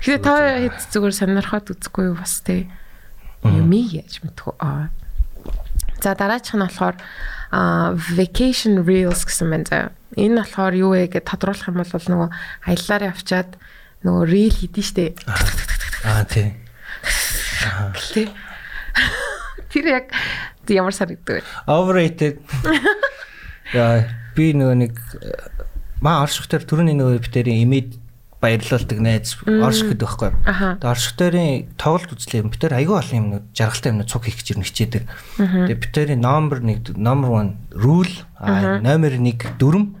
[0.00, 0.32] Тэгэхээр та
[0.64, 2.72] хэд зүгээр сонирхоод үзэхгүй юу бас тий.
[3.44, 4.56] Юм яаж мэдгүй.
[4.64, 4.88] Аа.
[6.00, 6.96] За дараачих нь болохоор
[8.16, 9.84] vacation reels гэсэн байна заа.
[10.16, 12.28] Энэ болохоор юу вэ гэж тодруулах юм бол нөгөө
[12.64, 13.50] аяллаар явчаад
[14.08, 15.06] нөгөө reel хийдэж штэ.
[16.08, 16.56] Аа тий.
[18.14, 18.28] Тэ.
[19.70, 20.10] Тэр яг
[20.68, 21.44] ямар санагддаг вэ?
[21.66, 22.40] Overrated.
[23.74, 24.94] Яа, би нөгөө нэг
[26.02, 28.00] маа орших дээр түрүүний нөгөө битэрийн имид
[28.40, 30.30] баярлуулдаг найз орших гэдэг байхгүй.
[30.48, 30.68] Аха.
[30.80, 32.48] Тэгээ орших дээрийн тоглолт үзлээ.
[32.48, 35.04] Битэр айгүй олон юмнууд жаргалтай юмнууд цуг хийх гэж хичээдэг.
[35.36, 38.16] Тэгээ битэрийн номер 1 номер 1 rule
[38.80, 40.00] номер 1 дүрм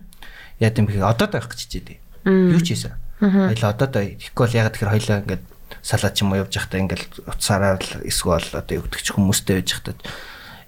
[0.56, 1.98] яа гэм бэ одоо тавих гэж хичээдэг.
[2.24, 2.96] Юу ч хийсэн.
[3.20, 5.44] Хоёлаа одоо та ихгүй бол ягаад тэгэхээр хоёлаа ингээд
[5.82, 9.54] салаад ч юм уу явж байхдаа ингээд утсаараа л эсвэл одоо юу гэдэг ч хүмүүстэй
[9.60, 9.96] байж байхдаа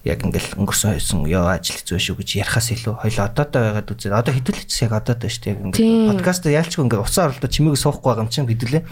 [0.03, 3.87] яг ингээл өнгөрсөн хойсон ёо ажил хэцүү шүү гэж ярихаас илүү хоёлаа одоо та байгаад
[3.87, 4.11] үзээ.
[4.11, 5.63] Одоо хэдүүлээч яг одоо та шүү дээ.
[5.63, 8.83] Ингээд подкаст яалчгүй ингээд уцаар оролдоо чимээг суухгүй байгаа юм чинь хэдүүлээ.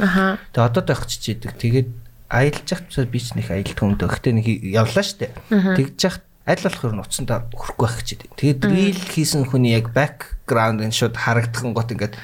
[0.56, 1.52] Тэгээ одоо та явах чичээдэг.
[1.60, 1.89] Тэгээд
[2.31, 5.35] аялж явах би ч нэг аялт хүнд өгөхтэй нэг явлаа штэ.
[5.52, 8.31] Тэгж яхад аль болох ер нь уцсандаа хөрөхгүй байх гэж байдаг.
[8.39, 12.15] Тэгээд рил хийсэн хүний яг бэкграунд энэ шууд харагдах гот ингээд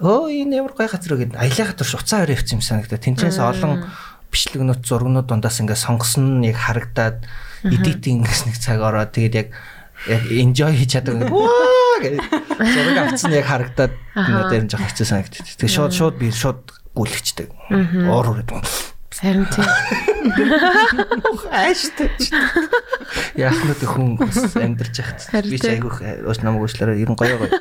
[0.00, 3.00] өө энэ ямар гой газар вэ гэд аялахад турш уцаа өрөө явсан юм санагдаа.
[3.00, 3.88] Тинчээс олон
[4.28, 7.24] бичлэгнүүд зургнууд дундаас ингээд сонгосон нь яг харагдаад
[7.64, 9.48] эдитинг гэсэн нэг цаг ороод тэгээд яг
[10.04, 12.16] яг enjoy хийж чаддаг гэж
[12.60, 15.48] зураг авцсан яг харагдаад надад энэ жоох хэцүү санагддаг.
[15.56, 16.60] Тэгээд шууд шууд би шууд
[16.92, 17.48] гүйлгчдэг.
[18.04, 18.52] Уур үрээд
[19.16, 19.64] Харин тийм.
[21.48, 22.12] ааштай.
[23.32, 24.20] Яг нүд хүн
[24.60, 27.48] амьдарч яхад би ч айгүйх ууш намайг уушлаараа ер нь гоё гоё.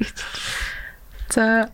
[1.30, 1.70] За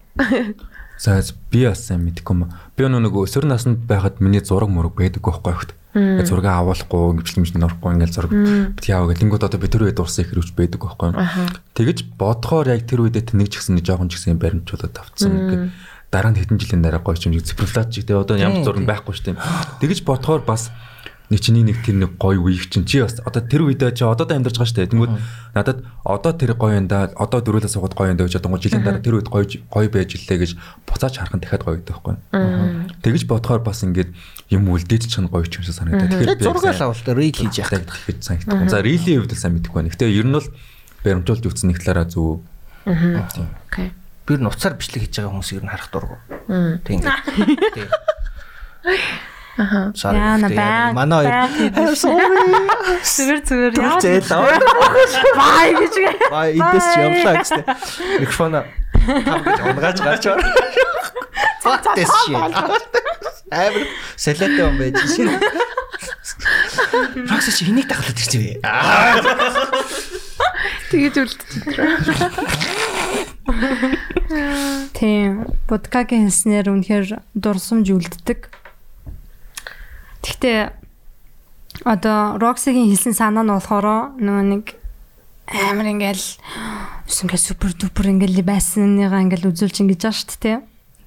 [0.99, 1.21] За
[1.53, 2.49] би бас сайн мэдэхгүй юм.
[2.77, 5.73] Би нөгөө нэг өсвөр наснд байхад миний зураг мураг байдаг байхгүй хөхт.
[6.25, 9.21] Зураг авуулахгүй, мичл норхгүй ингээл зураг бит яав гэх.
[9.21, 11.13] Тэнгүүд одоо би тэр үед урсан их хэрэгч байдаг байхгүй.
[11.77, 15.73] Тэгэж бодхоор яг тэр үедээ тэнэг ч гэсэн жоохон ч гэсэн баримтчуудад авцсан
[16.11, 19.37] дараа нь хэдэн жилийн дараа гоё юм цифрлаач чиг тэгээ одоо ямар зураг байхгүй шүү
[19.37, 19.43] дээ.
[19.83, 20.71] Тэгэж бодхоор бас
[21.31, 24.27] нэг чиний нэг тэр нэг гоё үеийг чинь чи бас одоо тэр үедээ чи одоо
[24.27, 24.91] да амьдарч байгаа шүү дээ.
[24.95, 25.13] Тэнгүүд
[25.59, 28.87] надад одоо тэр гоё юм да одоо дөрүүлээ суугаад гоё юм да гэж одоо жилийн
[28.87, 30.51] дараа тэр үед гоё гоё байж илээ гэж
[30.87, 32.15] буцааж харах нь дахиад гоё гэдэг байхгүй.
[33.03, 34.11] Тэгэж бодохоор бас ингээд
[34.55, 36.15] юм үлдээж чинь гоё ч юм шиг санагдаад.
[36.15, 38.71] Тэгэхээр зураг л авалт рил хийж гэдэг гэж санагдав.
[38.71, 39.91] За рилийн хувьд л сайн мэдэхгүй байна.
[39.91, 40.47] Гэтэ ер нь бол
[41.03, 42.47] баримтуулж үзсэн нэг талаараа зөв.
[42.87, 43.91] Окей.
[44.27, 46.19] би ер нь уцаар бичлэг хийж байгаа хүмүүс ер нь харах дургу.
[46.83, 47.03] Тийм.
[47.03, 47.91] Тийм.
[49.57, 49.89] Аха.
[49.97, 50.93] Гэтэ яг баян.
[50.93, 51.97] Манай хоёр
[53.07, 53.73] Зүгээр зүгээр.
[53.81, 53.97] яа.
[55.37, 55.95] Бай гэж.
[56.29, 57.65] Ба эндээс ч явлаа гэжтэй.
[58.21, 58.61] Микрофоно
[59.25, 60.45] там гэж унгааж гарч байна.
[61.65, 62.33] Фактес ши.
[62.37, 63.85] Амар
[64.17, 65.33] салатай юм байж шин.
[67.27, 68.61] Рокс чи хэнийг тахлаад ирчихвэ?
[70.93, 71.97] Тэгэж үлдчихсэн.
[74.93, 75.47] Тийм.
[75.71, 78.51] Подкагийн хэлснээр үнэхээр дурсамж үлддэг.
[80.27, 80.59] Гэхдээ
[81.87, 84.65] одоо Роксигийн хэлсэн санаа нь болохоор нөгөө нэг
[85.47, 86.27] амар ингээл
[87.07, 90.59] ингээ супер дупер ингээл байсныгаа ингээл үзүүлж ингэж байгаа шүү дээ.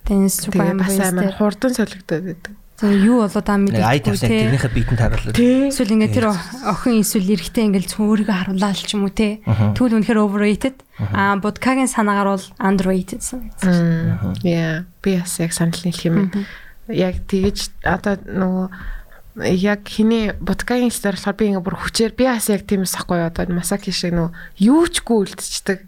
[0.07, 2.53] Тэнс супер амар бас амар хурдан солигдоод байдаг.
[2.79, 4.55] Тэгээ юу болоо та мэдээгүй те.
[4.55, 5.35] тэрнийхээ биетэн таруулаад.
[5.35, 9.43] Эсвэл ингээ тэр охин эсвэл эрэгтэй ингээл зөв өөрийгөө харуулаа л ч юм уу те.
[9.43, 10.79] Тэгвэл үнэхээр overrated.
[11.11, 14.39] Аа Будкагийн санаагаар бол underrated санагдсан.
[14.47, 16.31] Яа, би бас яг санал нийлэх юм.
[16.87, 18.65] Яг тэгэж одоо нөгөө
[19.37, 23.45] яг хиний будкагийн стаар болохоор би ингээ бүр хүчээр би бас яг тиймээс ахгүй одоо
[23.53, 25.79] масаки шиг нөгөө юучгүй үлдчихдэг.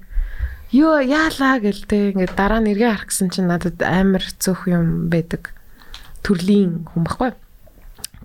[0.72, 5.52] Юу яалаа гэлтэй ингээ дараа нь эргээ харах гэсэн чинь надад амар цөөх юм байдаг.
[6.24, 7.34] Төрлийн хүн баггүй.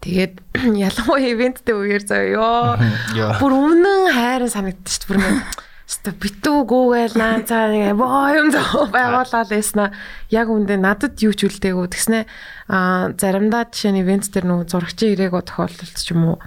[0.05, 0.35] Тэгээд
[0.87, 2.79] ялангуяа ивенттэй үеэр заяа
[3.17, 3.41] ёо.
[3.41, 5.09] Бүр өмнө хайрын санагдчих.
[5.11, 9.95] Бүр нэг Ста битүү гүүгээл наанцаа нэг боо юм зөө байгуулаад байснаа
[10.35, 12.27] яг үндэ надад юу ч үлдээгүү тэгснэ
[12.67, 16.39] а заримдаа жишээ нь ивент дээр нөгөө зурагчийн ирээгөө тохиолдолд ч юм уу.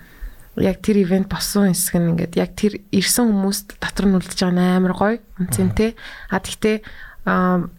[0.59, 4.75] Яг тэр ивент болсон хэсэг нь ингээд яг тэр ирсэн хүмүүст дотор нь үлдэж байгаа
[4.75, 5.95] амар гоё үнцэнтэй.
[6.27, 6.83] А тэгтээ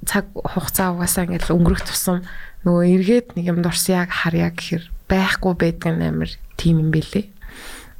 [0.09, 2.25] цаг хугацаа угаасаа ингээд өнгөрөх тусам
[2.65, 7.40] нөгөө эргээд нэг юм дурсан яг харьяа гэхэр байхгүй байдаг нь амар тийм юм бэлээ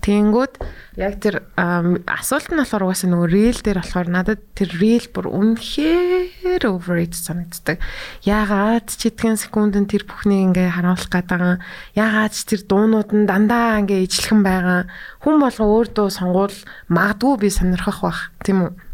[0.01, 0.55] Тэнгүүд
[0.97, 6.63] яг тэр асуулт нь болохоор угаасаа нөгөө reel дээр болохоор надад тэр reel бүр үнэхээр
[6.65, 7.79] overrated санагддаг.
[8.25, 11.61] Яагаад ч итгэн секундэд тэр бүхнийг ингээ харуулах гэдэг.
[11.95, 14.89] Яагаад ч тэр дуунууд нь дандаа ингээ ижлэхэн байгаа.
[15.21, 16.57] Хүн болго өөр дуу сонгуул
[16.89, 18.33] магадгүй би сонирхох бах.
[18.41, 18.90] Тийм үү?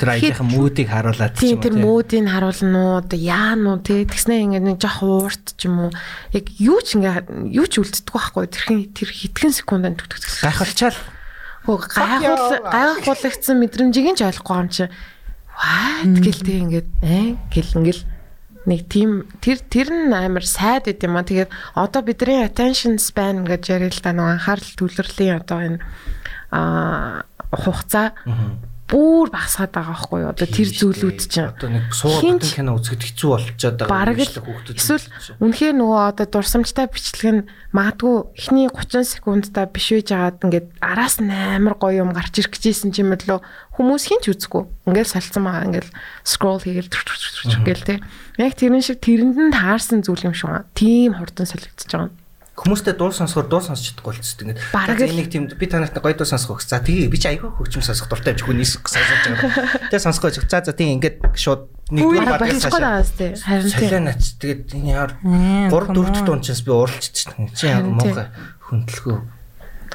[0.00, 2.00] Тэр аялынхаа мүүдийг харуулад ч Тийм тэр уу.
[2.00, 4.08] мүүдийг харуулна уу яа нуу тий.
[4.08, 5.90] Тэгснэ ингээд нэг жоох уурт ч юм уу.
[6.32, 8.48] Яг юу ч ингээ юу ч үлддэг байхгүй.
[8.48, 10.98] Тэрхэн тэр хитгэн секундэд төгтөгдөх Гайхалчаал.
[11.68, 14.88] Хөө гайхуул гайхуулагдсан мэдрэмжийг ч ойлгохгүй юм чи.
[15.60, 16.16] What?
[16.24, 18.02] Гэлтэй ингээд ээ гэл ингээл
[18.64, 21.24] нэг тийм тэр тэр нь амар сайд байт юм а.
[21.24, 25.78] Тэгээд одоо бидний attention span гэж ярил л да нөгөө анхаарал төвлөрлийн одоо энэ
[26.50, 28.16] а хугацаа
[28.90, 30.30] бүр багасгаад байгаа байхгүй юу?
[30.34, 33.94] Одоо тэр зүйлүүд чинь одоо нэг суугаад кино үзэхэд хэцүү болчиход байгаа.
[34.42, 35.06] хүүхдүүд эсвэл
[35.38, 41.16] үнэхээр нөгөө одоо дурсамжтай бичлэг нь магадгүй эхний 30 секундтай биш байж байгаад ингээд араас
[41.22, 43.38] нь амар гоё юм гарч ирэх гэжсэн юм лөө
[43.78, 45.88] хүмүүс хинч үзэхгүй ингээд салцсан байгаа ингээд
[46.26, 46.90] scroll хийгээл
[47.64, 48.02] гэл тэ
[48.42, 50.68] яг тэрэн шиг тэрэнд нь таарсан зүйл юм шиг байна.
[50.74, 52.19] Тийм хурдан солигдож байгаа.
[52.60, 54.52] Хүмүүстэй дуу сонсохоор дуу сонсч чадахгүй болчихсон.
[54.52, 56.60] Ингээд энийг тийм би танарт гоё дуу сонсох.
[56.60, 59.88] За тэгээ би чи айгүй хөгжим сонсох дуртай байж хүнээс сонсож байгаа.
[59.88, 60.44] Тэгээ сонсох гэж.
[60.44, 63.00] За за тийм ингээд шууд нэгдүгээр болчихгүй хашаа.
[63.40, 64.12] Харин тийм.
[64.12, 67.48] Тэгээд энэ яар 3 4 дахь дунд чаас би уралччихсан.
[67.56, 67.96] Чи тийм.
[67.96, 68.28] муухай
[68.68, 69.18] хөндлөгөө.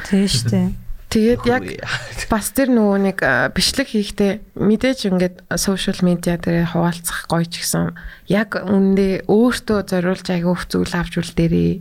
[0.10, 0.85] Тийм шүү дээ.
[1.10, 1.64] Тэгээд яг
[2.34, 3.19] бас тэр нөгөө нэг
[3.56, 7.95] бичлэг хийхдээ мэдээж ингээд сошиал медиа дээр хуваалцах гоё ч гэсэн
[8.27, 11.72] яг үндэ өөртөө зориулж айгүйх зүйл авч үлдээрээ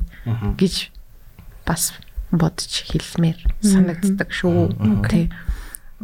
[0.60, 0.74] гэж
[1.66, 1.96] бас
[2.30, 4.76] бодож хэлмээр санагддаг шүү.
[5.08, 5.30] Тий.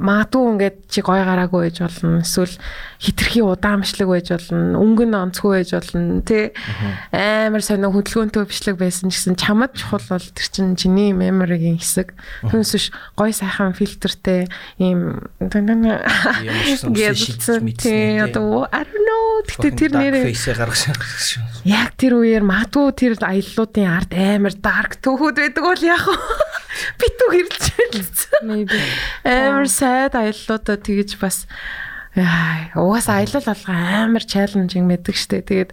[0.01, 2.25] Магадгүй ингээд чи гой гараагүй байж болно.
[2.25, 2.57] Эсвэл
[2.97, 4.81] хитрхи удаамшлаг байж болно.
[4.81, 6.25] Өнгөн онцгүй байж болно.
[6.25, 6.57] Тэ
[7.13, 12.17] амар сонио хөдөлгөөнтэй бичлэг байсан ч гэсэн чамд чухал бол тэр чинь чиний меморигийн хэсэг.
[12.49, 14.49] Түүнээс биш гой сайхан фильтртэй
[14.81, 15.21] ийм
[17.77, 21.45] тий одоо I don't know гэтээ тэр нэрээ фейсээ гаргасан шүү.
[21.69, 26.05] яг тэр үеэр магадгүй тэр аяллуудын ард амар dark төвхүүд байдаг бол яг
[27.01, 28.43] битүү хэрэлж байлцсан.
[28.47, 28.81] Maybe.
[29.25, 31.51] Амар сайд аяллуудаа тэгэж бас
[32.15, 35.43] угаасаа аялал болго амар чаленжинг мэддэг штэ.
[35.43, 35.71] Тэгээд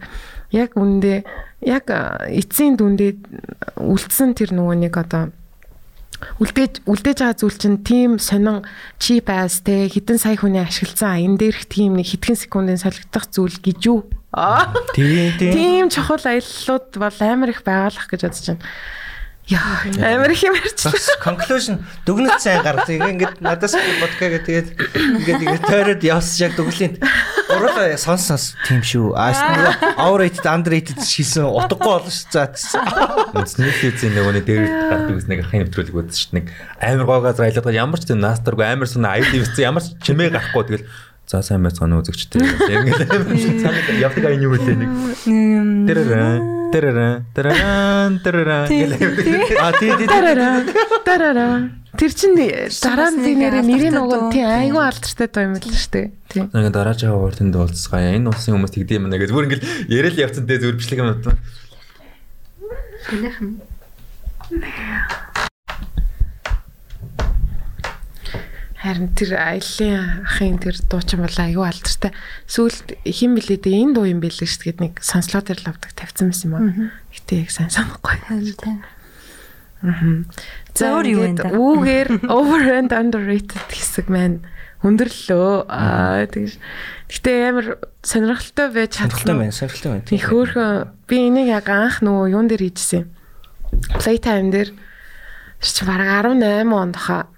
[0.54, 1.22] яг үндэ
[1.62, 5.30] яг эцсийн дүндээ үлдсэн тэр нөгөө нэг одоо
[6.42, 8.66] үлдээж үлдээж байгаа зүйл чинь тийм сонин
[8.98, 13.58] чип айс те хитэн сая хүний ашигласан аян дээрх тийм нэг хитгэн секундын солигдох зүйл
[13.62, 14.10] гэж юу?
[14.98, 15.54] Тийм тийм.
[15.54, 18.66] Тийм чухал аяллууд бол амар их байгалах гэж бодож байна.
[19.48, 20.84] Яа, амар их юм ярьж.
[20.84, 22.92] Бас conclusion дүгнэлт сайн гаргав.
[22.92, 24.68] Ингээд надаас подкаст тэгээд
[25.24, 27.00] ингээд ингээд тойроод явсан яг дүглийн.
[27.56, 29.16] Уралаа сонс сонс тийм шүү.
[29.16, 32.28] Нөгөө overrated underrated шийсэн утгагүй болно шүү.
[32.28, 32.52] За.
[33.64, 36.36] Netflix-ийн нөгөө нэг дээр гардаг ус нэг ахын нэвтрүүлэг үзсэн шүү.
[36.36, 36.46] Нэг
[36.84, 40.36] амар гоо газар аялаад ямар ч тийм настаргүй амар сүн аяд ивсэн ямар ч чимээ
[40.36, 40.88] гарахгүй тэгэл
[41.28, 42.40] за сайн байцгаана үзэгчтэй.
[42.72, 44.92] Ингээд санаа явдаг аян юу вэ нэг.
[45.92, 46.24] Тэрэрэ
[46.72, 48.64] тэрэрэ тэрэрэн тэрэрэн
[49.60, 50.64] А тий тий Тарара.
[51.04, 51.48] Тарара.
[52.00, 56.08] Тэр чин дараа нь нэрээ нэрээ нөгөө тий айгүй алдартай доо юм л шүү дээ.
[56.32, 56.44] Тий.
[56.48, 58.16] Ингээ дараа жаа ууртанд уулзгаа.
[58.16, 61.12] Энэ улсын хүмүүс тэгдэм юм нэ гэж бүр ингээл яриад явцсан дээ зүгээр бичлэг юм
[61.12, 61.36] байна.
[63.04, 63.52] Хэнийхэн.
[68.88, 72.16] Харин тэр аялын ахын тэр дуучин бол айгүй алдартай.
[72.48, 76.32] Сүүлд хин блээ дээ энэ дуу юм бэлээ шүү дээ нэг сонслоо тэр лавдаг тавьсан
[76.32, 76.96] байсан юм аа.
[77.12, 78.16] Гэтэ яг сайн санахгүй.
[80.74, 81.52] За, өөр юу вэ да?
[81.54, 84.42] Үүгээр over and underrated хэсэг маань
[84.82, 85.70] өндөрлөө.
[85.70, 86.58] Аа тэгэж.
[87.14, 87.68] Гэтэ амар
[88.02, 89.38] сонирхолтой байж Сонирхолтой чадсан.
[89.38, 90.10] байна, сонирхолтой байна.
[90.10, 90.72] Их хөөрхөн
[91.06, 93.06] би энийг яг анх нөгөө юун дээр хийжсэн.
[94.02, 94.70] Playtime дээр
[95.62, 97.30] чи бараг 18 онд хаа.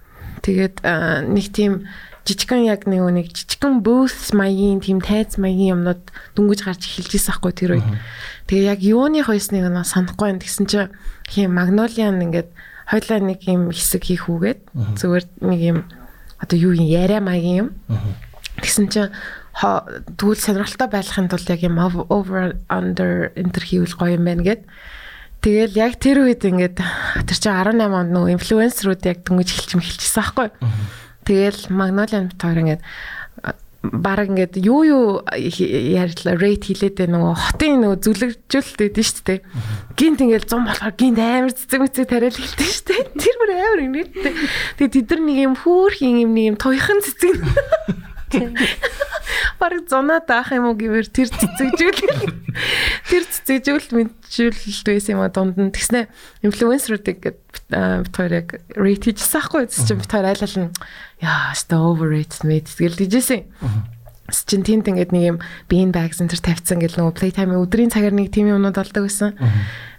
[0.50, 0.82] Тэгээд
[1.30, 1.86] нэг тийм
[2.26, 6.02] жижигхан яг нэг нэг жижигхан booth маягийн тийм тайз маягийн юмнууд
[6.34, 7.90] дүнгиж гарч эхэлж ирсэн хгүй тэр үед.
[8.50, 10.90] Тэгээ яг юуны хойсныг нь санахгүй юм тэгсэн чи
[11.30, 12.50] хин Magnolia ингээд
[12.90, 15.78] хойлоо нэг юм хэсэг хийх үгээд зүгээр нэг юм
[16.42, 17.70] одоо юу юм яриа маягийн юм.
[18.58, 19.06] Тэгсэн чи
[20.18, 24.66] тэгвэл сонирхолтой байхын тулд яг юм over under enter хийвэл гоё юм байна гэд.
[25.40, 26.84] Тэгэл яг тэр үед ингээд
[27.24, 30.48] тэр чинь 18 онд нөгөө инфлюенсерүүд яг дөнгөж эхэлж эхэлчихсэн байхгүй.
[31.24, 32.84] Тэгэл Magnolia Tower ингээд
[33.80, 39.40] баг ингээд юу юу ярьлаа рейт хилээд байна нөгөө хотын нөгөө зүлэгжүүлэлт өгдөн шүү дээ.
[39.95, 43.03] Гинт ингээд зам болохоор гинт амар цэцэг мэцэг тариал хэлдэг шүү дээ.
[43.16, 44.34] Тэр бүр амар инээдтэй.
[44.84, 47.40] Тэгээ тэд нар нэг юм хүүрхийн юм нэг юм тоёхон цэцэг
[49.60, 52.31] Бараг зунаа даах юм уу гэвэр тэр цэцэгжүүл.
[53.11, 56.07] Тэр цэцэгжүүл мэджүүлэлт байсан юм а дунд нь тэгснэ
[56.47, 58.47] инфлюенсерүүдийг гээд бит хоёр яг
[58.80, 60.72] рейт хийжсэн хгүй чи бит хоёр айлал нь
[61.19, 63.43] яа ста overrated мэд тэгэл дижсэн.
[64.31, 65.38] Чин тэнд ингээд нэг юм
[65.68, 69.35] bean bags энэ төр тавьсан гэл нөгөө playtime өдрийн цагаар нэг тийм юмнууд болдог байсан.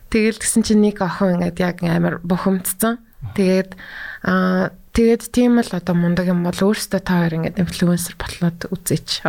[0.09, 3.03] Тэгэл тэгсэн чинь нэг охин ингээд яг амар бухимдсан.
[3.37, 3.77] Тэгээд
[4.25, 9.25] аа тэгээд тийм л одоо мундаг юм бол өөрөөсөө та хоёр ингээд инфлюенсер болоод үзээч.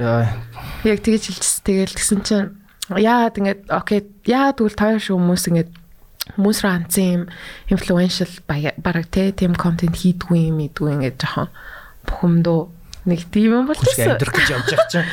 [0.00, 0.32] Яа.
[0.88, 1.60] яг тэгэж хэлчихсэн.
[1.68, 2.48] Тэгэл тэгсэн чинь
[2.96, 5.70] яагаад ингээд окей яа тэгвэл та хоёр шүү хүмүүс ингээд
[6.40, 7.22] хүмүүс рүү анцсан юм
[7.68, 11.52] инфлюеншл бараг тийм контент хийдгүй юм идгүй ингээд жоохон
[12.08, 12.72] бухимдуу
[13.04, 14.16] нэг тийм юм болчихсон.
[14.16, 15.12] амьдрах гэж явж байгаа чинь.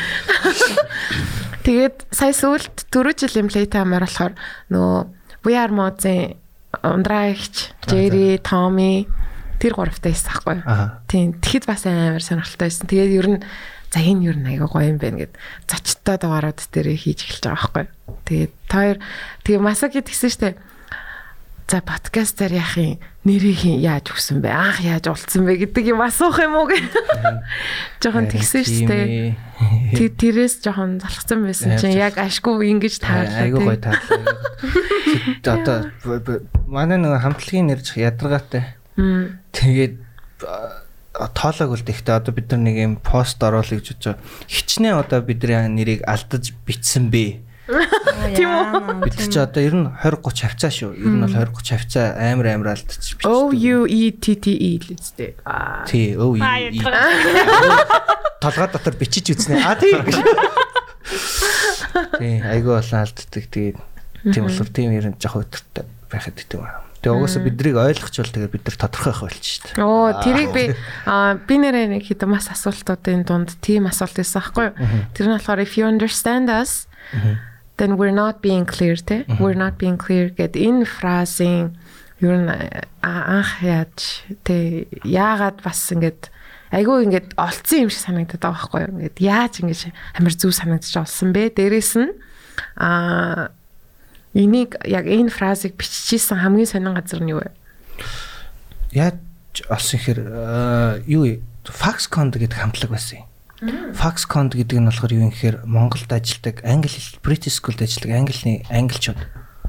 [1.67, 4.33] Тэгээд сая сүүлд 4 жилийн playtime-аар болохоор
[4.71, 4.99] нөгөө
[5.43, 6.39] VR mode-ийн
[6.79, 9.03] ундраагч, Jerry, Tommy
[9.59, 10.65] тэр гуравтай байсан байхгүй юу?
[11.07, 11.27] Тийм.
[11.39, 12.85] Тэгэхэд бас амар сонирхолтой байсан.
[12.87, 13.39] Тэгээд ер нь
[13.95, 15.33] за энэ ер нь аяга гоё юм байна гэд
[15.71, 18.17] зочтой дугаарууд дээр хийж эхэлж байгаа байхгүй юу?
[18.27, 18.97] Тэгээд тоор
[19.47, 20.59] тэгээ масаги тэгсэн штэ.
[21.65, 24.53] За подкастаар яах юм нэрийг хин яаж өгсөн бэ?
[24.53, 26.85] Анх яаж уулцсан бэ гэдэг юм асуух юм уу гэх.
[28.03, 29.33] Жохон тэгсэн штэ.
[29.97, 33.49] Тэр тэрээс жоохон залхсан байсан чинь яг ашгүй ингэж таарлаа.
[33.49, 34.29] Айгуу гоё таарлаа.
[35.55, 35.89] Одоо
[36.69, 38.77] манай нэг хамтлагийн нэр ядаргаатай.
[39.55, 39.95] Тэгээд
[41.15, 44.51] тоолоог л гэхдээ одоо бид нар нэг юм пост оруулах гэж бодож байгаа.
[44.51, 47.39] Хичнээн одоо бидний нэрийг алдаж бичсэн бэ.
[48.37, 49.07] Тийм үү?
[49.07, 50.91] Бид чи одоо ер нь 20 30 хавцаа шүү.
[50.99, 53.31] Ер нь бол 20 30 хавцаа амар амар алдаж бичсэн.
[53.31, 55.33] O U E T T E л үстэй.
[55.47, 55.87] Аа.
[55.89, 56.83] Тий, өө и.
[58.43, 59.63] Толгой дотор бичиж үзнэ.
[59.65, 59.95] А тий.
[62.19, 63.45] Тий, айгүй болон алддаг.
[63.49, 63.77] Тэгээд
[64.29, 66.84] тийм болохоор тийм ер нь жоох өдөртэй байхад гэдэг юм аа.
[67.05, 69.85] Тэгээ угаасаа биднийг ойлгочвол тэгээ бид нар тодорхой байх болчих шүү дээ.
[69.85, 74.75] Оо, тэрийг би би нэрээ нэг хэдэн мас асуултуудын дунд тийм асуулт байсан байхгүй юу?
[75.13, 76.89] Тэр нь болохоор if you understand us
[77.77, 79.21] then we're not being clear те.
[79.37, 81.77] We're not being clear гэд энэ фразын
[82.25, 82.49] ер нь
[83.05, 86.33] анх яаж те яагаад бас ингэж
[86.73, 88.93] айгүй ингээд олцсон юм шиг санагдаад байгаа байхгүй юу?
[88.97, 89.81] Ингээд яаж ингэж
[90.17, 91.53] амар зүв санагдаж олсон бэ?
[91.53, 92.17] Дээрээс нь
[92.81, 93.53] аа
[94.35, 97.49] энийг яг энэ фразыг биччихсэн хамгийн сонин газар нь юу вэ?
[98.91, 99.17] Яаж
[99.71, 100.19] олсон хэр
[101.07, 101.39] юу вэ?
[101.63, 103.95] Faxcon гэдэг хамтлаг байсан юм.
[103.95, 108.67] Faxcon гэдэг нь болохоор юу юм гэхээр Монголд ажилладаг англи хэл British School-д ажилладаг английн
[108.67, 109.17] англичууд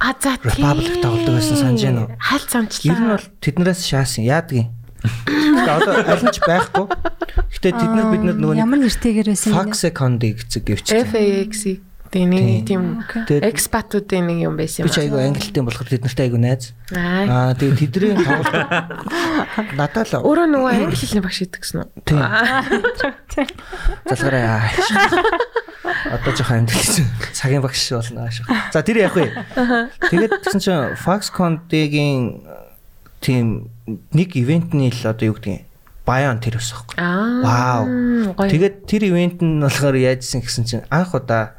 [0.00, 2.10] А за Republic тоглодог байсан санаж байна уу?
[2.20, 2.92] Хаалт замчлаа.
[2.92, 4.68] Ер нь бол тэднээс шаасан яадаг юм.
[5.00, 6.84] Тэгээ одоо аль ч байхгүй.
[7.56, 9.72] Гэтэ тэд нар бид нар нөгөө ямар нэртэйгэр байсан юм бэ?
[9.72, 10.86] Faxcon-ыг гэцэг гэвч.
[10.92, 11.80] FAX
[12.16, 12.82] Тийм нэг тийм
[13.28, 16.72] экспатуудын нэг юм байсан би ч айгүй англитэй болохоор тэд нартай айгүй найз.
[16.96, 17.52] Аа.
[17.60, 21.88] Тэгээд тэдний тоглолт надад л Өөрөө нөгөө англи хэлний багш идэг гэсэн үү?
[23.28, 23.48] тийм
[24.08, 24.72] залгараа.
[26.16, 26.80] Одоо жоох англи
[27.36, 28.40] цагийн багш болно ааш.
[28.72, 29.28] За тэр яах вэ?
[30.08, 32.40] Тэгээд тэгсэн чинь Foxconn-гийн
[33.20, 35.66] тийм нэг ивентний л одоо юу гэдгийг
[36.06, 36.96] баян тэр ус аахгүй.
[37.02, 37.42] Аа.
[37.42, 38.46] Вау.
[38.46, 41.58] Тэгээд тэр ивент нь болохоор яажсэн гэсэн чинь анх удаа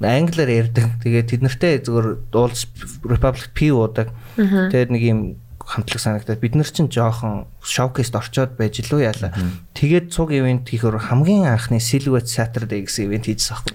[0.00, 1.00] англиар ярьдаг.
[1.00, 2.68] Тэгээд тэд нартэй зөвхөн Улс
[3.04, 4.12] Republic P удаг.
[4.36, 5.20] Тэгээд нэг юм
[5.66, 9.34] хамтлаг санагдаад бид нар чинь жоохон шоукейст орчоод байж лөө яалаа.
[9.74, 13.74] Тэгээд цуг ивент хийхээр хамгийн анхны Silhouette Saturday гэсэн ивент хийжсэн аахгүй.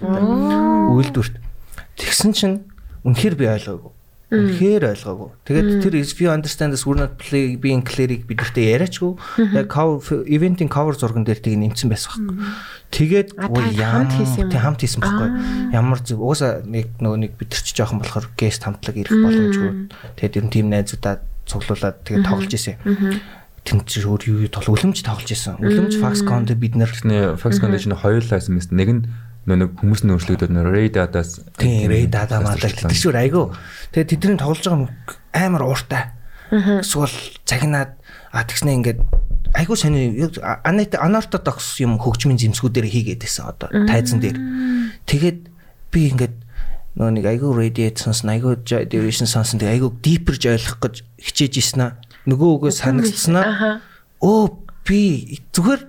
[0.96, 1.36] Үйлдвэрт.
[2.00, 2.56] Тэгсэн чинь
[3.04, 3.92] үнэхээр би ойлгоогүй.
[4.32, 5.28] Үнэхээр ойлгоогүй.
[5.44, 9.12] Тэгээд тэр if you understand this we're not play being clear-ийг бидэртээ яриачгүй.
[9.52, 12.48] Яг cover ивентийн cover зурган дээр тийг нэмсэн байсан байхгүй.
[12.96, 15.28] Тэгээд хамт хийсэн юм тэг хамт хийсэн байхгүй.
[15.76, 19.72] Ямар зүг угаасаа нэг нөгөө нэг бид нар ч жоохон болохоор гест хамтлаг ирэх боломжгүй.
[20.16, 22.80] Тэгээд ер нь тим найзуудаа цуглуулад тэгээд тоглож исэн.
[23.62, 25.62] Тэнд чи өөр юу үлэмж тоглож исэн.
[25.62, 29.02] Үлэмж Foxconn дээр бид нар Тэний Fox Foundation хоёр лайсэн мэт нэг нь
[29.46, 33.50] нөө нэг хүмүүс нь өөрчлөгдөд нөө Ray Data-аас Тийм, Ray Data мадаг тэр шүр айгу.
[33.90, 34.90] Тэгээ тэдний тоглож байгаа юм
[35.34, 36.14] амар ууртай.
[36.52, 37.98] Эсвэл цагнаад
[38.30, 39.00] а тэгснэ ингээд
[39.58, 40.14] айгу сони
[40.62, 44.38] анет анортодокс юм хөгжмийн зэмсгүүдээр хийгээд байсан одоо тайзан дээр.
[45.10, 45.40] Тэгээд
[45.90, 46.36] би ингээд
[46.94, 51.98] нөө нэг сонсон айгу joy division сонсон тэгээ айгу deeper-ж ойлгох гэж хичээж ийсэн аа.
[52.30, 53.80] Нөгөө үгөө санагдсанаа.
[54.22, 55.82] Оо би зүгээр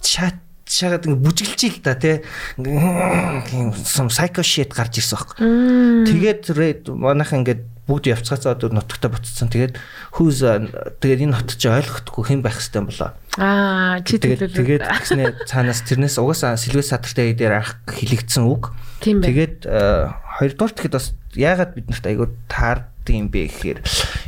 [0.00, 2.22] чат шагаад ингэ бүжиглж ил та тий
[2.58, 5.30] тийм сум psycho shit гарч ирсэн баг.
[5.38, 6.50] Тэгээд
[6.90, 9.46] манайхан ингээд бүгд явцгаацаа одоо нутагтаа буцсан.
[9.46, 10.66] Тэгээд uh,
[10.98, 13.14] тэгээд энэ нот чи ойлгохгүй хэн байх хэвтэй болоо.
[13.38, 18.74] Аа, чи Тэгээд тэгээд тэгснэ цаанаас тэрнээс угаасаа сэлвэс садартай дээр анх хилэгдсэн үг.
[19.06, 23.78] Тэгээд хоёрдугаар тэгэхэд бас яагаад бид нарт айгуу таард юм бэ гэхээр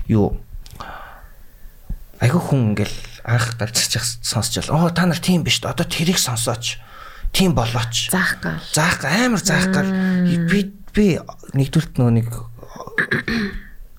[0.07, 0.39] юу
[2.23, 6.81] айгуу хүн ингээл анх ирчих сонсч бол оо та нар тийм биш одоо тэрийг сонсооч.
[7.33, 8.09] Тийм болооч.
[8.11, 8.61] Заах гал.
[8.73, 9.89] заах амар заах гал.
[10.49, 11.21] Би би
[11.53, 12.29] нэгдүгürt нөгөө нэг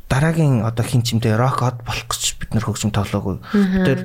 [0.09, 3.37] дараагийн одоо хин чимтэй рок од болох гэж бид нэр хөгжим тоглоогүй.
[3.53, 3.99] Бид тэр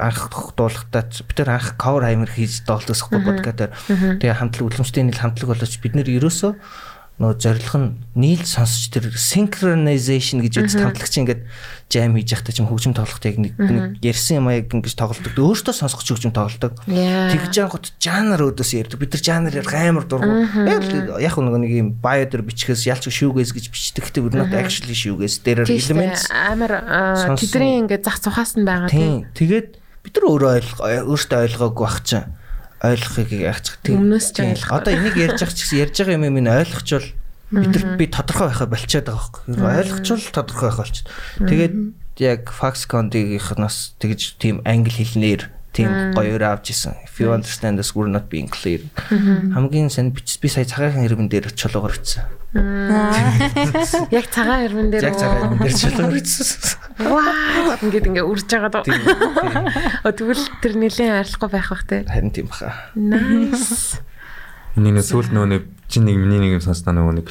[0.00, 3.76] анх дуулахтаа бид тэр анх cover хаймер хийж доолдосохгүй подкастаар
[4.16, 5.76] тэгээ хамтлаг үлэмжтэй нийл хамтлаг болооч.
[5.84, 6.52] Бид нэр ерөөсөө
[7.18, 11.42] нөө зорилго нь нийл сонсч тэр synchronization гэж үз хамтлагч ингээд
[11.90, 15.34] jam хийж явахдаа ч юм хөгжим тоглохтой нэг нэг ярьсан юм аа ингэж тоглолдог.
[15.34, 16.78] Өөртөө сонсох ч хөгжим тоглолдог.
[16.86, 19.02] Тэгж янгот жанр өөдөөс ярьдаг.
[19.02, 20.46] Бид нар жанр ярих амар дургу.
[21.18, 24.02] Яг нэг нэг юм bio дээр бичгээс ялч шүүгээс гэж бичдэг.
[24.14, 26.86] Гэтэ бид not actually шүүгээс дээр elements амар
[27.34, 29.26] тэдний ингээд зах цухаас нь байгаа тийм.
[29.34, 29.34] Тийм.
[29.34, 29.68] Тэгээд
[30.06, 30.88] бид нар өөрөө ойлгоо
[31.18, 32.30] өөртөө ойлгоогүй бах чинь
[32.82, 33.30] ойлгохыг
[33.62, 34.06] ч тийм.
[34.06, 34.76] Өмнөөс ч ойлгохгүй.
[34.78, 37.08] Одоо энийг ярьж байгаа ч гэсэн ярьж байгаа юм минь ойлгочвол
[37.50, 39.42] бид нар би тодорхой байхаа болчиход байгаа байхгүй.
[39.58, 41.08] Ойлгочвол тодорхой байх болчиход.
[41.42, 41.74] Тэгээд
[42.22, 45.42] яг Foxconn-ийнхнаас тэгж тийм англи хэлнээр
[45.74, 46.94] тийм гоёор авч исэн.
[47.06, 48.82] If you understand this we're not being clear.
[49.10, 52.26] Хамгийн сайн би сая цагаахан хэрмэн дээр чулуугаар бичсэн.
[52.54, 56.80] Яг цагаан ирмэн дээр Яг цагаахан хэрмэн дээр бичсэн.
[57.04, 58.84] Ваа ингээд ингээ үрж байгаа даа.
[58.88, 59.04] Тийм.
[59.04, 59.68] тийм.
[60.00, 62.08] О тэгвэл тэр нэлийн арилахгүй байх бах те.
[62.08, 62.72] Харин тийм баха.
[62.96, 64.00] Nice.
[64.78, 65.62] Миний нэг сүүл нөгөө нэг
[65.92, 67.26] чи нэг миний нэг юм сонсноо нөгөө нэг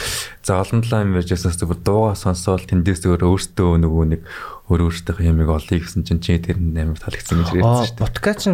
[0.46, 4.22] за олон талаа юм ярьж ясаас зүгээр дууга сонсоол тэндээс зүгээр өөртөө нөгөө нэг
[4.68, 7.96] өөр өөртөөх ямиг олъё гэсэн чинь чи тэр нь амар таалагдсан гэж Аа, ярьсан шүү
[7.96, 8.04] дээ.
[8.04, 8.46] подкаст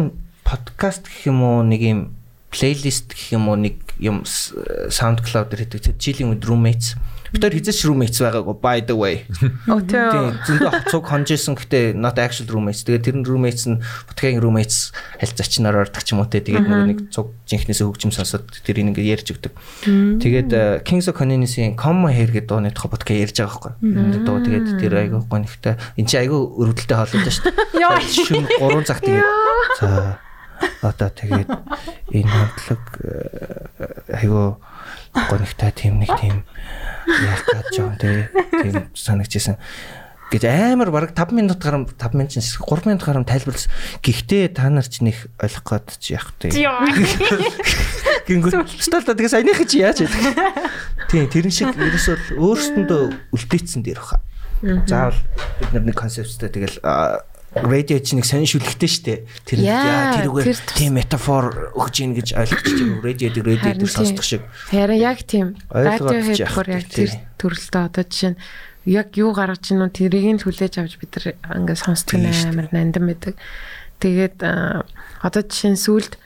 [0.46, 2.00] подкаст гэх юм уу нэг юм
[2.54, 5.98] плейлист гэх юм уу нэг юм SoundCloud дээр хийдэг.
[5.98, 6.94] Жилийн үед roommates.
[7.34, 9.26] Бид нар хизээч roommates байгаагүй by the way.
[9.72, 12.86] Оо Тийм зөндөө цуг хонжсэн гэхдээ not actual roommates.
[12.86, 16.38] Тэгээд тэр нь roommates нь подкастын roommates аль зочноор ордог ч юм уу те.
[16.38, 19.50] Тэгээд нэг цуг жинхнээсээ хөгжим сонсоод тэрийг ингээ ярьж өгдөг.
[20.22, 24.22] Тэгээд э, Kings of Convenience-ийн Come Here гэдэг дууны тухай подкаст ярьж байгаа байхгүй.
[24.22, 25.74] Дуу тэгээд тэр айгүй гонхтой.
[25.98, 27.98] Энд чи айгүй өрөвдөлтөй хоолойд шүү дээ.
[28.14, 29.26] Шүн 3 цаг тэгээд
[29.82, 30.22] за
[30.82, 31.50] одоо тэгээд
[32.12, 34.56] энэ хамтлаг э, айгүй
[35.14, 36.44] гонхтой тийм нэг тийм
[37.06, 39.58] яах гэж жоон тийм санагдчихсан
[40.34, 43.70] гэж амар бараг 5 минут гарам 5 минут чинь 3 минут гарам тайлбарласан.
[44.02, 46.50] Гэхдээ та нар ч нэх ойлгох гээд чи яах вэ?
[48.26, 48.66] Гингүү.
[48.82, 50.34] Стал тэгээ саяных чи яаж яадаг?
[51.06, 54.18] Тийм тэрэн шиг ерөөсөө өөрсөндөө үлдээцсэн дээр баха.
[54.88, 55.20] Заавал
[55.60, 56.82] бид нар нэг концепттэй тэгэл
[57.54, 59.14] радио чи нэг сонир шүлэгтэй штэ.
[59.46, 63.02] Тэр Яа, тэрүүгээр тийм метафор өгч ийн гэж ойлгож байгаа.
[63.06, 64.42] Радио дээр радио дээр сонсдог шиг.
[64.74, 65.54] Харин яг тийм.
[65.70, 68.38] Радио хэлбэр яг тэр төрөлтөө одоо жишээ нь
[68.90, 71.26] яг юу гаргаж ийн үү тэрийг нь хүлээж авч бид нар
[71.62, 73.34] ингээд сонсдог амар нандин байдаг.
[74.02, 74.36] Тэгээд
[75.22, 76.18] одоо жишээ нь сүлд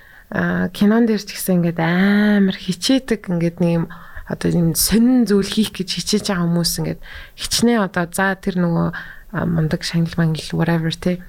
[0.73, 3.87] кинон дээр ч гэсэн ингээд амар хичээдэг ингээд нэг юм
[4.29, 7.01] одоо юм сонин зүйл хийх гэж хичээж байгаа хүмүүс ингээд
[7.41, 8.89] хичнээн одоо за тэр нөгөө
[9.33, 11.21] мундаг шагнал мангал whatever те.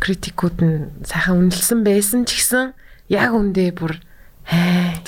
[0.00, 2.72] Критикүүд нь сайхан үнэлсэн байсан ч гэсэн
[3.08, 4.00] яг үндэ бүр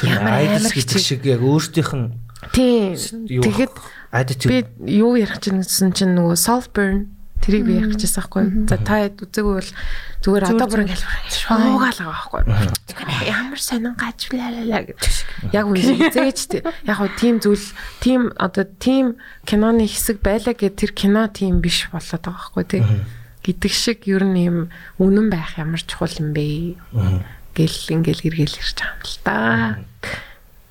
[0.03, 2.07] ямар айдас гэдэг шиг яг өөртөөх нь
[2.55, 2.95] тийм
[3.43, 3.75] тэгэхэд
[4.47, 4.59] би
[4.99, 9.23] юу ярих гэсэн чинь нөгөө self burn тэрийг би ярих гэжсэн байхгүй за та хэд
[9.25, 9.71] үзээгүй бол
[10.23, 12.43] зүгээр одоо бүр ингээд шуугаал байгаа байхгүй
[13.29, 15.03] ямар сонин гажлаа гэж
[15.53, 16.63] яг үнэ зээч тий.
[16.87, 17.67] Яг хөө тийм зүйл
[18.03, 22.83] тийм одоо тийм киноны хэсэг байлаа гэд тэр кино тийм биш болоод байгаа байхгүй тий.
[23.45, 24.59] Гэдэг шиг ер нь юм
[24.99, 26.77] үнэн байх ямар чухал юм бэ?
[27.55, 29.37] Гэл ингээл эргэл ирж байгаа юм л да.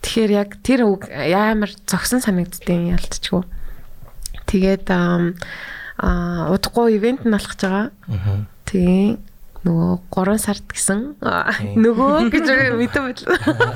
[0.04, 3.44] Тэгэхээр яг тэр үг ямар зогсон санагддیں۔ ялтчгүй.
[4.48, 5.36] Тэгээд ам,
[5.98, 7.90] аа удахгүй ивент нь болох гэж байгаа.
[8.66, 9.20] Тийм
[9.66, 11.00] нөгөө 3 сард гэсэн
[11.76, 12.48] нөгөө гэж
[12.78, 13.24] мэдэн байл.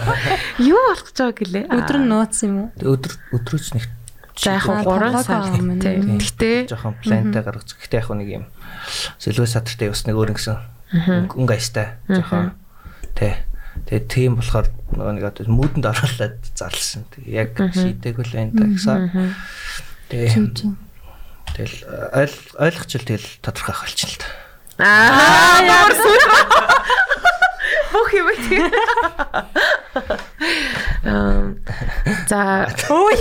[0.71, 1.65] Юу болох гэж байгаа гэлээ?
[1.67, 2.67] Өдөр нь нууц юм уу?
[2.79, 3.85] өдөр өдрөөч нэг
[4.41, 5.77] За яг Аа, 3 тоглоог сар тийм.
[6.17, 7.75] Гэхдээ жоохон плантай гаргаж.
[7.77, 8.45] Гэхдээ яг нэг юм
[9.19, 10.57] сэлвэ садартай бас нэг өөр ингэсэн
[11.35, 12.55] өнгө аястай жоохон
[13.13, 13.35] тий.
[13.91, 17.05] Тэгээ тийм болохоор нөгөө нэг одоо муудэнд оруулаад зарлсан.
[17.11, 18.99] Тэгээ яг шийдэг л байна та гэсэн.
[20.09, 20.31] Тэгээ
[21.55, 21.77] тэгэл
[22.15, 24.27] ойл ойлгочл тэгэл тодорхой болчихно л та.
[24.81, 26.25] аа ямар сүүл.
[27.91, 28.71] Бөх юм тийм.
[31.05, 31.59] Ам
[32.27, 33.17] за ой.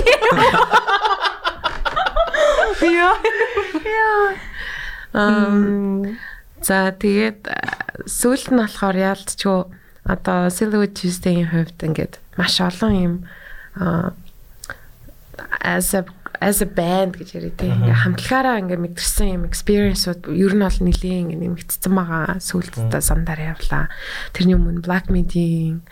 [2.80, 3.14] Яа.
[5.12, 6.18] Ам
[6.62, 7.50] за тэгээд
[8.06, 9.60] сүүлд нь болохоор яалтчгүй
[10.06, 13.14] одоо Silhouette Tuesday-ийн хувьд ингээд маш олон юм
[13.76, 14.12] а
[15.60, 16.04] as a
[16.40, 20.78] as a band гэж яриа тийм ингээ хамтлагаараа ингээ мэдэрсэн юм experience-ууд ер нь бол
[20.80, 23.92] нэлийн ингээ нэмэгдсэн байгаа сүүлдээ сандаар явлаа.
[24.32, 25.84] Тэрний өмнө Black Midi-ийн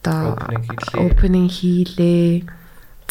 [0.00, 0.40] одоо
[0.96, 2.48] Opening хийлээ.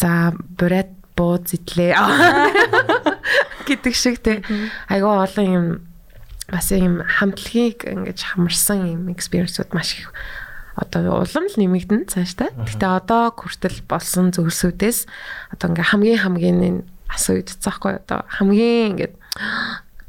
[0.02, 1.94] За Brad бууз идлээ.
[3.70, 4.42] гэдэг шиг те.
[4.90, 5.66] Айгаа олон юм
[6.50, 10.10] бас юм хамтлагийг ингэж хамарсан юм experience-ууд маш их
[10.80, 12.48] одоо улам л нэмэгдэн цааш та.
[12.56, 15.04] Гэтэ одоо хүртэл болсон зүйлсүүдээс
[15.52, 16.78] одоо ингээ хамгийн хамгийн
[17.12, 19.14] асууж цаахгүй одоо хамгийн ингээд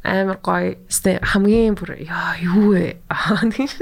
[0.08, 0.80] амар гоё
[1.22, 3.04] хамгийн бүр яа юу вэ?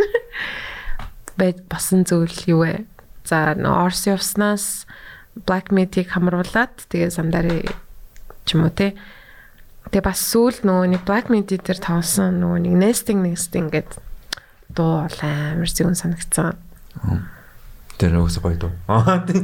[1.39, 2.89] Бэд басан зүйл юу вэ?
[3.23, 4.89] За Орси явснаас
[5.45, 7.69] Black Meat-ийг хамруулад тэгээ сандараа
[8.43, 8.97] ч юм уу те.
[9.93, 14.01] Тэгээ бас сүүл нөгөө нэг Black Meat дээр тавсан нөгөө нэг nesting nesting гэдэг
[14.73, 16.57] дуу амар зүүн санагдсан.
[17.99, 18.71] Тэр нөгөөсөө гоё дуу.
[18.87, 19.43] Аа тийм.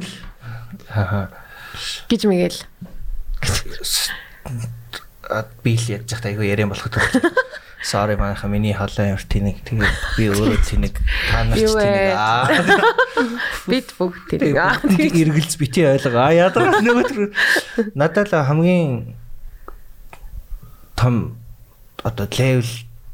[2.09, 2.61] Гэж мэгэл.
[5.29, 7.33] а би л ядж захтай айгүй яриан болох гэдэг.
[7.85, 10.95] Sorry манайха миний холоо ямар тэнэг тэгээ би өөрөө тэнэг
[11.29, 12.49] та нар ч тэнэг аа
[13.69, 14.81] Бит бүгд тэрийг аа.
[14.81, 19.13] Эргэлз бити ойлго аа ядар нөгөө надад л хамгийн
[20.97, 21.37] том
[22.01, 22.65] одоо левел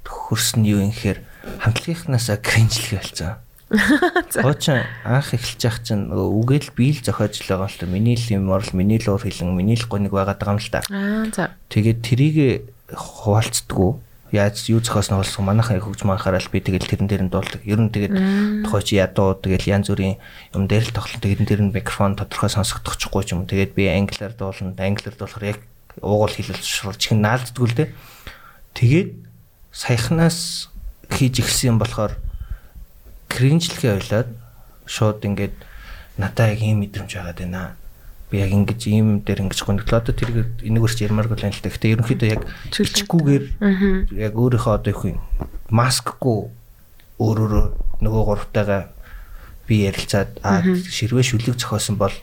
[0.08, 1.20] хөрсөн юу юм гэхээр
[1.68, 3.44] хамтлагийнхнаасаа кринжлэх болсон.
[4.44, 7.88] Хоочин анх эхэлж явах чинь нөгөө үгээл би л зохиож л байгаа л та.
[7.88, 10.72] Миний л юм орл, миний л уур хилэн, миний л гоник байгаад байгаа юм л
[10.72, 10.84] та.
[10.92, 11.56] Аа за.
[11.72, 12.38] Тэгээд трийг
[12.92, 13.92] хуваалцдаггүй.
[14.32, 17.64] Яаж юу зохиосноо болсон манайхаа хөгж манахаараа л би тэгэл тэрэн дээр нь дуулдаг.
[17.68, 18.16] Ер нь тэгээд
[18.64, 20.20] тухай чи ядуу тэгэл янз бүрийн
[20.56, 23.44] юм дээр л тоглолт тэгээд тэр нь микрофон тодорхой сонсогдохгүй ч юм.
[23.44, 24.72] Тэгээд би англиар дуулна.
[24.80, 25.60] Англиар дуулахаар яг
[26.00, 27.90] уугуул хэлэл шурж чин наалддгүй л дээ.
[28.72, 29.10] Тэгээд
[29.76, 30.72] саяхнаас
[31.12, 32.16] хийж ихсэн юм болохоор
[33.32, 34.30] кринжлэхээ ойлоод
[34.86, 35.56] шууд ингээд
[36.20, 37.76] надаа яг ийм мэдрэмж байгаад байна.
[38.32, 41.64] Би яг ингэж ийм дээр ингэж гонглоо одоо тэр энийг өрч ярмааргүй л юм л.
[41.64, 43.46] Гэтэ ерөнхийдөө яг чичгүүгээр
[44.20, 45.20] яг өөрийнхөө одоо их юм
[45.72, 46.40] маскгүй
[47.20, 47.66] өөрөөрөө
[48.04, 48.82] нөгөө гуравтайгаа
[49.68, 52.14] би ярилцаад аа ширвээ шүлэг зохиосон бол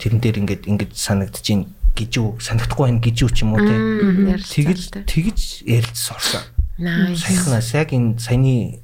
[0.00, 1.62] тэрэн дээр ингээд ингэж санагдчихээн
[1.92, 3.76] гэж үү санагдахгүй байх гэж үү ч юм уу те.
[4.40, 6.44] Тэгэл тэгж ярилцсан орсон.
[6.80, 7.20] Nice.
[7.20, 8.80] Саяхнаас яг энэ саяны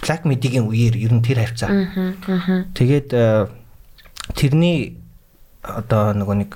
[0.00, 1.70] Black Midi-гийн үеэр ер нь тэр хавцаа.
[2.74, 3.46] Тэгээд э,
[4.34, 4.98] тэрний
[5.62, 6.50] одоо нөгөө нэг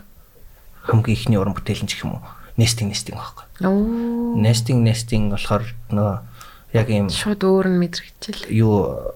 [0.88, 2.22] хамгийн ихний уран бүтээл нь ч юм уу
[2.58, 3.46] nesting nesting байхгүй.
[3.64, 4.34] Оо.
[4.36, 6.16] Nesting nesting болохоор нөгөө
[6.74, 8.50] яг юм Шууд өөр нь мэдрэгчэл.
[8.52, 9.14] юу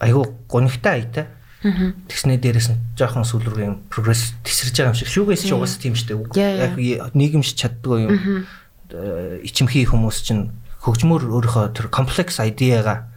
[0.00, 1.26] айгу гонигтай аятай.
[1.64, 5.08] Тэгснээ дээрээс нь жоохон сүүл рүү юм прогресс тесэрж байгаа юм шиг.
[5.12, 6.76] Шүүгээс ч угаасаа тийм дээ.
[6.98, 8.44] Яг нийгэмш чаддгүй юм.
[8.92, 10.52] Э, Ичимхий хүмүүс чинь
[10.84, 13.08] хөгжмөр өөрийнхөө тэр комплекс айдиагаа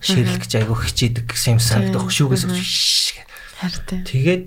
[0.00, 2.08] ширлэх гэж айгу хичээдэг гэсэн юм санагдах.
[2.08, 3.26] Шүүгээс гэх.
[3.60, 4.04] Харин.
[4.04, 4.44] Тэгээд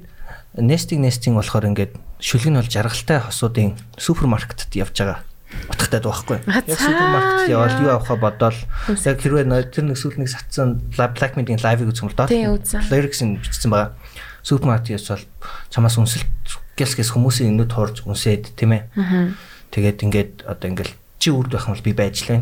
[0.59, 5.19] nesting nesting болохоор ингээд шүлэг нь бол жаргалтай хосуудын супермаркетд явж байгаа
[5.69, 6.37] утгатай байхгүй.
[6.47, 8.59] Яг супермаркетд явал юу авахаа бодоол
[8.89, 12.81] яг хэрвээ тэр нэг сүүл нэг сатсан Black Midi-ийн лайвыг үзсэн бол доо Тийм, үзсэн.
[12.91, 13.93] lyrics нь бичсэн байгаа.
[14.43, 15.25] супермаркетээс бол
[15.69, 16.27] чамаас үнсэлт
[16.77, 18.83] гэс гэс хүмүүсийн өнөд хуурж үнсээд тийм ээ.
[19.71, 22.41] Тэгээд ингээд одоо ингээд чи үрд байх юм бол би байж лээ.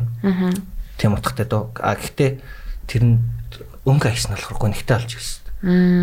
[1.03, 1.83] Тийм утгатай дөө.
[1.83, 2.39] А гэхдээ
[2.87, 3.19] тэр нь
[3.83, 5.43] өнгө айсан болохоор гонхтой болж ирсэн.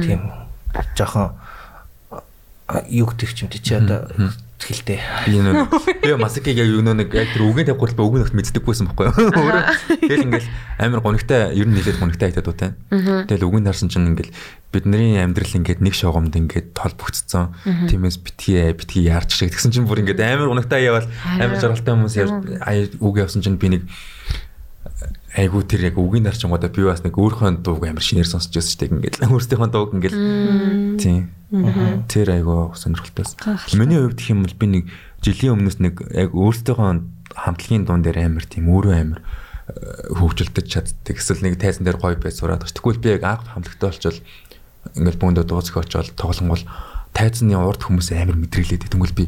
[0.05, 0.21] Тийм
[0.93, 1.33] жоохон
[2.69, 4.13] а, юу гэдэг ч юм тий чи одоо
[4.61, 5.01] хэлтэй.
[5.25, 5.73] Би энэ
[6.05, 9.33] би масакиг яг юу нэг яг тэр үгийн тавьгуул ба үгийн нөхд мэддэггүйсэн байхгүй юу.
[9.41, 9.65] Өөрөө
[10.05, 10.49] тэгэл ингээл
[10.85, 12.77] амар гонигтай ер нь нэлээд гонигтай айтаад уу те.
[12.93, 14.37] Тэгэл үгийн харсан чинь ингээл
[14.69, 17.57] бидний амьдрал ингээд нэг шогомд ингээд толбогдсон.
[17.89, 21.09] Тиймээс битгий битгий яарч шиг тэгсэн чинь бүр ингээд амар гонигтай явал
[21.41, 23.83] амар жаргалтай хүмүүс үг явсан чинь би нэг
[25.37, 28.81] айгуу тэр яг үгийн нарчингуудаа би бас нэг өөрийнхөө дууг амар шинээр сонсч байсан шүү
[28.81, 29.17] дээ ингээд.
[29.31, 30.17] Өөрсдийнхөө дууг ингээд.
[30.99, 33.59] Тийм тэр айгуу сонирхолтой байсан.
[33.75, 34.85] Миний хувьд гэх юм бол би нэг
[35.23, 41.15] жилийн өмнөөс нэг яг өөрсдийнхөө хамтлагийн дуун дээр амар тийм өөрөө амар э, хөгжилдөж чаддаг.
[41.19, 42.67] Эсвэл нэг тайзан дээр гоё бай сураад.
[42.67, 44.19] Тэгвэл би яг анх хамтлагтай болчвол
[44.95, 46.63] ингээд бүүндээ дуу зөх очоод тоглонгол
[47.15, 49.25] тайзны урд хүмүүс амар мэдрэлээд тэгвэл би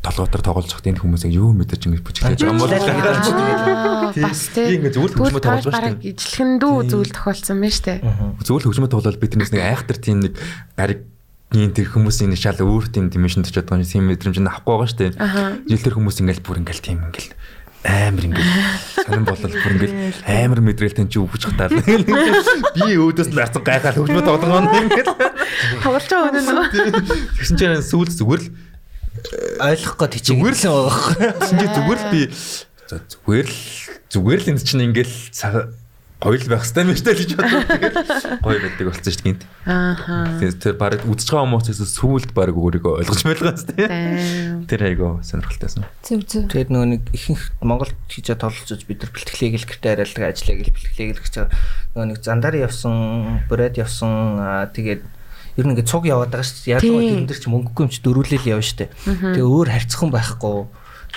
[0.00, 2.72] толгоотор тоглож хат энэ хүмүүсийг юу мэдэрч ингэж бүжиглэж байгаа юм бол
[4.16, 4.80] Бас тий.
[4.80, 8.00] ингээд зөвхөн хөгжмөд тоглож байгаа шүү бараг ижлэхэндүү зүйл тохиолдсон байна штэ.
[8.00, 8.44] дээ.
[8.48, 10.32] Зөвхөн хөгжмөд тоглоод биднээс нэг айхтар тийм нэг
[10.80, 11.00] гариг
[11.52, 14.88] ийм тэр хүмүүсийн нэг шал өөр тийм димишн төч чадсан тийм мэдрэмж нь авахгүй байгаа
[14.88, 15.12] шүү дээ.
[15.68, 17.30] Жил тэр хүмүүс ингээл бүр ингээл тийм ингээл
[17.80, 18.52] амар ингээл
[19.04, 19.96] сонирн болол бүр ингээл
[20.30, 25.12] амар мэдрэлтэй чи үгж хатаар би өөдөөс нь арцсан гайхаад хөгжмөд тоглоно ингээл
[25.80, 26.70] Тоглож байгаа үү?
[27.40, 28.48] тэгсэн чинь сүүл зүгээр л
[29.60, 31.16] ойлгох гээд хичээгээр л байгаа байхгүй.
[31.48, 32.22] Чинь зүгээр л би
[32.90, 33.58] зүгээр л
[34.10, 35.70] зүгээр л энэ чинь ингээл цаг-
[36.20, 37.62] гоё л байх хэрэгтэй юм шүү дээ гэж бодлоо.
[37.64, 37.96] Тэгээд
[38.44, 39.48] гоё байдаг болсон шүү дээ.
[39.64, 40.16] Ааха.
[40.36, 43.72] Тэр тэр баг үзэж байгаа хүмүүсээс сүүлд баг өөрийгөө ойлгож байлгаа зү.
[43.72, 44.68] Тайм.
[44.68, 45.88] Тэр айгу сонирхолтойсэн.
[46.04, 46.44] Зүг зүг.
[46.52, 50.74] Тэгээд нөгөө нэг ихэнх Монголд хийж тоглолцож бид нар бэлтгэлийг л гэртээ арайлдаг ажиллаа гэл
[50.76, 51.56] бэлтгэлийг л гэж байгаа.
[51.96, 52.94] Нөгөө нэг зандар явсан,
[53.48, 54.12] бүрээд явсан
[54.76, 55.02] тэгээд
[55.58, 56.70] ер нь ингээд цуг яваад байгаа шүү дээ.
[56.74, 57.26] Яг л Тийм.
[57.26, 58.90] тэр дэр чи мөнгөгүй юм чи дөрүүлэл явна шүү дээ.
[59.34, 60.58] Тэгээ өөр харьцхан байхгүй.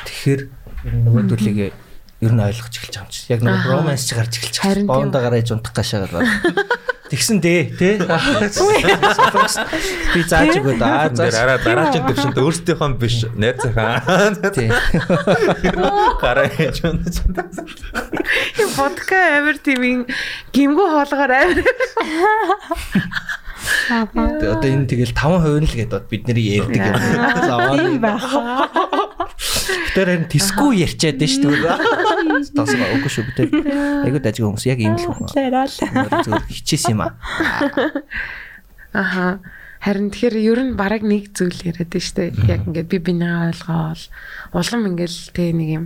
[0.07, 0.41] Тэгэхээр
[0.87, 1.73] ер нь нөгөө төлөгийг
[2.23, 3.21] ер нь ойлгож эхэлж байгаа юм чи.
[3.29, 4.75] Яг нөгөө романс чи гарч эхэлж байгаа.
[4.79, 4.87] тийм.
[4.89, 6.25] Бондоо гараж унтах гашаагаар.
[7.13, 8.01] Тэгсэн дээ, тий?
[8.01, 8.09] Би
[10.25, 11.29] зааж өгөөд аа зааж.
[11.37, 14.01] араа дараагийн төвшөнд өөрсдийнхөө биш найзынхаа
[14.49, 14.73] Тий.
[16.17, 17.05] гараа хийж байна.
[18.57, 20.09] Энэ водка амир тийм
[20.55, 21.61] гимгүү хоолгоор амир.
[23.89, 26.97] Одоо энэ тэгэл 5% нь л гэдэг бид нэр ярьдаг юм.
[27.77, 28.27] Тийм байх.
[29.93, 31.77] Тэр харин тиску ярьчаад дээ шүү дээ.
[32.55, 33.37] Тасгаа үгүй шүү бид.
[34.03, 35.31] Айгуу дажиг хүмүүс яг ийм л хүн.
[35.31, 37.15] Зүгээр хичээс юм аа.
[38.93, 39.39] Аха.
[39.83, 42.31] Харин тэгэхээр ер нь бараг нэг зүйл яриад байна шүү дээ.
[42.47, 44.03] Яг ингээд би бинийгаа ойлгоол.
[44.55, 45.85] Улам ингээл тэ нэг юм.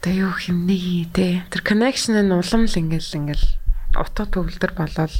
[0.00, 1.44] Тэ юу юм нэг тэ.
[1.52, 3.46] Тэр connection нь улам л ингээл ингээл
[4.00, 5.14] утга төгөлдөр болол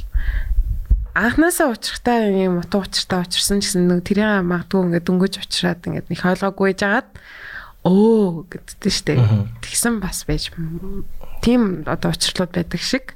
[1.13, 6.19] анхнаасаа учрахтаа юм утга учиртай учирсан гэсэн нэг тэрийн магадгүй ингээд дөнгөж учраад ингээд нэг
[6.21, 7.09] ойлгоогүй жагаад
[7.87, 9.13] өө гэдтэй штэ.
[9.63, 10.51] Тэгсэн бас байж
[11.41, 13.15] тийм одоо учрлууд байдаг шиг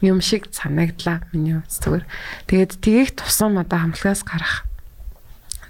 [0.00, 2.04] юм шиг санагдлаа миний хувьд зүгээр.
[2.48, 4.64] Тэгээд тгийх тусам одоо хамтлагаас гарах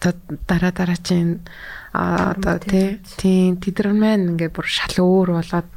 [0.04, 0.12] одоо
[0.46, 1.40] дараа дараа чинь
[1.92, 5.70] одоо тий тийм тэдэр маань ингээд бүр шал өөр болоод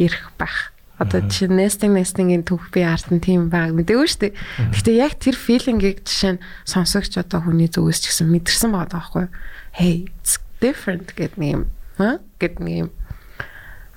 [0.00, 0.72] ирэх байх.
[1.00, 4.36] Одоо чи nesting nesting-ийн түүх би арт нь тийм баг мэдээгүй шүү дээ.
[4.76, 9.22] Гэхдээ яг тэр feeling-ийг жишээ нь сонсогч одоо хүний зүгээс ч гэсэн мэдэрсэн байгаа байхгүй
[9.24, 9.32] юу?
[9.72, 11.64] Hey, it's different гэдэг нэг юм.
[11.96, 12.20] Аа?
[12.36, 12.90] гэдэг нэг юм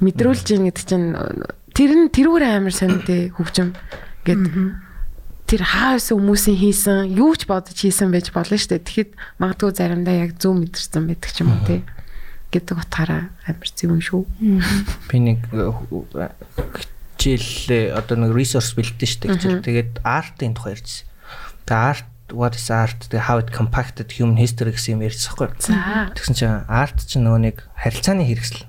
[0.04, 1.16] мэдрүүлж ийн гэдэг чинь
[1.72, 3.72] тэр нь тэрүүгээр амар сониртэй хөгжим
[4.28, 4.44] гэд
[5.48, 8.84] тэр хаас хүмүүсийн хийсэн юу ч бодож хийсэн байж болно шүү дээ.
[8.84, 11.80] Тэгэхэд магадгүй заримдаа яг зөв мэдэрсэн байдаг ч юм уу тий
[12.52, 14.24] гэдэг утгаараа амар зөв юм шүү.
[15.08, 15.40] Би нэг
[17.24, 19.32] хичээл одоо нэг resource бэлдсэн шүү дээ.
[19.40, 19.64] хичээл.
[19.64, 21.08] Тэгээд art-ын тухай ярьжсэн.
[21.64, 25.56] Тэгээд art what is art тэгээд how it compacted human history гэсэн юм ярьсан.
[25.64, 26.12] За.
[26.12, 28.68] Тэгсэн чинь art чинь нөгөө нэг харилцааны хэрэгсэл.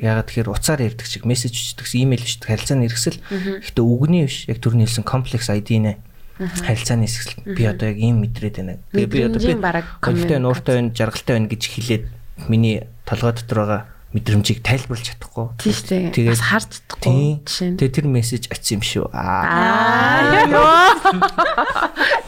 [0.00, 3.20] Ягаад тэгэхээр уцаар ярьдаг чиг мессеж бичдэг имэйл бичдэг харилцааны хэрэгсэл.
[3.60, 5.92] Гэхдээ үгний биш яг түрүүний хэлсэн комплекс ID нэ.
[6.40, 7.54] Харилцааны хэсгэл.
[7.54, 8.80] Би одоо яг ийм мэдрээд байна.
[8.90, 12.04] Тэгээ би одоо би Мэдрэмжийн бараг гонхтой байна, ууртай байна, жаргалтай байна гэж хэлээд
[12.50, 12.76] миний
[13.06, 13.82] толгой дотор байгаа
[14.14, 15.46] мэдрэмжийг тайлбарлаж чадахгүй.
[15.58, 16.10] Тийм.
[16.14, 17.42] Тэгээд- Бас харж чадахгүй Тийм.
[17.46, 17.76] жишээ нь.
[17.78, 19.06] Тэгээ тэр мессеж очив юм шүү.
[19.12, 20.36] Аа.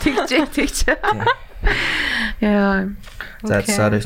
[0.03, 0.97] Тэгчээ тэгчээ.
[2.43, 2.91] Яа.
[3.43, 4.03] За sorry.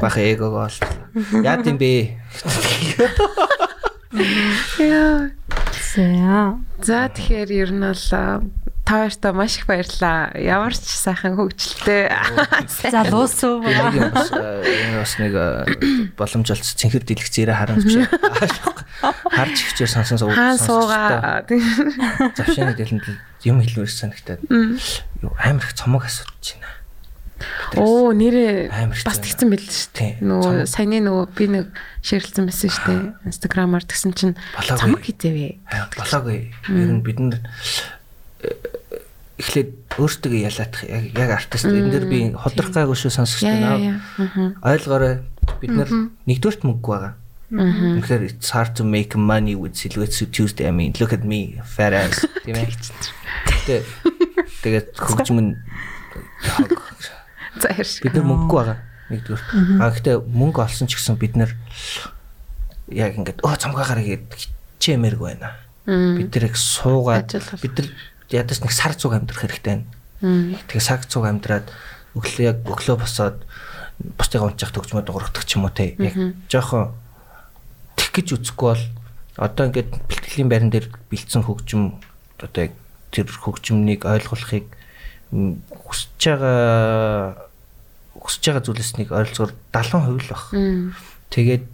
[0.00, 0.76] Бах эгог бол.
[1.44, 2.16] Яа гэм бэ?
[4.78, 5.30] Яа.
[5.94, 6.58] За.
[6.82, 8.40] За тэгэхээр ер нь а,
[8.84, 10.36] та хоёртоо маш их баярлалаа.
[10.36, 12.12] Ямар ч сайхан хөгжилтэй.
[12.12, 18.06] Бас э, энэ бас нэг э, боломж олц цэнхэр дэлгэцээрээ харамж биш.
[19.00, 20.30] Харж ихчээр сонсон суу.
[20.30, 21.48] Хаан суугаа.
[22.36, 23.08] Завшааны дэлэнд
[23.48, 24.44] юм хэлмээр санагтаад.
[24.46, 26.74] Юу амар их цомог асуудаж байна.
[27.76, 28.70] Оо нэрээ
[29.04, 30.12] бас тэгсэн байл шүү дээ.
[30.22, 31.66] Нөгөө саяны нөгөө би нэг
[32.06, 33.02] шеэрлсэн байсан шүү дээ.
[33.28, 35.58] Инстаграмаар тэгсэн чинь цамаг хийзээвэ.
[35.68, 36.54] Аа, болоогүй.
[36.70, 37.42] Ер нь бид нар
[38.46, 38.54] э,
[39.44, 43.12] эхлээд өөртөө ялаадах яг яг артист энэ дэр би ходрох гайгүй шүү
[43.44, 44.00] яа.
[44.16, 44.56] Аа.
[44.64, 45.20] Ойлгоорой.
[45.60, 45.90] Бид нар
[46.24, 47.12] нэгдүгürt мөнгө байгаа.
[47.52, 50.66] Тэгэхээр it's hard to make money with Silhouette Tuesday.
[50.66, 52.24] I mean, look at me, fat ass.
[52.48, 52.72] Тийм ээ.
[53.68, 53.84] Тэ
[54.64, 55.50] тэгээд хөгжим нь
[57.60, 58.00] За хэрш.
[58.02, 58.78] бид нар мөнгөгүй байгаа.
[59.12, 59.42] Нэгдүгээр.
[59.78, 61.52] А гэхдээ мөнгө олсон ч гэсэн бид нар
[62.90, 64.26] яг ингээд өө цамгаагаар гээд
[64.80, 65.54] хичээмээргүй байна.
[65.86, 67.28] Бид тэр яг суугаад
[67.60, 67.88] бид нар
[68.30, 69.84] ядаж нэг сар цуг амьдрах хэрэгтэй
[70.22, 70.58] байна.
[70.70, 71.68] Тэгээ сар цуг амьдраад
[72.16, 73.42] өглөө яг өглөө босоод
[74.18, 75.94] бусдыг унчих төгжмөд ургадаг ч юм уу те.
[75.98, 76.16] Яг
[76.48, 76.94] жоохон
[77.96, 78.84] тех гэж үзэхгүй бол
[79.36, 81.98] одоо ингээд бэлтгэлийн байран дээр бэлдсэн хөгжим
[82.38, 82.74] одоо яг
[83.10, 84.66] тэр хөгжмнийг ойлгуулахыг
[85.30, 87.50] хүсэж байгаа
[88.18, 90.42] хүсэж байгаа зүйлснийг ойролцоогоор 70% л баг.
[91.34, 91.64] Тэгээд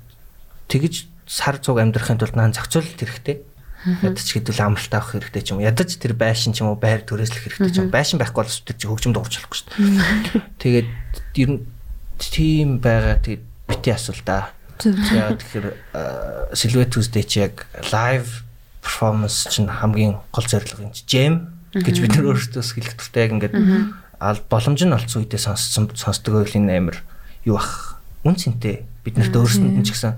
[0.73, 0.95] тэгэж
[1.29, 3.45] сар цуг амьдрахын тулд наан зохицуулалт хэрэгтэй.
[3.81, 5.69] Ядаж хэдүүл амралт авах хэрэгтэй ч юм уу.
[5.69, 7.89] Ядаж тэр байшин ч юм уу байр түрээслэх хэрэгтэй ч юм.
[7.89, 10.45] Байшин байхгүй бол тэр чи хөгжим дуурч болохгүй шүү дээ.
[10.61, 10.89] Тэгээд
[11.41, 11.61] ер нь
[12.21, 14.53] тийм байгаа тэгээд бити асуул да.
[14.85, 15.69] Яг тэгэхээр
[16.53, 18.45] Silhouette Tuesday чи яг live
[18.85, 23.33] performance чинь хамгийн гол зорилго юм чи jam гэж бид нар өөрсдөө хэлэх туфтаа яг
[23.37, 23.57] ингээд
[24.49, 26.97] боломж нь олцсон үедээ сонссон сонсдог энэ амир
[27.45, 30.17] юу ах үнцэнтэй бид нарт өөрсдөнд нь ч гэсэн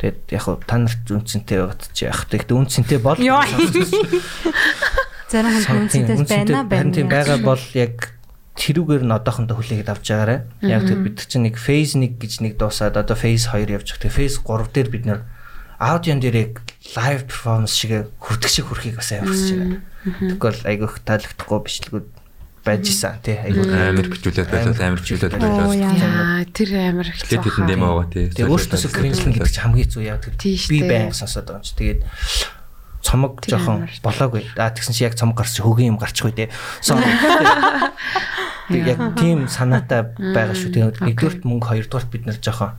[0.00, 3.18] тэгээд яг та нарт үнцэнтэй байгаад чи яг тэгт үнцэнтэй бол.
[5.26, 8.16] Зарим хүн үнцэнтэй байна байна тийм байгаа бол яг
[8.56, 10.40] тэрүүгээр нь одоохондоо хүлээгээд авч байгаарай.
[10.64, 14.02] Яг тэр бид чинь нэг phase 1 гэж нэг дуусаад одоо phase 2 явж байгаа.
[14.04, 15.20] Тэгээ phase 3 дээр бид нэр
[15.76, 16.52] аудион дээр яг
[16.96, 19.84] live performance шиг хүрдэг шиг хүрхийг бас хүсэж байна.
[20.06, 22.06] Тэгвэл айгүйх таалагдахгүй бичлэгүүд
[22.66, 25.70] байж исэн тий айгүй Амар бичүүлээд байлаа амар бичүүлээд байлаа.
[25.70, 28.26] Яа тэр амар их Эхлээд хэдэн дэм аваа тий.
[28.34, 31.66] Тэгээ өөртөөсөө кринжлэн гэдэг чинь хамгийн хэцүү яг тэр Тийш би баян сонсоод байгаа юм
[31.66, 31.74] чи.
[31.78, 32.00] Тэгээд
[33.06, 34.42] цомог жоохон болоогүй.
[34.58, 36.50] Аа тэгсэн чи яг цомог гарч хөгийн юм гарчихгүй.
[36.82, 37.06] Sorry.
[38.66, 40.74] Тэг яг тийм санаатай байгаа шүү.
[40.74, 42.74] Тэгээд нэгдүгürt мөнгө хоёрдугаарт бид нэр жоохон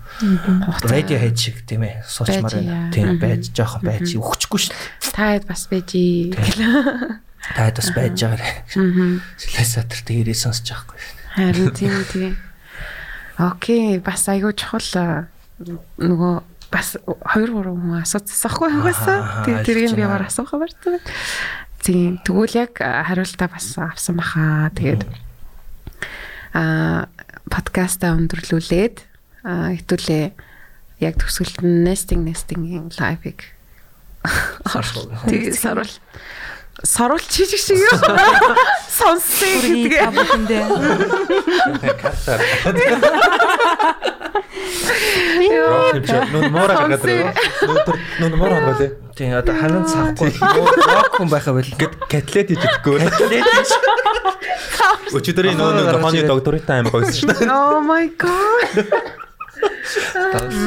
[0.84, 2.76] радио хейт шиг тийм ээ суучмаар Байж, байна.
[2.76, 2.91] яа.
[2.91, 4.76] Тийм байж жоохон байж өгчихгүй шүү.
[5.15, 6.03] Та хэд бас байжи.
[7.55, 8.49] Та бас байж байгаарэ.
[9.37, 10.99] Сэлэсатэр тэрээ сонсож байхгүй.
[11.37, 12.33] Харин тийм тийм.
[13.37, 15.29] Окей, бас айгуу чухал
[16.01, 16.35] нөгөө
[16.73, 19.17] бас 2 3 хүн асууцсан хгүй хагасаа.
[19.21, 20.99] Аа, Тэгээ тэрийг би ямар асуух барьсан.
[21.79, 24.73] Тийм, тэгвэл яг хариултаа бас авсан баха.
[24.75, 25.05] Тэгээд
[26.57, 27.07] а
[27.47, 28.97] подкаста өндөрлүүлээд
[29.45, 30.25] хэвтүүлээ
[30.99, 33.53] яг төгсгөлт нь nesting nesting-ийн live-ыг
[35.29, 35.93] Тэгээ сарвал
[36.83, 37.89] саруулч хийж шиг юу
[38.97, 40.63] сонссон Хүргий гэдгээ та бүхэндээ.
[46.31, 47.33] Нүн муура хангалээ.
[49.17, 51.71] Тийм одоо ханан цахгүй рок хүн байхаа байл.
[51.81, 53.01] Гэт котлет хийж өгөхгүй.
[55.17, 57.49] Өчигдрийн нөө нэг тохооны доктортой аим гойсон шүү дээ.
[57.49, 59.17] Oh my god.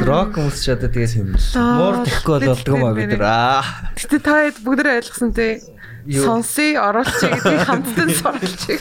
[0.03, 1.15] Рок хүмүүс ч одоо тэгээд
[1.55, 3.23] муур тэхгүй бол болдгоо маа бид нар.
[3.23, 3.62] Аа.
[3.95, 5.62] Гэтэ та хэд бүгдээ ойлгосон те.
[6.07, 6.25] Юу?
[6.25, 8.81] Сонсъё, оруулчих гэдгийг хамтдан суралчих.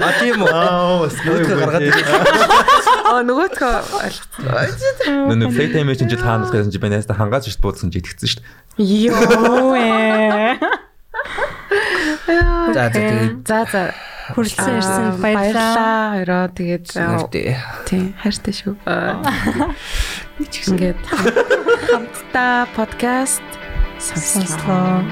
[0.00, 0.52] А тийм үү.
[0.52, 2.06] Аа, Нөгөөдгөө гаргаад ирээ.
[3.04, 5.28] Аа нөгөөдхөө ойлгосон.
[5.34, 9.12] Нүн playtime чинь жил хаанаас гэсэн чи банаас хангааж шít буудсан чи итгэсэн дээ.
[9.12, 10.56] Йоо ээ.
[12.72, 13.82] За за тэгээд За за.
[14.32, 16.16] Хүрэлцэн ирсэн баярлалаа.
[16.16, 16.86] Хоёроо тэгээд
[17.84, 18.74] тийм хайртай шүү.
[18.88, 19.20] Аа.
[20.40, 20.96] Ингээд
[21.92, 23.44] хамтдаа подкаст
[24.00, 25.04] сонслоо.